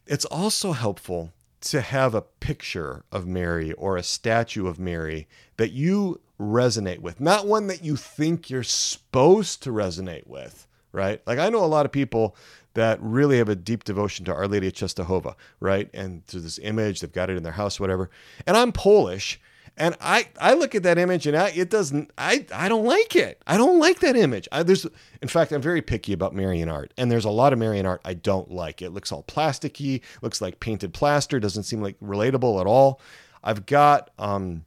It's 0.05 0.25
also 0.25 0.71
helpful 0.71 1.33
to 1.71 1.81
have 1.81 2.15
a 2.15 2.21
picture 2.21 3.03
of 3.11 3.27
Mary 3.27 3.73
or 3.73 3.97
a 3.97 4.03
statue 4.03 4.67
of 4.67 4.79
Mary 4.79 5.27
that 5.57 5.71
you 5.71 6.21
resonate 6.39 6.99
with, 6.99 7.19
not 7.19 7.47
one 7.47 7.67
that 7.67 7.83
you 7.83 7.95
think 7.95 8.49
you're 8.49 8.63
supposed 8.63 9.63
to 9.63 9.71
resonate 9.71 10.27
with, 10.27 10.67
right? 10.91 11.21
Like 11.25 11.39
I 11.39 11.49
know 11.49 11.63
a 11.63 11.65
lot 11.65 11.85
of 11.85 11.91
people 11.91 12.35
that 12.73 13.01
really 13.01 13.39
have 13.39 13.49
a 13.49 13.55
deep 13.55 13.83
devotion 13.83 14.23
to 14.25 14.33
Our 14.33 14.47
Lady 14.47 14.67
of 14.67 14.73
Czestochowa, 14.73 15.33
right? 15.59 15.89
And 15.93 16.25
to 16.27 16.39
this 16.39 16.59
image, 16.59 16.99
they've 16.99 17.11
got 17.11 17.29
it 17.29 17.37
in 17.37 17.43
their 17.43 17.53
house, 17.53 17.79
whatever. 17.79 18.11
And 18.45 18.55
I'm 18.55 18.71
Polish, 18.71 19.39
and 19.77 19.95
I, 20.01 20.27
I 20.41 20.53
look 20.53 20.75
at 20.75 20.83
that 20.83 20.97
image 20.97 21.27
and 21.27 21.37
I, 21.37 21.49
it 21.49 21.69
doesn't, 21.69 22.11
I, 22.17 22.45
I 22.53 22.67
don't 22.67 22.85
like 22.85 23.15
it. 23.15 23.41
I 23.47 23.57
don't 23.57 23.79
like 23.79 23.99
that 23.99 24.15
image. 24.15 24.47
I, 24.51 24.63
there's, 24.63 24.85
in 25.21 25.27
fact, 25.27 25.51
I'm 25.51 25.61
very 25.61 25.81
picky 25.81 26.13
about 26.13 26.33
Marian 26.33 26.69
art 26.69 26.93
and 26.97 27.11
there's 27.11 27.25
a 27.25 27.29
lot 27.29 27.53
of 27.53 27.59
Marian 27.59 27.85
art 27.85 28.01
I 28.03 28.13
don't 28.15 28.51
like. 28.51 28.81
It 28.81 28.91
looks 28.91 29.11
all 29.11 29.23
plasticky, 29.23 30.01
looks 30.21 30.41
like 30.41 30.59
painted 30.59 30.93
plaster, 30.93 31.39
doesn't 31.39 31.63
seem 31.63 31.81
like 31.81 31.99
relatable 31.99 32.59
at 32.59 32.67
all. 32.67 32.99
I've 33.43 33.65
got, 33.65 34.09
um, 34.17 34.65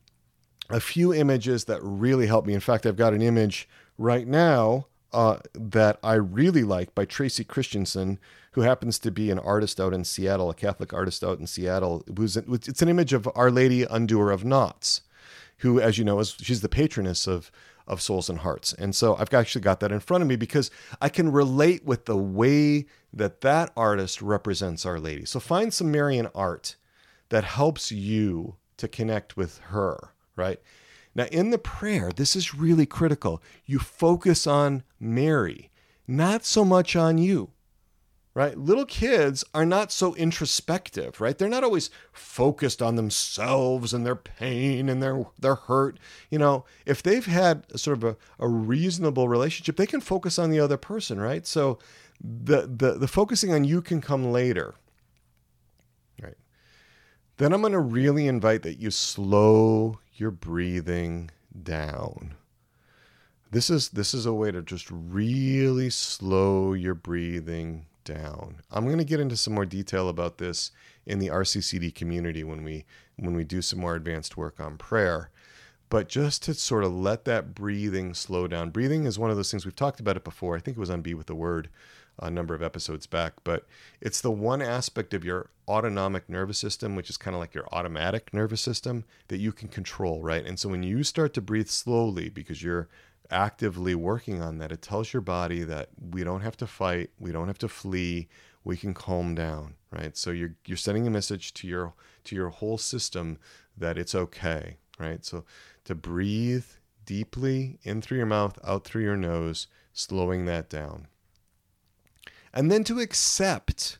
a 0.70 0.80
few 0.80 1.12
images 1.12 1.64
that 1.64 1.80
really 1.82 2.26
help 2.26 2.46
me. 2.46 2.54
In 2.54 2.60
fact, 2.60 2.86
I've 2.86 2.96
got 2.96 3.12
an 3.12 3.22
image 3.22 3.68
right 3.98 4.26
now 4.26 4.86
uh, 5.12 5.38
that 5.54 5.98
I 6.02 6.14
really 6.14 6.64
like 6.64 6.94
by 6.94 7.04
Tracy 7.04 7.44
Christensen, 7.44 8.18
who 8.52 8.62
happens 8.62 8.98
to 9.00 9.10
be 9.10 9.30
an 9.30 9.38
artist 9.38 9.80
out 9.80 9.94
in 9.94 10.04
Seattle, 10.04 10.50
a 10.50 10.54
Catholic 10.54 10.92
artist 10.92 11.22
out 11.22 11.38
in 11.38 11.46
Seattle. 11.46 12.04
It's 12.08 12.82
an 12.82 12.88
image 12.88 13.12
of 13.12 13.28
Our 13.34 13.50
Lady 13.50 13.84
Undoer 13.84 14.30
of 14.32 14.44
Knots, 14.44 15.02
who, 15.58 15.80
as 15.80 15.98
you 15.98 16.04
know, 16.04 16.18
is 16.20 16.36
she's 16.40 16.60
the 16.60 16.68
patroness 16.68 17.26
of 17.26 17.50
of 17.86 18.00
souls 18.00 18.30
and 18.30 18.38
hearts. 18.38 18.72
And 18.74 18.94
so 18.94 19.16
I've 19.16 19.34
actually 19.34 19.62
got 19.62 19.80
that 19.80 19.90
in 19.90 19.98
front 19.98 20.22
of 20.22 20.28
me 20.28 20.36
because 20.36 20.70
I 21.00 21.08
can 21.08 21.32
relate 21.32 21.84
with 21.84 22.04
the 22.04 22.16
way 22.16 22.86
that 23.12 23.40
that 23.40 23.72
artist 23.76 24.22
represents 24.22 24.86
Our 24.86 25.00
Lady. 25.00 25.24
So 25.24 25.40
find 25.40 25.74
some 25.74 25.90
Marian 25.90 26.28
art 26.32 26.76
that 27.30 27.42
helps 27.42 27.90
you 27.90 28.54
to 28.76 28.86
connect 28.86 29.36
with 29.36 29.58
her, 29.70 30.10
right? 30.36 30.60
Now, 31.14 31.24
in 31.26 31.50
the 31.50 31.58
prayer, 31.58 32.10
this 32.14 32.36
is 32.36 32.54
really 32.54 32.86
critical. 32.86 33.42
You 33.66 33.78
focus 33.78 34.46
on 34.46 34.84
Mary, 34.98 35.70
not 36.06 36.44
so 36.44 36.64
much 36.64 36.94
on 36.94 37.18
you 37.18 37.50
right? 38.34 38.56
Little 38.56 38.86
kids 38.86 39.44
are 39.54 39.66
not 39.66 39.90
so 39.90 40.14
introspective, 40.14 41.20
right? 41.20 41.36
They're 41.36 41.48
not 41.48 41.64
always 41.64 41.90
focused 42.12 42.80
on 42.80 42.96
themselves 42.96 43.92
and 43.92 44.06
their 44.06 44.16
pain 44.16 44.88
and 44.88 45.02
their 45.02 45.26
their 45.38 45.56
hurt. 45.56 45.98
You 46.30 46.38
know, 46.38 46.64
if 46.86 47.02
they've 47.02 47.26
had 47.26 47.66
sort 47.78 47.98
of 47.98 48.04
a, 48.04 48.16
a 48.38 48.48
reasonable 48.48 49.28
relationship, 49.28 49.76
they 49.76 49.86
can 49.86 50.00
focus 50.00 50.38
on 50.38 50.50
the 50.50 50.60
other 50.60 50.76
person, 50.76 51.20
right? 51.20 51.46
So 51.46 51.78
the 52.20 52.62
the 52.62 52.98
the 52.98 53.08
focusing 53.08 53.52
on 53.52 53.64
you 53.64 53.82
can 53.82 54.00
come 54.00 54.30
later. 54.30 54.74
Right. 56.22 56.38
Then 57.38 57.52
I'm 57.52 57.62
going 57.62 57.72
to 57.72 57.80
really 57.80 58.28
invite 58.28 58.62
that 58.62 58.78
you 58.78 58.90
slow 58.90 59.98
your 60.20 60.30
breathing 60.30 61.30
down. 61.62 62.34
This 63.50 63.70
is 63.70 63.88
this 63.90 64.14
is 64.14 64.26
a 64.26 64.32
way 64.32 64.52
to 64.52 64.62
just 64.62 64.88
really 64.90 65.90
slow 65.90 66.72
your 66.72 66.94
breathing 66.94 67.86
down. 68.04 68.56
I'm 68.70 68.84
going 68.84 68.98
to 68.98 69.04
get 69.04 69.20
into 69.20 69.36
some 69.36 69.54
more 69.54 69.66
detail 69.66 70.08
about 70.08 70.38
this 70.38 70.70
in 71.06 71.18
the 71.18 71.28
RCCD 71.28 71.94
community 71.94 72.44
when 72.44 72.62
we 72.62 72.84
when 73.16 73.34
we 73.34 73.44
do 73.44 73.60
some 73.62 73.80
more 73.80 73.96
advanced 73.96 74.36
work 74.36 74.60
on 74.60 74.76
prayer. 74.76 75.30
But 75.88 76.08
just 76.08 76.44
to 76.44 76.54
sort 76.54 76.84
of 76.84 76.92
let 76.92 77.24
that 77.24 77.52
breathing 77.52 78.14
slow 78.14 78.46
down. 78.46 78.70
Breathing 78.70 79.06
is 79.06 79.18
one 79.18 79.30
of 79.30 79.36
those 79.36 79.50
things 79.50 79.64
we've 79.64 79.74
talked 79.74 79.98
about 79.98 80.16
it 80.16 80.22
before. 80.22 80.56
I 80.56 80.60
think 80.60 80.76
it 80.76 80.80
was 80.80 80.90
on 80.90 81.02
Be 81.02 81.14
with 81.14 81.26
the 81.26 81.34
Word 81.34 81.68
a 82.20 82.30
number 82.30 82.54
of 82.54 82.62
episodes 82.62 83.06
back, 83.06 83.34
but 83.44 83.66
it's 84.00 84.20
the 84.20 84.30
one 84.30 84.62
aspect 84.62 85.14
of 85.14 85.24
your 85.24 85.50
autonomic 85.66 86.28
nervous 86.28 86.58
system, 86.58 86.94
which 86.94 87.10
is 87.10 87.16
kind 87.16 87.34
of 87.34 87.40
like 87.40 87.54
your 87.54 87.68
automatic 87.72 88.32
nervous 88.34 88.60
system, 88.60 89.04
that 89.28 89.38
you 89.38 89.52
can 89.52 89.68
control, 89.68 90.22
right? 90.22 90.44
And 90.44 90.58
so 90.58 90.68
when 90.68 90.82
you 90.82 91.02
start 91.02 91.34
to 91.34 91.40
breathe 91.40 91.68
slowly 91.68 92.28
because 92.28 92.62
you're 92.62 92.88
actively 93.30 93.94
working 93.94 94.42
on 94.42 94.58
that, 94.58 94.72
it 94.72 94.82
tells 94.82 95.12
your 95.12 95.22
body 95.22 95.62
that 95.62 95.88
we 95.98 96.24
don't 96.24 96.42
have 96.42 96.56
to 96.58 96.66
fight, 96.66 97.10
we 97.18 97.32
don't 97.32 97.46
have 97.46 97.58
to 97.58 97.68
flee, 97.68 98.28
we 98.64 98.76
can 98.76 98.92
calm 98.92 99.34
down, 99.34 99.74
right? 99.90 100.16
So 100.16 100.30
you're 100.30 100.54
you're 100.66 100.76
sending 100.76 101.06
a 101.06 101.10
message 101.10 101.54
to 101.54 101.66
your 101.66 101.94
to 102.24 102.36
your 102.36 102.50
whole 102.50 102.78
system 102.78 103.38
that 103.76 103.96
it's 103.96 104.14
okay, 104.14 104.76
right? 104.98 105.24
So 105.24 105.44
to 105.84 105.94
breathe 105.94 106.66
deeply 107.06 107.78
in 107.82 108.02
through 108.02 108.18
your 108.18 108.26
mouth, 108.26 108.58
out 108.64 108.84
through 108.84 109.02
your 109.02 109.16
nose, 109.16 109.66
slowing 109.92 110.44
that 110.46 110.68
down. 110.68 111.06
And 112.52 112.70
then 112.70 112.84
to 112.84 113.00
accept 113.00 113.98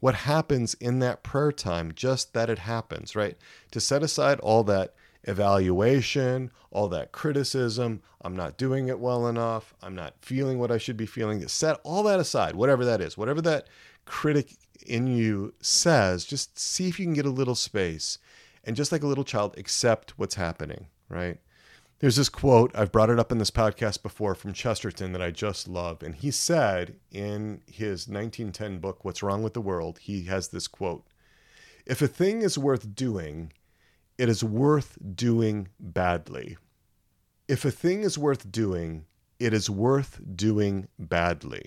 what 0.00 0.14
happens 0.14 0.74
in 0.74 1.00
that 1.00 1.22
prayer 1.22 1.52
time, 1.52 1.92
just 1.94 2.32
that 2.32 2.48
it 2.48 2.60
happens, 2.60 3.16
right? 3.16 3.36
To 3.72 3.80
set 3.80 4.02
aside 4.02 4.38
all 4.40 4.62
that 4.64 4.94
evaluation, 5.24 6.50
all 6.70 6.88
that 6.88 7.12
criticism. 7.12 8.02
I'm 8.22 8.36
not 8.36 8.56
doing 8.56 8.88
it 8.88 9.00
well 9.00 9.26
enough. 9.26 9.74
I'm 9.82 9.94
not 9.94 10.14
feeling 10.20 10.58
what 10.58 10.70
I 10.70 10.78
should 10.78 10.96
be 10.96 11.06
feeling. 11.06 11.40
To 11.40 11.48
set 11.48 11.80
all 11.82 12.02
that 12.04 12.20
aside, 12.20 12.54
whatever 12.54 12.84
that 12.84 13.00
is, 13.00 13.18
whatever 13.18 13.42
that 13.42 13.68
critic 14.04 14.54
in 14.86 15.06
you 15.06 15.54
says, 15.60 16.24
just 16.24 16.58
see 16.58 16.88
if 16.88 16.98
you 16.98 17.06
can 17.06 17.14
get 17.14 17.26
a 17.26 17.30
little 17.30 17.54
space 17.54 18.18
and 18.64 18.76
just 18.76 18.92
like 18.92 19.02
a 19.02 19.06
little 19.06 19.24
child, 19.24 19.54
accept 19.58 20.18
what's 20.18 20.34
happening, 20.36 20.86
right? 21.08 21.38
There's 22.00 22.16
this 22.16 22.28
quote, 22.28 22.70
I've 22.76 22.92
brought 22.92 23.10
it 23.10 23.18
up 23.18 23.32
in 23.32 23.38
this 23.38 23.50
podcast 23.50 24.04
before 24.04 24.36
from 24.36 24.52
Chesterton 24.52 25.10
that 25.12 25.22
I 25.22 25.32
just 25.32 25.66
love. 25.66 26.00
And 26.00 26.14
he 26.14 26.30
said 26.30 26.94
in 27.10 27.60
his 27.66 28.06
1910 28.06 28.78
book, 28.78 29.04
What's 29.04 29.22
Wrong 29.22 29.42
with 29.42 29.54
the 29.54 29.60
World, 29.60 29.98
he 30.00 30.24
has 30.24 30.48
this 30.48 30.68
quote 30.68 31.04
If 31.86 32.00
a 32.00 32.06
thing 32.06 32.42
is 32.42 32.56
worth 32.56 32.94
doing, 32.94 33.52
it 34.16 34.28
is 34.28 34.44
worth 34.44 34.96
doing 35.16 35.68
badly. 35.80 36.56
If 37.48 37.64
a 37.64 37.70
thing 37.72 38.02
is 38.02 38.16
worth 38.16 38.52
doing, 38.52 39.06
it 39.40 39.52
is 39.52 39.68
worth 39.68 40.20
doing 40.36 40.86
badly. 41.00 41.66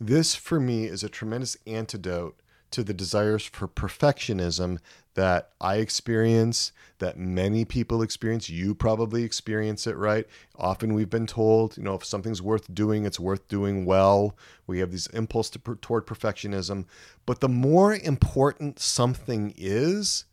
This, 0.00 0.34
for 0.34 0.58
me, 0.58 0.86
is 0.86 1.04
a 1.04 1.08
tremendous 1.08 1.56
antidote 1.68 2.40
to 2.74 2.84
the 2.84 2.92
desires 2.92 3.44
for 3.44 3.68
perfectionism 3.68 4.78
that 5.14 5.50
I 5.60 5.76
experience, 5.76 6.72
that 6.98 7.16
many 7.16 7.64
people 7.64 8.02
experience. 8.02 8.50
You 8.50 8.74
probably 8.74 9.22
experience 9.22 9.86
it, 9.86 9.96
right? 9.96 10.26
Often 10.56 10.94
we've 10.94 11.08
been 11.08 11.26
told, 11.26 11.76
you 11.76 11.84
know, 11.84 11.94
if 11.94 12.04
something's 12.04 12.42
worth 12.42 12.74
doing, 12.74 13.04
it's 13.04 13.20
worth 13.20 13.46
doing 13.46 13.84
well. 13.84 14.36
We 14.66 14.80
have 14.80 14.90
this 14.90 15.06
impulse 15.06 15.50
to, 15.50 15.58
toward 15.58 16.04
perfectionism. 16.06 16.86
But 17.26 17.40
the 17.40 17.48
more 17.48 17.94
important 17.94 18.80
something 18.80 19.54
is, 19.56 20.24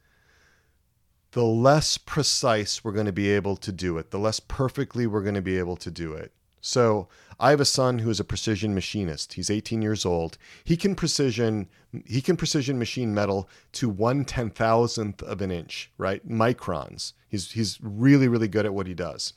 the 1.33 1.45
less 1.45 1.99
precise 1.99 2.83
we're 2.83 2.91
going 2.91 3.05
to 3.05 3.13
be 3.13 3.29
able 3.29 3.55
to 3.57 3.71
do 3.71 3.99
it, 3.99 4.09
the 4.09 4.19
less 4.19 4.39
perfectly 4.39 5.05
we're 5.05 5.21
going 5.21 5.35
to 5.35 5.41
be 5.43 5.59
able 5.59 5.77
to 5.77 5.91
do 5.91 6.13
it. 6.13 6.31
So 6.59 7.07
I 7.41 7.49
have 7.49 7.59
a 7.59 7.65
son 7.65 7.99
who 7.99 8.11
is 8.11 8.19
a 8.19 8.23
precision 8.23 8.75
machinist. 8.75 9.33
He's 9.33 9.49
18 9.49 9.81
years 9.81 10.05
old. 10.05 10.37
He 10.63 10.77
can 10.77 10.93
precision 10.93 11.67
he 12.05 12.21
can 12.21 12.37
precision 12.37 12.77
machine 12.77 13.13
metal 13.13 13.49
to 13.73 13.89
one 13.89 14.23
ten 14.23 14.51
thousandth 14.51 15.23
of 15.23 15.41
an 15.41 15.51
inch, 15.51 15.91
right? 15.97 16.25
Microns. 16.27 17.13
He's 17.27 17.51
he's 17.51 17.79
really 17.81 18.27
really 18.27 18.47
good 18.47 18.65
at 18.65 18.75
what 18.75 18.85
he 18.85 18.93
does. 18.93 19.33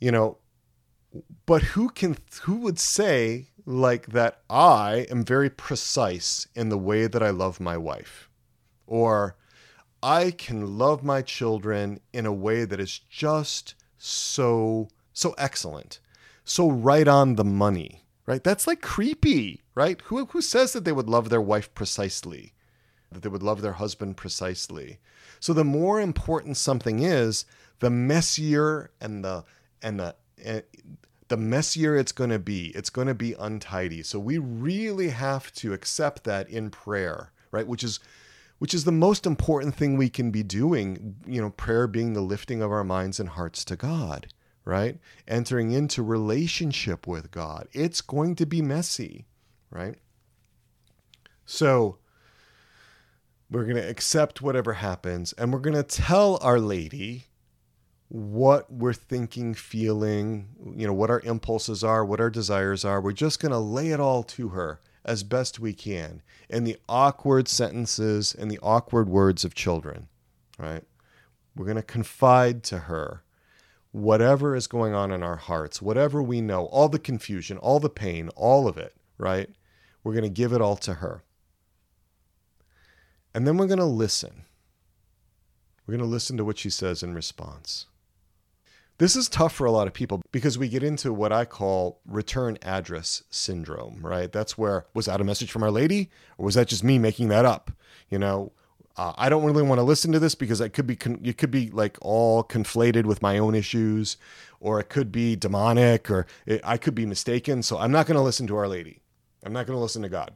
You 0.00 0.10
know, 0.10 0.38
but 1.46 1.62
who 1.62 1.88
can 1.88 2.16
who 2.42 2.56
would 2.56 2.80
say 2.80 3.46
like 3.64 4.08
that 4.08 4.40
I 4.50 5.06
am 5.10 5.24
very 5.24 5.48
precise 5.50 6.48
in 6.54 6.68
the 6.68 6.78
way 6.78 7.06
that 7.06 7.22
I 7.22 7.30
love 7.30 7.60
my 7.60 7.76
wife, 7.76 8.28
or 8.88 9.36
I 10.02 10.32
can 10.32 10.78
love 10.78 11.04
my 11.04 11.22
children 11.22 12.00
in 12.12 12.26
a 12.26 12.32
way 12.32 12.64
that 12.64 12.80
is 12.80 12.98
just 13.08 13.74
so 13.96 14.88
so 15.12 15.34
excellent, 15.38 16.00
so 16.44 16.70
right 16.70 17.08
on 17.08 17.36
the 17.36 17.44
money, 17.44 18.04
right? 18.26 18.44
That's 18.44 18.66
like 18.66 18.82
creepy, 18.82 19.62
right? 19.74 20.00
Who, 20.02 20.26
who 20.26 20.42
says 20.42 20.72
that 20.72 20.84
they 20.84 20.92
would 20.92 21.08
love 21.08 21.30
their 21.30 21.40
wife 21.40 21.74
precisely, 21.74 22.52
that 23.10 23.22
they 23.22 23.28
would 23.28 23.42
love 23.42 23.62
their 23.62 23.72
husband 23.72 24.16
precisely? 24.16 24.98
So 25.40 25.52
the 25.52 25.64
more 25.64 26.00
important 26.00 26.56
something 26.56 27.00
is, 27.00 27.44
the 27.80 27.90
messier 27.90 28.90
and 29.00 29.24
the 29.24 29.44
and 29.82 29.98
the 29.98 30.14
and 30.42 30.62
the 31.28 31.36
messier 31.36 31.96
it's 31.96 32.12
going 32.12 32.30
to 32.30 32.38
be. 32.38 32.68
It's 32.68 32.90
going 32.90 33.08
to 33.08 33.14
be 33.14 33.34
untidy. 33.38 34.02
So 34.02 34.18
we 34.18 34.38
really 34.38 35.08
have 35.08 35.52
to 35.54 35.72
accept 35.72 36.24
that 36.24 36.48
in 36.48 36.70
prayer, 36.70 37.32
right? 37.50 37.66
Which 37.66 37.82
is 37.82 38.00
which 38.58 38.72
is 38.72 38.84
the 38.84 38.92
most 38.92 39.26
important 39.26 39.74
thing 39.74 39.96
we 39.96 40.08
can 40.08 40.30
be 40.30 40.42
doing, 40.42 41.16
you 41.26 41.40
know, 41.40 41.50
prayer 41.50 41.86
being 41.86 42.12
the 42.12 42.20
lifting 42.20 42.62
of 42.62 42.70
our 42.70 42.84
minds 42.84 43.18
and 43.18 43.30
hearts 43.30 43.64
to 43.66 43.76
God 43.76 44.28
right? 44.64 44.98
Entering 45.28 45.72
into 45.72 46.02
relationship 46.02 47.06
with 47.06 47.30
God. 47.30 47.68
It's 47.72 48.00
going 48.00 48.34
to 48.36 48.46
be 48.46 48.62
messy, 48.62 49.26
right? 49.70 49.96
So 51.44 51.98
we're 53.50 53.64
going 53.64 53.76
to 53.76 53.88
accept 53.88 54.40
whatever 54.40 54.74
happens 54.74 55.32
and 55.34 55.52
we're 55.52 55.58
going 55.58 55.76
to 55.76 55.82
tell 55.82 56.38
Our 56.42 56.58
Lady 56.58 57.26
what 58.08 58.72
we're 58.72 58.92
thinking, 58.92 59.54
feeling, 59.54 60.48
you 60.76 60.86
know, 60.86 60.92
what 60.92 61.10
our 61.10 61.20
impulses 61.20 61.82
are, 61.82 62.04
what 62.04 62.20
our 62.20 62.30
desires 62.30 62.84
are. 62.84 63.00
We're 63.00 63.12
just 63.12 63.40
going 63.40 63.52
to 63.52 63.58
lay 63.58 63.88
it 63.90 64.00
all 64.00 64.22
to 64.24 64.50
her 64.50 64.80
as 65.04 65.22
best 65.22 65.58
we 65.58 65.72
can 65.72 66.22
in 66.48 66.64
the 66.64 66.76
awkward 66.88 67.48
sentences 67.48 68.34
and 68.34 68.50
the 68.50 68.58
awkward 68.62 69.08
words 69.08 69.44
of 69.44 69.54
children, 69.54 70.08
right? 70.58 70.84
We're 71.56 71.66
going 71.66 71.76
to 71.76 71.82
confide 71.82 72.62
to 72.64 72.80
her 72.80 73.23
whatever 73.94 74.56
is 74.56 74.66
going 74.66 74.92
on 74.92 75.12
in 75.12 75.22
our 75.22 75.36
hearts, 75.36 75.80
whatever 75.80 76.20
we 76.20 76.40
know, 76.40 76.64
all 76.66 76.88
the 76.88 76.98
confusion, 76.98 77.56
all 77.58 77.78
the 77.78 77.88
pain, 77.88 78.28
all 78.30 78.66
of 78.66 78.76
it, 78.76 78.92
right? 79.18 79.48
We're 80.02 80.14
going 80.14 80.24
to 80.24 80.28
give 80.28 80.52
it 80.52 80.60
all 80.60 80.74
to 80.78 80.94
her. 80.94 81.22
And 83.32 83.46
then 83.46 83.56
we're 83.56 83.68
going 83.68 83.78
to 83.78 83.84
listen. 83.84 84.46
We're 85.86 85.92
going 85.92 86.04
to 86.04 86.12
listen 86.12 86.36
to 86.38 86.44
what 86.44 86.58
she 86.58 86.70
says 86.70 87.04
in 87.04 87.14
response. 87.14 87.86
This 88.98 89.14
is 89.14 89.28
tough 89.28 89.54
for 89.54 89.64
a 89.64 89.70
lot 89.70 89.86
of 89.86 89.94
people 89.94 90.22
because 90.32 90.58
we 90.58 90.68
get 90.68 90.82
into 90.82 91.12
what 91.12 91.32
I 91.32 91.44
call 91.44 92.00
return 92.04 92.58
address 92.62 93.22
syndrome, 93.30 94.04
right? 94.04 94.32
That's 94.32 94.58
where 94.58 94.86
was 94.92 95.06
that 95.06 95.20
a 95.20 95.24
message 95.24 95.52
from 95.52 95.62
Our 95.62 95.70
Lady 95.70 96.10
or 96.36 96.46
was 96.46 96.56
that 96.56 96.66
just 96.66 96.82
me 96.82 96.98
making 96.98 97.28
that 97.28 97.44
up? 97.44 97.70
You 98.10 98.18
know, 98.18 98.50
uh, 98.96 99.12
I 99.16 99.28
don't 99.28 99.44
really 99.44 99.62
want 99.62 99.78
to 99.78 99.82
listen 99.82 100.12
to 100.12 100.18
this 100.18 100.34
because 100.34 100.60
it 100.60 100.70
could 100.70 100.86
be 100.86 100.96
con- 100.96 101.20
it 101.24 101.36
could 101.36 101.50
be 101.50 101.70
like 101.70 101.98
all 102.00 102.44
conflated 102.44 103.04
with 103.04 103.22
my 103.22 103.38
own 103.38 103.54
issues, 103.54 104.16
or 104.60 104.78
it 104.78 104.88
could 104.88 105.10
be 105.10 105.34
demonic, 105.34 106.10
or 106.10 106.26
it, 106.46 106.60
I 106.62 106.76
could 106.76 106.94
be 106.94 107.06
mistaken. 107.06 107.62
So 107.62 107.78
I'm 107.78 107.90
not 107.90 108.06
going 108.06 108.16
to 108.16 108.22
listen 108.22 108.46
to 108.48 108.56
Our 108.56 108.68
Lady. 108.68 109.00
I'm 109.44 109.52
not 109.52 109.66
going 109.66 109.76
to 109.76 109.82
listen 109.82 110.02
to 110.02 110.08
God. 110.08 110.32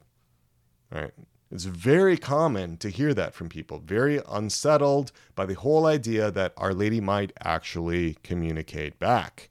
All 0.93 1.01
right. 1.03 1.13
It's 1.51 1.65
very 1.65 2.19
common 2.19 2.77
to 2.79 2.91
hear 2.91 3.15
that 3.15 3.33
from 3.33 3.49
people, 3.49 3.79
very 3.79 4.21
unsettled 4.29 5.13
by 5.35 5.47
the 5.47 5.55
whole 5.55 5.87
idea 5.87 6.31
that 6.31 6.53
Our 6.57 6.75
Lady 6.75 7.01
might 7.01 7.33
actually 7.43 8.19
communicate 8.23 8.99
back. 8.99 9.49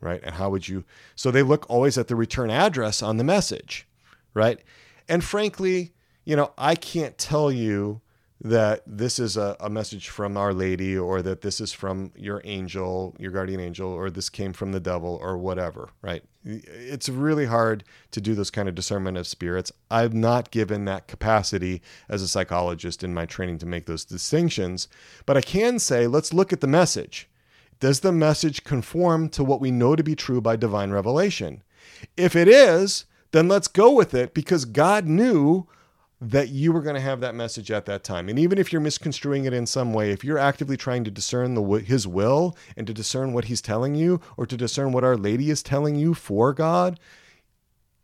Right. 0.00 0.20
And 0.22 0.34
how 0.34 0.50
would 0.50 0.68
you? 0.68 0.84
So 1.14 1.30
they 1.30 1.44
look 1.44 1.64
always 1.70 1.96
at 1.96 2.08
the 2.08 2.16
return 2.16 2.50
address 2.50 3.02
on 3.02 3.18
the 3.18 3.24
message. 3.24 3.86
Right. 4.34 4.60
And 5.08 5.22
frankly, 5.22 5.92
you 6.24 6.34
know, 6.34 6.52
I 6.58 6.74
can't 6.74 7.16
tell 7.18 7.52
you 7.52 8.00
that 8.44 8.82
this 8.86 9.20
is 9.20 9.36
a, 9.36 9.56
a 9.60 9.70
message 9.70 10.08
from 10.08 10.36
Our 10.36 10.52
Lady 10.52 10.98
or 10.98 11.22
that 11.22 11.42
this 11.42 11.60
is 11.60 11.72
from 11.72 12.10
your 12.16 12.42
angel, 12.44 13.14
your 13.16 13.30
guardian 13.30 13.60
angel, 13.60 13.88
or 13.88 14.10
this 14.10 14.28
came 14.28 14.52
from 14.52 14.72
the 14.72 14.80
devil 14.80 15.18
or 15.22 15.38
whatever, 15.38 15.90
right? 16.02 16.24
It's 16.44 17.08
really 17.08 17.46
hard 17.46 17.84
to 18.10 18.20
do 18.20 18.34
this 18.34 18.50
kind 18.50 18.68
of 18.68 18.74
discernment 18.74 19.16
of 19.16 19.28
spirits. 19.28 19.70
I've 19.92 20.12
not 20.12 20.50
given 20.50 20.86
that 20.86 21.06
capacity 21.06 21.82
as 22.08 22.20
a 22.20 22.26
psychologist 22.26 23.04
in 23.04 23.14
my 23.14 23.26
training 23.26 23.58
to 23.58 23.66
make 23.66 23.86
those 23.86 24.04
distinctions, 24.04 24.88
but 25.24 25.36
I 25.36 25.40
can 25.40 25.78
say, 25.78 26.08
let's 26.08 26.34
look 26.34 26.52
at 26.52 26.60
the 26.60 26.66
message. 26.66 27.28
Does 27.78 28.00
the 28.00 28.12
message 28.12 28.64
conform 28.64 29.28
to 29.30 29.44
what 29.44 29.60
we 29.60 29.70
know 29.70 29.94
to 29.94 30.02
be 30.02 30.16
true 30.16 30.40
by 30.40 30.56
divine 30.56 30.90
revelation? 30.90 31.62
If 32.16 32.34
it 32.34 32.48
is, 32.48 33.04
then 33.30 33.46
let's 33.46 33.68
go 33.68 33.92
with 33.92 34.14
it 34.14 34.34
because 34.34 34.64
God 34.64 35.06
knew 35.06 35.68
that 36.24 36.50
you 36.50 36.72
were 36.72 36.82
going 36.82 36.94
to 36.94 37.00
have 37.00 37.18
that 37.18 37.34
message 37.34 37.72
at 37.72 37.84
that 37.86 38.04
time. 38.04 38.28
And 38.28 38.38
even 38.38 38.56
if 38.56 38.72
you're 38.72 38.80
misconstruing 38.80 39.44
it 39.44 39.52
in 39.52 39.66
some 39.66 39.92
way, 39.92 40.12
if 40.12 40.22
you're 40.22 40.38
actively 40.38 40.76
trying 40.76 41.02
to 41.02 41.10
discern 41.10 41.54
the 41.54 41.62
his 41.78 42.06
will 42.06 42.56
and 42.76 42.86
to 42.86 42.94
discern 42.94 43.32
what 43.32 43.46
he's 43.46 43.60
telling 43.60 43.96
you 43.96 44.20
or 44.36 44.46
to 44.46 44.56
discern 44.56 44.92
what 44.92 45.02
our 45.02 45.16
lady 45.16 45.50
is 45.50 45.64
telling 45.64 45.96
you 45.96 46.14
for 46.14 46.52
God, 46.52 47.00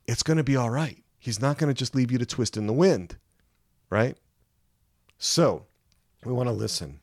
it's 0.08 0.24
going 0.24 0.36
to 0.36 0.42
be 0.42 0.56
all 0.56 0.68
right. 0.68 1.04
He's 1.20 1.40
not 1.40 1.58
going 1.58 1.68
to 1.68 1.78
just 1.78 1.94
leave 1.94 2.10
you 2.10 2.18
to 2.18 2.26
twist 2.26 2.56
in 2.56 2.66
the 2.66 2.72
wind, 2.72 3.18
right? 3.88 4.16
So, 5.16 5.66
we 6.24 6.32
want 6.32 6.48
to 6.48 6.52
listen. 6.52 7.00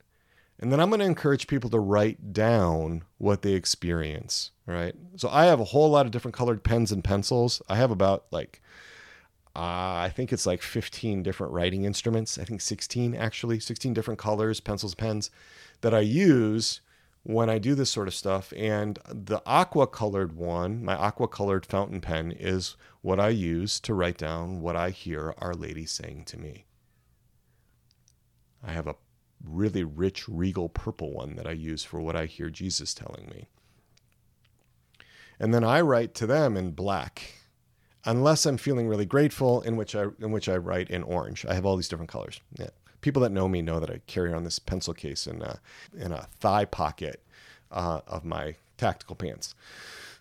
And 0.58 0.70
then 0.70 0.80
I'm 0.80 0.90
going 0.90 1.00
to 1.00 1.06
encourage 1.06 1.46
people 1.46 1.70
to 1.70 1.78
write 1.78 2.34
down 2.34 3.04
what 3.16 3.40
they 3.40 3.52
experience, 3.52 4.50
right? 4.66 4.94
So 5.16 5.30
I 5.30 5.46
have 5.46 5.60
a 5.60 5.64
whole 5.64 5.88
lot 5.88 6.04
of 6.04 6.12
different 6.12 6.34
colored 6.34 6.62
pens 6.62 6.92
and 6.92 7.02
pencils. 7.02 7.62
I 7.70 7.76
have 7.76 7.90
about 7.90 8.26
like 8.30 8.60
uh, 9.56 9.95
think 10.16 10.32
it's 10.32 10.46
like 10.46 10.62
15 10.62 11.22
different 11.22 11.52
writing 11.52 11.84
instruments. 11.84 12.38
I 12.38 12.44
think 12.44 12.62
16 12.62 13.14
actually, 13.14 13.60
16 13.60 13.92
different 13.92 14.18
colors, 14.18 14.60
pencils, 14.60 14.94
pens 14.94 15.30
that 15.82 15.92
I 15.92 16.00
use 16.00 16.80
when 17.22 17.50
I 17.50 17.58
do 17.58 17.74
this 17.74 17.90
sort 17.90 18.08
of 18.08 18.14
stuff. 18.14 18.50
And 18.56 18.98
the 19.06 19.42
aqua 19.44 19.86
colored 19.86 20.34
one, 20.34 20.82
my 20.82 20.96
aqua 20.96 21.28
colored 21.28 21.66
fountain 21.66 22.00
pen, 22.00 22.32
is 22.32 22.76
what 23.02 23.20
I 23.20 23.28
use 23.28 23.78
to 23.80 23.92
write 23.92 24.16
down 24.16 24.62
what 24.62 24.74
I 24.74 24.88
hear 24.88 25.34
Our 25.36 25.52
Lady 25.52 25.84
saying 25.84 26.24
to 26.26 26.38
me. 26.38 26.64
I 28.64 28.72
have 28.72 28.86
a 28.86 28.96
really 29.44 29.84
rich, 29.84 30.26
regal 30.28 30.70
purple 30.70 31.12
one 31.12 31.36
that 31.36 31.46
I 31.46 31.52
use 31.52 31.84
for 31.84 32.00
what 32.00 32.16
I 32.16 32.24
hear 32.24 32.48
Jesus 32.48 32.94
telling 32.94 33.28
me. 33.28 33.48
And 35.38 35.52
then 35.52 35.62
I 35.62 35.82
write 35.82 36.14
to 36.14 36.26
them 36.26 36.56
in 36.56 36.70
black 36.70 37.35
unless 38.06 38.46
I'm 38.46 38.56
feeling 38.56 38.88
really 38.88 39.06
grateful, 39.06 39.60
in 39.62 39.76
which 39.76 39.94
I 39.94 40.04
in 40.20 40.30
which 40.30 40.48
I 40.48 40.56
write 40.56 40.90
in 40.90 41.02
orange. 41.02 41.44
I 41.46 41.54
have 41.54 41.66
all 41.66 41.76
these 41.76 41.88
different 41.88 42.10
colors. 42.10 42.40
Yeah. 42.58 42.70
People 43.00 43.22
that 43.22 43.32
know 43.32 43.48
me 43.48 43.62
know 43.62 43.78
that 43.78 43.90
I 43.90 44.00
carry 44.06 44.32
on 44.32 44.44
this 44.44 44.58
pencil 44.58 44.94
case 44.94 45.26
in 45.26 45.42
a, 45.42 45.60
in 45.96 46.10
a 46.10 46.26
thigh 46.40 46.64
pocket 46.64 47.22
uh, 47.70 48.00
of 48.06 48.24
my 48.24 48.56
tactical 48.78 49.14
pants. 49.14 49.54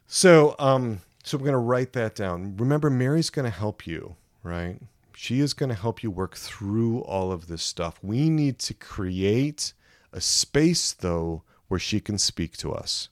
So 0.08 0.56
um, 0.60 1.02
so 1.26 1.38
we're 1.38 1.46
to 1.54 1.58
write 1.58 1.94
that 1.94 2.14
down. 2.14 2.56
Remember, 2.58 2.92
Mary's 2.92 3.32
to 3.46 3.50
help 3.50 3.88
you, 3.88 4.16
right? 4.44 4.80
She 5.16 5.40
is 5.40 5.56
to 5.70 5.76
help 5.76 6.04
you 6.04 6.12
work 6.12 6.36
through 6.36 7.00
all 7.00 7.32
of 7.32 7.48
this 7.48 7.64
stuff. 7.64 7.98
We 8.04 8.30
need 8.30 8.60
to 8.60 8.76
create 8.76 9.74
a 10.14 10.22
space, 10.22 10.94
though, 10.94 11.42
where 11.68 11.80
she 11.80 12.00
can 12.00 12.20
speak 12.20 12.58
to 12.58 12.74
us. 12.74 13.10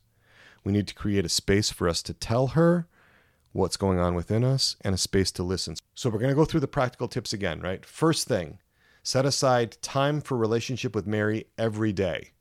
We 0.63 0.71
need 0.71 0.87
to 0.89 0.93
create 0.93 1.25
a 1.25 1.29
space 1.29 1.71
for 1.71 1.89
us 1.89 2.03
to 2.03 2.13
tell 2.13 2.47
her 2.47 2.87
what's 3.53 3.77
going 3.77 3.99
on 3.99 4.15
within 4.15 4.43
us, 4.43 4.75
and 4.81 4.93
a 4.93 4.97
space 4.97 5.31
to 5.31 5.43
listen. 5.43 5.75
So 5.95 6.09
we're 6.09 6.19
going 6.19 6.31
to 6.31 6.35
go 6.35 6.45
through 6.45 6.59
the 6.59 6.67
practical 6.67 7.07
tips 7.07 7.33
again, 7.33 7.61
right? 7.61 7.85
First 7.85 8.27
thing, 8.27 8.59
set 9.03 9.25
aside 9.25 9.77
time 9.81 10.21
for 10.21 10.35
relationship 10.37 10.93
with 10.93 11.07
Mary 11.07 11.45
every 11.57 11.93
day. 11.93 12.31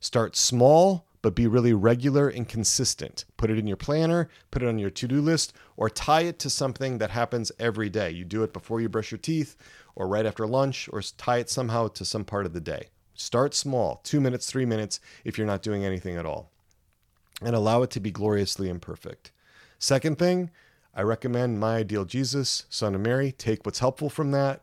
Start 0.00 0.34
small, 0.36 1.06
but 1.22 1.34
be 1.34 1.46
really 1.46 1.72
regular 1.72 2.28
and 2.28 2.48
consistent. 2.48 3.24
Put 3.36 3.50
it 3.50 3.58
in 3.58 3.66
your 3.66 3.76
planner, 3.76 4.28
put 4.50 4.62
it 4.62 4.68
on 4.68 4.78
your 4.78 4.90
to 4.90 5.08
do 5.08 5.20
list, 5.20 5.52
or 5.76 5.90
tie 5.90 6.22
it 6.22 6.38
to 6.38 6.50
something 6.50 6.98
that 6.98 7.10
happens 7.10 7.52
every 7.58 7.88
day. 7.88 8.10
You 8.10 8.24
do 8.24 8.42
it 8.42 8.52
before 8.52 8.80
you 8.80 8.88
brush 8.88 9.10
your 9.10 9.18
teeth, 9.18 9.56
or 9.94 10.06
right 10.06 10.26
after 10.26 10.46
lunch, 10.46 10.88
or 10.92 11.02
tie 11.02 11.38
it 11.38 11.50
somehow 11.50 11.88
to 11.88 12.04
some 12.04 12.24
part 12.24 12.46
of 12.46 12.52
the 12.52 12.60
day. 12.60 12.88
Start 13.14 13.54
small, 13.54 14.00
two 14.04 14.20
minutes, 14.20 14.46
three 14.46 14.66
minutes, 14.66 15.00
if 15.24 15.36
you're 15.36 15.46
not 15.46 15.62
doing 15.62 15.84
anything 15.84 16.16
at 16.16 16.26
all, 16.26 16.52
and 17.42 17.56
allow 17.56 17.82
it 17.82 17.90
to 17.90 18.00
be 18.00 18.10
gloriously 18.10 18.68
imperfect. 18.68 19.32
Second 19.78 20.18
thing, 20.18 20.50
I 20.94 21.02
recommend 21.02 21.60
My 21.60 21.76
Ideal 21.76 22.04
Jesus, 22.04 22.64
Son 22.70 22.94
of 22.94 23.00
Mary. 23.00 23.32
Take 23.32 23.66
what's 23.66 23.80
helpful 23.80 24.08
from 24.08 24.30
that. 24.30 24.62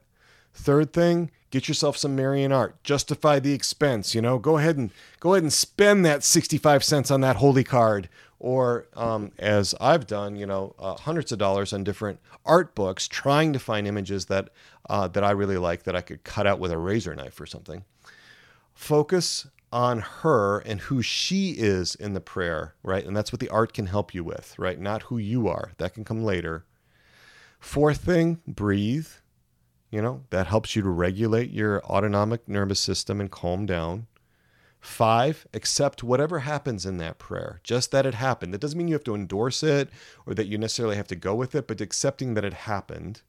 Third 0.55 0.93
thing, 0.93 1.31
get 1.49 1.67
yourself 1.67 1.97
some 1.97 2.15
Marian 2.15 2.51
art. 2.51 2.81
Justify 2.83 3.39
the 3.39 3.53
expense. 3.53 4.13
You 4.13 4.21
know, 4.21 4.37
go 4.37 4.57
ahead 4.57 4.77
and 4.77 4.91
go 5.19 5.33
ahead 5.33 5.43
and 5.43 5.53
spend 5.53 6.05
that 6.05 6.23
65 6.23 6.83
cents 6.83 7.09
on 7.11 7.21
that 7.21 7.37
holy 7.37 7.63
card. 7.63 8.09
Or 8.39 8.87
um, 8.95 9.31
as 9.39 9.73
I've 9.79 10.05
done, 10.05 10.35
you 10.35 10.45
know, 10.45 10.75
uh, 10.77 10.95
hundreds 10.95 11.31
of 11.31 11.39
dollars 11.39 11.71
on 11.71 11.83
different 11.83 12.19
art 12.45 12.75
books, 12.75 13.07
trying 13.07 13.53
to 13.53 13.59
find 13.59 13.87
images 13.87 14.25
that 14.25 14.49
uh, 14.89 15.07
that 15.09 15.23
I 15.23 15.31
really 15.31 15.57
like 15.57 15.83
that 15.83 15.95
I 15.95 16.01
could 16.01 16.23
cut 16.23 16.45
out 16.45 16.59
with 16.59 16.71
a 16.71 16.77
razor 16.77 17.15
knife 17.15 17.39
or 17.39 17.45
something. 17.45 17.85
Focus 18.73 19.47
on 19.73 19.99
her 19.99 20.59
and 20.59 20.81
who 20.81 21.01
she 21.01 21.51
is 21.51 21.95
in 21.95 22.13
the 22.13 22.21
prayer, 22.21 22.75
right? 22.83 23.03
And 23.03 23.17
that's 23.17 23.31
what 23.31 23.39
the 23.39 23.49
art 23.49 23.73
can 23.73 23.87
help 23.87 24.13
you 24.13 24.23
with, 24.23 24.53
right? 24.59 24.79
Not 24.79 25.03
who 25.03 25.17
you 25.17 25.47
are. 25.47 25.71
That 25.79 25.95
can 25.95 26.05
come 26.05 26.23
later. 26.23 26.63
Fourth 27.59 27.97
thing, 27.97 28.39
breathe. 28.47 29.07
You 29.89 30.03
know, 30.03 30.23
that 30.29 30.47
helps 30.47 30.75
you 30.75 30.83
to 30.83 30.89
regulate 30.89 31.49
your 31.49 31.83
autonomic 31.85 32.47
nervous 32.47 32.79
system 32.79 33.19
and 33.19 33.31
calm 33.31 33.65
down. 33.65 34.05
Five, 34.79 35.47
accept 35.53 36.03
whatever 36.03 36.39
happens 36.39 36.85
in 36.85 36.97
that 36.97 37.17
prayer, 37.17 37.59
just 37.63 37.89
that 37.91 38.05
it 38.05 38.13
happened. 38.13 38.53
That 38.53 38.61
doesn't 38.61 38.77
mean 38.77 38.89
you 38.89 38.95
have 38.95 39.03
to 39.05 39.15
endorse 39.15 39.63
it 39.63 39.89
or 40.27 40.35
that 40.35 40.47
you 40.47 40.57
necessarily 40.57 40.97
have 40.97 41.07
to 41.07 41.15
go 41.15 41.33
with 41.33 41.55
it, 41.55 41.67
but 41.67 41.81
accepting 41.81 42.35
that 42.35 42.45
it 42.45 42.53
happened. 42.53 43.21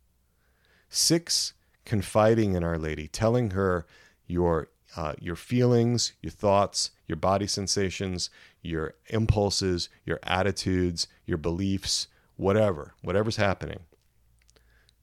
Six, 0.91 1.55
confiding 1.87 2.55
in 2.55 2.65
Our 2.65 2.77
Lady, 2.77 3.09
telling 3.09 3.53
her 3.53 3.87
your 4.27 4.69
uh, 4.97 5.15
your 5.21 5.37
feelings, 5.37 6.13
your 6.21 6.31
thoughts, 6.31 6.91
your 7.07 7.17
body 7.17 7.47
sensations, 7.47 8.31
your 8.63 8.95
impulses, 9.09 9.89
your 10.05 10.21
attitudes, 10.23 11.07
your 11.27 11.39
beliefs, 11.39 12.09
whatever, 12.37 12.95
whatever's 13.03 13.37
happening. 13.37 13.81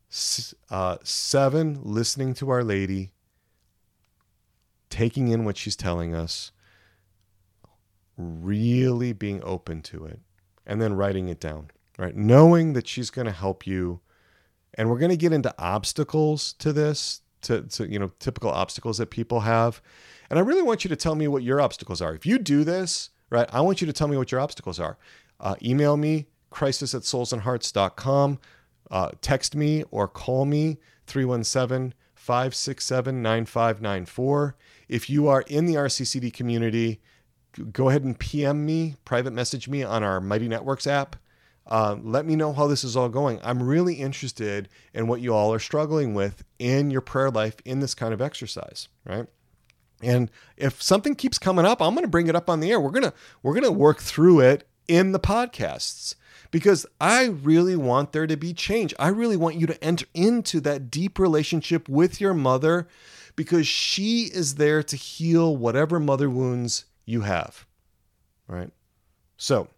S- 0.09 0.53
uh, 0.69 0.97
seven, 1.03 1.79
listening 1.83 2.33
to 2.35 2.49
Our 2.49 2.63
Lady, 2.63 3.11
taking 4.89 5.29
in 5.29 5.45
what 5.45 5.57
she's 5.57 5.75
telling 5.75 6.13
us, 6.13 6.51
really 8.17 9.13
being 9.13 9.41
open 9.43 9.81
to 9.83 10.05
it, 10.05 10.19
and 10.65 10.81
then 10.81 10.93
writing 10.93 11.27
it 11.29 11.39
down, 11.39 11.71
right? 11.97 12.15
Knowing 12.15 12.73
that 12.73 12.87
she's 12.87 13.09
going 13.09 13.27
to 13.27 13.31
help 13.31 13.65
you. 13.65 14.01
And 14.73 14.89
we're 14.89 14.99
going 14.99 15.11
to 15.11 15.17
get 15.17 15.33
into 15.33 15.53
obstacles 15.59 16.53
to 16.53 16.71
this 16.71 17.21
to, 17.43 17.61
to 17.63 17.87
you 17.87 17.99
know 17.99 18.11
typical 18.19 18.49
obstacles 18.49 18.97
that 18.97 19.07
people 19.07 19.41
have. 19.41 19.81
And 20.29 20.39
i 20.39 20.41
really 20.41 20.61
want 20.61 20.83
you 20.83 20.89
to 20.89 20.95
tell 20.95 21.15
me 21.15 21.27
what 21.27 21.43
your 21.43 21.59
obstacles 21.59 22.01
are. 22.01 22.13
If 22.13 22.25
you 22.25 22.37
do 22.37 22.63
this 22.63 23.09
right 23.29 23.49
i 23.51 23.61
want 23.61 23.81
you 23.81 23.87
to 23.87 23.93
tell 23.93 24.07
me 24.07 24.17
what 24.17 24.31
your 24.31 24.41
obstacles 24.41 24.79
are. 24.79 24.97
Uh, 25.39 25.55
email 25.63 25.97
me 25.97 26.27
crisis 26.49 26.93
at 26.93 27.01
soulsandhearts.com 27.01 28.39
uh, 28.91 29.09
text 29.21 29.55
me 29.55 29.83
or 29.89 30.07
call 30.07 30.45
me 30.45 30.77
317 31.07 31.93
567 32.15 33.21
9594 33.21 34.55
if 34.87 35.09
you 35.09 35.27
are 35.27 35.41
in 35.47 35.65
the 35.65 35.73
rccd 35.73 36.31
community 36.31 37.01
go 37.71 37.89
ahead 37.89 38.03
and 38.03 38.19
pm 38.19 38.65
me 38.65 38.95
private 39.05 39.31
message 39.31 39.67
me 39.67 39.81
on 39.81 40.03
our 40.03 40.21
mighty 40.21 40.47
networks 40.47 40.85
app 40.85 41.15
uh, 41.67 41.95
let 42.01 42.25
me 42.25 42.35
know 42.35 42.53
how 42.53 42.67
this 42.67 42.83
is 42.83 42.97
all 42.97 43.09
going. 43.09 43.39
I'm 43.43 43.61
really 43.61 43.95
interested 43.95 44.67
in 44.93 45.07
what 45.07 45.21
you 45.21 45.33
all 45.33 45.53
are 45.53 45.59
struggling 45.59 46.13
with 46.13 46.43
in 46.59 46.91
your 46.91 47.01
prayer 47.01 47.29
life 47.29 47.55
in 47.65 47.79
this 47.79 47.93
kind 47.93 48.13
of 48.13 48.21
exercise, 48.21 48.87
right? 49.05 49.27
And 50.01 50.31
if 50.57 50.81
something 50.81 51.15
keeps 51.15 51.37
coming 51.37 51.65
up, 51.65 51.81
I'm 51.81 51.93
going 51.93 52.03
to 52.03 52.09
bring 52.09 52.27
it 52.27 52.35
up 52.35 52.49
on 52.49 52.59
the 52.59 52.71
air. 52.71 52.79
We're 52.79 52.91
going 52.91 53.03
to 53.03 53.13
we're 53.43 53.53
going 53.53 53.63
to 53.63 53.71
work 53.71 53.99
through 53.99 54.39
it 54.41 54.67
in 54.87 55.11
the 55.11 55.19
podcasts 55.19 56.15
because 56.49 56.85
I 56.99 57.25
really 57.25 57.75
want 57.75 58.11
there 58.11 58.27
to 58.27 58.35
be 58.35 58.53
change. 58.53 58.93
I 58.99 59.07
really 59.09 59.37
want 59.37 59.55
you 59.55 59.67
to 59.67 59.83
enter 59.83 60.05
into 60.13 60.59
that 60.61 60.91
deep 60.91 61.19
relationship 61.19 61.87
with 61.87 62.19
your 62.19 62.33
mother 62.33 62.87
because 63.35 63.67
she 63.67 64.23
is 64.23 64.55
there 64.55 64.83
to 64.83 64.95
heal 64.95 65.55
whatever 65.55 65.99
mother 65.99 66.29
wounds 66.29 66.85
you 67.05 67.21
have. 67.21 67.65
Right? 68.47 68.71
So, 69.37 69.69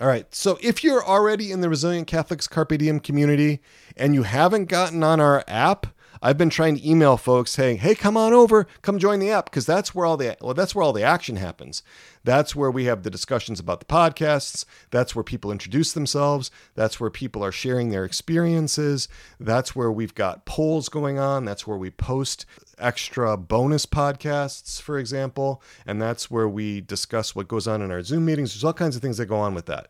all 0.00 0.06
right. 0.06 0.34
So 0.34 0.58
if 0.62 0.82
you're 0.82 1.04
already 1.04 1.52
in 1.52 1.60
the 1.60 1.68
Resilient 1.68 2.06
Catholics 2.06 2.48
Carpe 2.48 2.78
Diem 2.78 3.00
community 3.00 3.60
and 3.96 4.14
you 4.14 4.22
haven't 4.22 4.66
gotten 4.66 5.02
on 5.02 5.20
our 5.20 5.44
app, 5.46 5.88
I've 6.22 6.36
been 6.36 6.50
trying 6.50 6.76
to 6.76 6.88
email 6.88 7.16
folks 7.16 7.50
saying, 7.50 7.78
"Hey, 7.78 7.94
come 7.94 8.16
on 8.16 8.32
over, 8.32 8.66
come 8.82 8.98
join 8.98 9.20
the 9.20 9.30
app 9.30 9.46
because 9.46 9.64
that's 9.64 9.94
where 9.94 10.04
all 10.04 10.16
the 10.16 10.36
well, 10.40 10.54
that's 10.54 10.74
where 10.74 10.82
all 10.82 10.92
the 10.92 11.02
action 11.02 11.36
happens. 11.36 11.82
That's 12.22 12.54
where 12.54 12.70
we 12.70 12.84
have 12.84 13.02
the 13.02 13.10
discussions 13.10 13.58
about 13.58 13.80
the 13.80 13.86
podcasts. 13.86 14.64
That's 14.90 15.14
where 15.14 15.24
people 15.24 15.50
introduce 15.50 15.92
themselves. 15.92 16.50
That's 16.74 17.00
where 17.00 17.10
people 17.10 17.42
are 17.42 17.52
sharing 17.52 17.88
their 17.88 18.04
experiences. 18.04 19.08
That's 19.38 19.74
where 19.74 19.90
we've 19.90 20.14
got 20.14 20.44
polls 20.44 20.90
going 20.90 21.18
on. 21.18 21.46
That's 21.46 21.66
where 21.66 21.78
we 21.78 21.90
post 21.90 22.44
extra 22.78 23.36
bonus 23.36 23.86
podcasts, 23.86 24.80
for 24.80 24.98
example, 24.98 25.62
and 25.86 26.00
that's 26.00 26.30
where 26.30 26.48
we 26.48 26.80
discuss 26.80 27.34
what 27.34 27.48
goes 27.48 27.66
on 27.66 27.80
in 27.80 27.90
our 27.90 28.02
Zoom 28.02 28.26
meetings. 28.26 28.52
There's 28.52 28.64
all 28.64 28.72
kinds 28.72 28.96
of 28.96 29.02
things 29.02 29.16
that 29.18 29.26
go 29.26 29.36
on 29.36 29.54
with 29.54 29.66
that. 29.66 29.88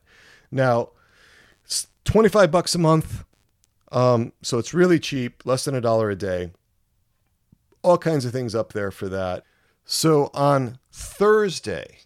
Now, 0.50 0.90
25 2.04 2.50
bucks 2.50 2.74
a 2.74 2.78
month 2.78 3.24
um, 3.92 4.32
so 4.42 4.58
it's 4.58 4.74
really 4.74 4.98
cheap, 4.98 5.44
less 5.44 5.64
than 5.64 5.74
a 5.74 5.80
dollar 5.80 6.10
a 6.10 6.16
day. 6.16 6.52
All 7.82 7.98
kinds 7.98 8.24
of 8.24 8.32
things 8.32 8.54
up 8.54 8.72
there 8.72 8.90
for 8.90 9.08
that. 9.08 9.44
So 9.84 10.30
on 10.34 10.78
Thursday, 10.92 11.98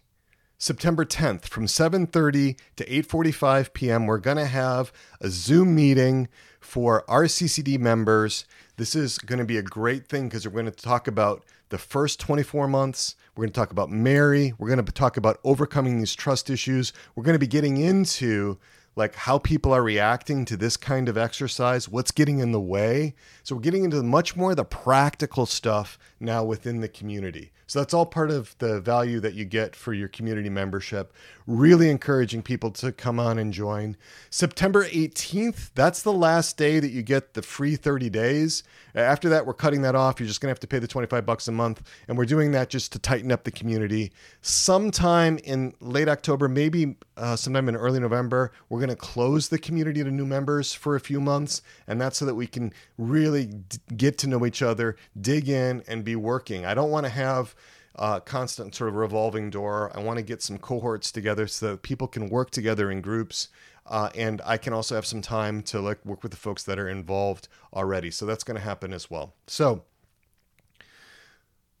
September 0.57 1.05
10th 1.05 1.45
from 1.45 1.65
7:30 1.65 2.57
to 2.77 2.85
8:45 2.85 3.73
p.m. 3.73 4.07
we're 4.07 4.17
going 4.17 4.37
to 4.37 4.45
have 4.45 4.91
a 5.21 5.29
Zoom 5.29 5.75
meeting 5.75 6.27
for 6.59 7.03
RCCD 7.07 7.77
members. 7.77 8.45
This 8.77 8.95
is 8.95 9.17
going 9.17 9.39
to 9.39 9.45
be 9.45 9.57
a 9.57 9.61
great 9.61 10.07
thing 10.07 10.27
because 10.27 10.47
we're 10.47 10.53
going 10.53 10.65
to 10.65 10.71
talk 10.71 11.07
about 11.07 11.43
the 11.69 11.77
first 11.77 12.19
24 12.19 12.67
months. 12.67 13.15
We're 13.35 13.43
going 13.43 13.53
to 13.53 13.59
talk 13.59 13.71
about 13.71 13.91
Mary. 13.91 14.53
We're 14.57 14.69
going 14.69 14.83
to 14.83 14.91
talk 14.91 15.17
about 15.17 15.39
overcoming 15.43 15.99
these 15.99 16.15
trust 16.15 16.49
issues. 16.49 16.93
We're 17.15 17.23
going 17.23 17.35
to 17.35 17.39
be 17.39 17.47
getting 17.47 17.77
into 17.77 18.57
like 18.95 19.15
how 19.15 19.37
people 19.37 19.73
are 19.73 19.83
reacting 19.83 20.45
to 20.45 20.57
this 20.57 20.77
kind 20.77 21.09
of 21.09 21.17
exercise, 21.17 21.89
what's 21.89 22.11
getting 22.11 22.39
in 22.39 22.51
the 22.51 22.61
way. 22.61 23.15
So 23.43 23.55
we're 23.55 23.61
getting 23.61 23.83
into 23.83 24.01
much 24.03 24.35
more 24.35 24.55
the 24.55 24.63
practical 24.63 25.45
stuff 25.45 25.99
now 26.19 26.43
within 26.43 26.81
the 26.81 26.87
community. 26.87 27.51
So 27.67 27.79
that's 27.79 27.93
all 27.93 28.05
part 28.05 28.29
of 28.29 28.55
the 28.59 28.79
value 28.79 29.19
that 29.21 29.33
you 29.33 29.43
get 29.43 29.75
for 29.75 29.93
your 29.93 30.07
community 30.07 30.49
membership. 30.49 31.13
Really 31.47 31.89
encouraging 31.89 32.43
people 32.43 32.71
to 32.71 32.91
come 32.91 33.19
on 33.19 33.39
and 33.39 33.51
join. 33.51 33.97
September 34.29 34.85
18th, 34.85 35.71
that's 35.73 36.03
the 36.03 36.13
last 36.13 36.57
day 36.57 36.79
that 36.79 36.91
you 36.91 37.01
get 37.01 37.33
the 37.33 37.41
free 37.41 37.75
30 37.75 38.09
days. 38.09 38.63
After 38.95 39.29
that, 39.29 39.45
we're 39.45 39.53
cutting 39.53 39.81
that 39.81 39.93
off. 39.93 40.19
You're 40.19 40.27
just 40.27 40.39
going 40.39 40.47
to 40.47 40.51
have 40.51 40.59
to 40.61 40.67
pay 40.67 40.79
the 40.79 40.87
25 40.87 41.25
bucks 41.25 41.47
a 41.47 41.51
month. 41.51 41.83
And 42.07 42.17
we're 42.17 42.25
doing 42.25 42.51
that 42.51 42.69
just 42.69 42.93
to 42.93 42.99
tighten 42.99 43.31
up 43.31 43.43
the 43.43 43.51
community. 43.51 44.13
Sometime 44.41 45.37
in 45.39 45.73
late 45.81 46.07
October, 46.07 46.47
maybe 46.47 46.95
uh, 47.17 47.35
sometime 47.35 47.67
in 47.67 47.75
early 47.75 47.99
November, 47.99 48.51
we're 48.69 48.79
going 48.79 48.89
to 48.89 48.95
close 48.95 49.49
the 49.49 49.59
community 49.59 50.03
to 50.03 50.11
new 50.11 50.25
members 50.25 50.73
for 50.73 50.95
a 50.95 50.99
few 50.99 51.19
months. 51.19 51.61
And 51.87 51.99
that's 51.99 52.17
so 52.17 52.25
that 52.25 52.35
we 52.35 52.47
can 52.47 52.73
really 52.97 53.45
d- 53.47 53.77
get 53.97 54.17
to 54.19 54.27
know 54.27 54.45
each 54.45 54.61
other, 54.61 54.95
dig 55.19 55.49
in, 55.49 55.83
and 55.87 56.03
be 56.03 56.15
working. 56.15 56.65
I 56.65 56.73
don't 56.73 56.91
want 56.91 57.05
to 57.05 57.11
have 57.11 57.53
uh, 57.97 58.19
constant 58.19 58.75
sort 58.75 58.89
of 58.89 58.95
revolving 58.95 59.49
door. 59.49 59.91
I 59.95 59.99
want 59.99 60.17
to 60.17 60.23
get 60.23 60.41
some 60.41 60.57
cohorts 60.57 61.11
together 61.11 61.47
so 61.47 61.71
that 61.71 61.81
people 61.81 62.07
can 62.07 62.29
work 62.29 62.51
together 62.51 62.91
in 62.91 63.01
groups. 63.01 63.49
Uh, 63.85 64.09
and 64.15 64.41
I 64.43 64.57
can 64.57 64.73
also 64.73 64.95
have 64.95 65.05
some 65.05 65.21
time 65.21 65.61
to 65.63 65.79
like 65.79 66.03
work 66.05 66.23
with 66.23 66.31
the 66.31 66.37
folks 66.37 66.63
that 66.63 66.79
are 66.79 66.89
involved 66.89 67.47
already. 67.73 68.09
So 68.09 68.25
that's 68.25 68.43
going 68.43 68.57
to 68.57 68.63
happen 68.63 68.93
as 68.93 69.11
well. 69.11 69.35
So 69.47 69.83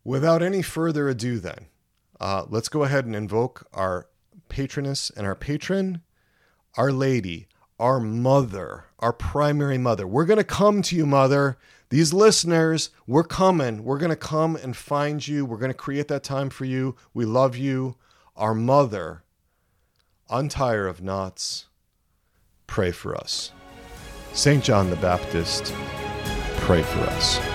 without 0.03 0.43
any 0.43 0.61
further 0.61 1.09
ado, 1.09 1.39
then 1.39 1.65
uh, 2.19 2.45
let's 2.47 2.69
go 2.69 2.83
ahead 2.83 3.05
and 3.05 3.15
invoke 3.15 3.67
our 3.73 4.07
patroness 4.49 5.09
and 5.09 5.25
our 5.25 5.35
patron, 5.35 6.01
Our 6.77 6.91
Lady, 6.91 7.47
our 7.79 7.99
mother, 7.99 8.85
our 8.99 9.13
primary 9.13 9.77
mother. 9.77 10.07
We're 10.07 10.25
going 10.25 10.37
to 10.37 10.43
come 10.43 10.81
to 10.83 10.95
you, 10.95 11.05
mother. 11.05 11.57
These 11.89 12.13
listeners, 12.13 12.89
we're 13.07 13.23
coming. 13.23 13.83
We're 13.83 13.97
going 13.97 14.09
to 14.09 14.15
come 14.15 14.55
and 14.55 14.75
find 14.75 15.25
you. 15.27 15.45
We're 15.45 15.57
going 15.57 15.71
to 15.71 15.77
create 15.77 16.07
that 16.09 16.23
time 16.23 16.49
for 16.49 16.65
you. 16.65 16.95
We 17.13 17.25
love 17.25 17.57
you. 17.57 17.95
Our 18.35 18.53
mother, 18.53 19.23
Undoer 20.29 20.87
of 20.89 21.01
Knots, 21.01 21.67
pray 22.67 22.91
for 22.91 23.15
us. 23.15 23.51
St. 24.33 24.63
John 24.63 24.89
the 24.89 24.95
Baptist, 24.97 25.73
pray 26.57 26.83
for 26.83 26.99
us. 27.01 27.54